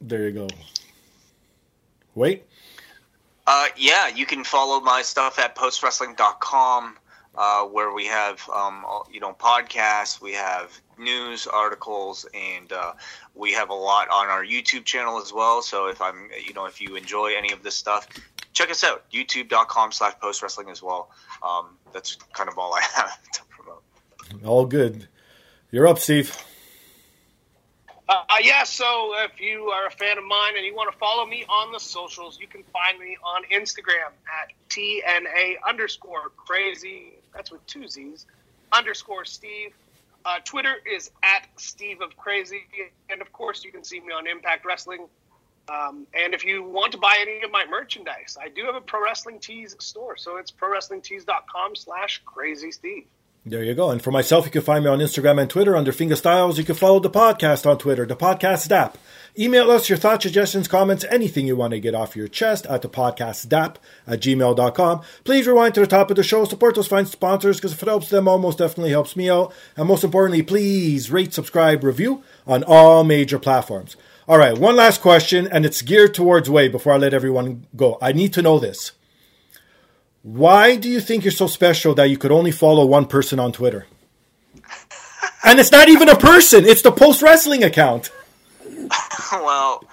There 0.00 0.24
you 0.24 0.32
go. 0.32 0.48
Wait. 2.14 2.46
Uh, 3.46 3.66
yeah, 3.76 4.08
you 4.08 4.26
can 4.26 4.44
follow 4.44 4.80
my 4.80 5.02
stuff 5.02 5.38
at 5.38 5.54
postwrestling.com, 5.54 6.96
uh, 7.36 7.64
where 7.64 7.92
we 7.92 8.06
have 8.06 8.40
um, 8.54 8.84
you 9.10 9.20
know 9.20 9.34
podcasts, 9.34 10.20
we 10.20 10.32
have 10.32 10.70
news 10.98 11.46
articles, 11.46 12.26
and 12.32 12.72
uh, 12.72 12.92
we 13.34 13.52
have 13.52 13.70
a 13.70 13.74
lot 13.74 14.08
on 14.08 14.28
our 14.28 14.44
YouTube 14.44 14.84
channel 14.84 15.20
as 15.20 15.32
well. 15.32 15.60
So 15.60 15.88
if 15.88 16.00
I'm 16.00 16.28
you 16.46 16.54
know 16.54 16.64
if 16.66 16.80
you 16.80 16.96
enjoy 16.96 17.32
any 17.36 17.52
of 17.52 17.62
this 17.62 17.74
stuff, 17.74 18.08
check 18.52 18.70
us 18.70 18.82
out 18.82 19.10
youtube.com/slash 19.10 20.14
postwrestling 20.22 20.70
as 20.70 20.82
well. 20.82 21.10
Um, 21.42 21.76
that's 21.92 22.16
kind 22.32 22.48
of 22.48 22.58
all 22.58 22.74
I 22.74 22.80
have 22.94 23.22
to 23.32 23.42
promote. 23.50 23.82
All 24.44 24.64
good. 24.64 25.08
You're 25.70 25.86
up, 25.86 25.98
Steve. 25.98 26.34
Uh, 28.06 28.22
yeah, 28.42 28.64
so 28.64 29.14
if 29.24 29.40
you 29.40 29.70
are 29.70 29.86
a 29.86 29.90
fan 29.90 30.18
of 30.18 30.24
mine 30.24 30.54
and 30.56 30.66
you 30.66 30.74
want 30.74 30.92
to 30.92 30.98
follow 30.98 31.24
me 31.24 31.44
on 31.48 31.72
the 31.72 31.80
socials, 31.80 32.38
you 32.38 32.46
can 32.46 32.62
find 32.64 32.98
me 32.98 33.16
on 33.24 33.42
Instagram 33.44 34.12
at 34.28 34.52
TNA 34.68 35.54
underscore 35.66 36.30
crazy. 36.36 37.14
That's 37.34 37.50
with 37.50 37.66
two 37.66 37.88
Z's. 37.88 38.26
Underscore 38.72 39.24
Steve. 39.24 39.72
Uh, 40.24 40.38
Twitter 40.44 40.74
is 40.90 41.10
at 41.22 41.48
Steve 41.56 42.02
of 42.02 42.16
Crazy. 42.16 42.62
And 43.10 43.22
of 43.22 43.32
course, 43.32 43.64
you 43.64 43.72
can 43.72 43.84
see 43.84 44.00
me 44.00 44.12
on 44.12 44.26
Impact 44.26 44.66
Wrestling. 44.66 45.06
Um, 45.68 46.06
and 46.14 46.34
if 46.34 46.44
you 46.44 46.62
want 46.62 46.92
to 46.92 46.98
buy 46.98 47.16
any 47.20 47.42
of 47.42 47.50
my 47.50 47.64
merchandise, 47.64 48.36
I 48.40 48.48
do 48.48 48.64
have 48.64 48.74
a 48.74 48.80
Pro 48.82 49.02
Wrestling 49.02 49.38
Tees 49.38 49.76
store. 49.78 50.16
So 50.18 50.36
it's 50.36 50.50
prowrestlingtees.com 50.50 51.76
slash 51.76 52.22
crazy 52.26 52.70
Steve. 52.70 53.06
There 53.46 53.62
you 53.62 53.74
go. 53.74 53.90
And 53.90 54.00
for 54.00 54.10
myself, 54.10 54.46
you 54.46 54.50
can 54.50 54.62
find 54.62 54.84
me 54.84 54.90
on 54.90 55.00
Instagram 55.00 55.38
and 55.38 55.50
Twitter 55.50 55.76
under 55.76 55.92
Finger 55.92 56.16
Styles. 56.16 56.56
You 56.56 56.64
can 56.64 56.74
follow 56.74 56.98
the 56.98 57.10
podcast 57.10 57.68
on 57.68 57.76
Twitter, 57.76 58.06
the 58.06 58.16
podcast 58.16 58.70
app. 58.70 58.96
Email 59.38 59.70
us 59.70 59.90
your 59.90 59.98
thoughts, 59.98 60.22
suggestions, 60.22 60.66
comments, 60.66 61.04
anything 61.10 61.46
you 61.46 61.54
want 61.54 61.72
to 61.72 61.80
get 61.80 61.94
off 61.94 62.16
your 62.16 62.26
chest 62.26 62.64
at 62.66 62.80
the 62.80 62.88
podcast 62.88 63.48
DAP 63.48 63.78
at 64.06 64.20
gmail.com. 64.20 65.02
Please 65.24 65.46
rewind 65.46 65.74
to 65.74 65.80
the 65.80 65.86
top 65.86 66.08
of 66.08 66.16
the 66.16 66.22
show. 66.22 66.46
Support 66.46 66.76
those 66.76 66.86
fine 66.86 67.04
sponsors 67.04 67.58
because 67.58 67.72
if 67.72 67.82
it 67.82 67.88
helps 67.88 68.08
them, 68.08 68.28
almost 68.28 68.58
definitely 68.58 68.92
helps 68.92 69.14
me 69.14 69.28
out. 69.28 69.52
And 69.76 69.88
most 69.88 70.04
importantly, 70.04 70.42
please 70.42 71.10
rate, 71.10 71.34
subscribe, 71.34 71.84
review 71.84 72.22
on 72.46 72.64
all 72.64 73.04
major 73.04 73.38
platforms. 73.38 73.96
All 74.26 74.38
right, 74.38 74.56
one 74.56 74.76
last 74.76 75.02
question, 75.02 75.46
and 75.52 75.66
it's 75.66 75.82
geared 75.82 76.14
towards 76.14 76.48
Wai 76.48 76.68
before 76.68 76.94
I 76.94 76.96
let 76.96 77.12
everyone 77.12 77.66
go. 77.76 77.98
I 78.00 78.12
need 78.12 78.32
to 78.34 78.42
know 78.42 78.58
this. 78.58 78.92
Why 80.24 80.76
do 80.76 80.88
you 80.88 81.00
think 81.00 81.22
you're 81.22 81.32
so 81.32 81.46
special 81.46 81.94
that 81.96 82.08
you 82.08 82.16
could 82.16 82.32
only 82.32 82.50
follow 82.50 82.86
one 82.86 83.04
person 83.04 83.38
on 83.38 83.52
Twitter? 83.52 83.86
And 85.44 85.60
it's 85.60 85.70
not 85.70 85.90
even 85.90 86.08
a 86.08 86.16
person, 86.16 86.64
it's 86.64 86.80
the 86.80 86.90
post 86.90 87.20
wrestling 87.20 87.62
account. 87.62 88.10
well, 89.32 89.84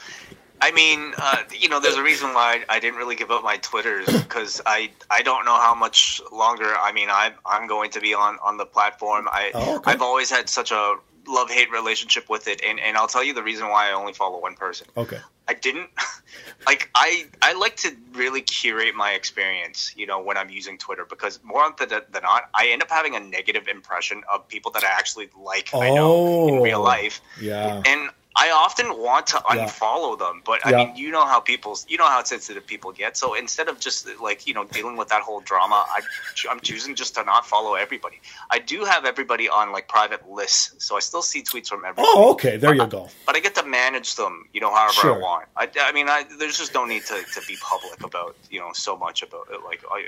I 0.62 0.72
mean, 0.72 1.14
uh, 1.18 1.44
you 1.60 1.68
know, 1.68 1.82
there's 1.82 1.98
a 1.98 2.04
reason 2.04 2.34
why 2.34 2.64
I 2.70 2.80
didn't 2.80 2.98
really 2.98 3.18
give 3.18 3.30
up 3.30 3.44
my 3.44 3.58
Twitters 3.58 4.06
because 4.06 4.62
I 4.66 4.92
I 5.10 5.22
don't 5.22 5.44
know 5.44 5.58
how 5.58 5.76
much 5.76 6.22
longer. 6.32 6.78
I 6.80 6.94
mean, 6.94 7.10
I'm 7.12 7.34
I'm 7.46 7.68
going 7.68 7.92
to 7.92 8.00
be 8.00 8.14
on 8.14 8.38
on 8.42 8.56
the 8.56 8.66
platform. 8.66 9.28
I 9.30 9.52
Oh, 9.54 9.78
okay. 9.78 9.92
I've 9.92 10.02
always 10.02 10.30
had 10.30 10.48
such 10.48 10.72
a 10.72 10.96
love 11.28 11.50
hate 11.50 11.72
relationship 11.72 12.30
with 12.30 12.48
it, 12.48 12.62
and 12.68 12.80
and 12.80 12.98
I'll 12.98 13.08
tell 13.08 13.24
you 13.24 13.34
the 13.34 13.44
reason 13.44 13.68
why 13.70 13.90
I 13.90 13.94
only 13.94 14.14
follow 14.14 14.40
one 14.42 14.56
person. 14.56 14.88
Okay. 14.98 15.20
I 15.48 15.54
didn't 15.54 15.90
like 16.66 16.90
I 16.96 17.26
I 17.42 17.54
like 17.54 17.76
to 17.78 17.92
really 18.14 18.42
curate 18.42 18.96
my 18.96 19.12
experience, 19.12 19.94
you 19.98 20.06
know, 20.06 20.22
when 20.22 20.38
I'm 20.38 20.50
using 20.50 20.78
Twitter 20.78 21.06
because 21.06 21.40
more 21.44 21.64
often 21.64 21.90
than 21.90 22.02
than 22.12 22.24
not, 22.24 22.50
I 22.54 22.68
end 22.68 22.82
up 22.82 22.90
having 22.90 23.16
a 23.16 23.20
negative 23.20 23.68
impression 23.68 24.24
of 24.32 24.48
people 24.48 24.72
that 24.72 24.84
I 24.84 24.90
actually 24.90 25.30
like. 25.38 25.74
I 25.74 25.90
know 25.90 26.48
in 26.48 26.56
Oh. 26.56 26.62
real 26.62 26.82
life 26.82 27.22
Yeah. 27.40 27.82
and 27.86 28.10
I 28.36 28.50
often 28.52 28.98
want 28.98 29.28
to 29.28 29.42
Yeah. 29.54 29.66
unfollow 29.66 30.18
them, 30.18 30.42
but 30.46 30.66
I 30.66 30.72
Yeah. 30.72 30.78
mean, 30.78 30.96
you 30.96 31.12
know 31.12 31.26
how 31.26 31.40
people, 31.42 31.78
you 31.88 31.98
know 31.98 32.08
how 32.08 32.24
sensitive 32.24 32.66
people 32.66 32.92
get. 32.94 33.18
So 33.18 33.34
instead 33.34 33.68
of 33.68 33.80
just 33.80 34.08
like 34.22 34.48
you 34.48 34.54
know 34.54 34.64
dealing 34.66 34.96
with 34.96 35.10
that 35.10 35.22
whole 35.22 35.42
drama, 35.42 35.86
I, 35.90 36.02
I'm 36.50 36.62
choosing 36.62 36.96
just 36.96 37.16
to 37.16 37.24
not 37.24 37.46
follow 37.46 37.76
everybody. 37.76 38.22
I 38.50 38.60
do 38.60 38.86
have 38.86 39.06
everybody 39.06 39.50
on 39.50 39.72
like 39.72 39.88
private 39.90 40.30
lists, 40.30 40.86
so 40.86 40.96
I 40.96 41.00
still 41.02 41.22
see 41.22 41.44
tweets 41.44 41.68
from 41.68 41.80
everybody. 41.80 42.08
Oh, 42.10 42.32
okay. 42.32 42.58
There 42.58 42.74
you 42.74 42.88
go. 42.88 43.10
But 43.26 43.36
I 43.36 43.40
get 43.40 43.56
to 43.56 43.66
manage 43.66 44.16
them, 44.16 44.48
you 44.54 44.62
know, 44.62 44.74
however 44.74 44.94
Sure. 44.94 45.16
I 45.16 45.20
want. 45.20 45.48
I, 45.58 45.70
I 45.82 45.92
mean, 45.92 46.08
I, 46.08 46.24
there's 46.40 46.58
just 46.58 46.74
no 46.74 46.86
need 46.86 47.06
to, 47.06 47.24
to 47.34 47.42
be 47.48 47.58
public 47.58 48.04
about, 48.04 48.36
you 48.50 48.60
know, 48.60 48.72
so 48.74 48.98
much 48.98 49.24
about 49.24 49.48
it. 49.52 49.60
Like, 49.64 49.82
oh, 49.90 50.00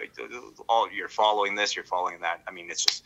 all, 0.70 0.86
oh, 0.86 0.90
you're 0.94 1.10
following 1.10 1.56
this, 1.56 1.76
you're 1.76 1.86
following 1.86 2.20
that. 2.22 2.42
I 2.48 2.52
mean, 2.52 2.70
it's 2.70 2.84
just 2.84 3.04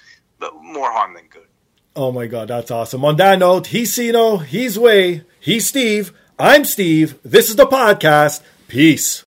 more 0.61 0.91
harm 0.91 1.15
than 1.15 1.27
good. 1.27 1.47
Oh 1.95 2.11
my 2.11 2.27
god, 2.27 2.49
that's 2.49 2.71
awesome. 2.71 3.03
On 3.05 3.15
that 3.15 3.39
note, 3.39 3.67
he's 3.67 3.93
Siino, 3.93 4.37
he's 4.37 4.77
Wai, 4.77 5.23
he's 5.39 5.67
Steve, 5.67 6.13
I'm 6.37 6.65
Steve. 6.65 7.17
This 7.23 7.49
is 7.49 7.55
the 7.55 7.65
podcast. 7.65 8.41
Peace. 8.67 9.23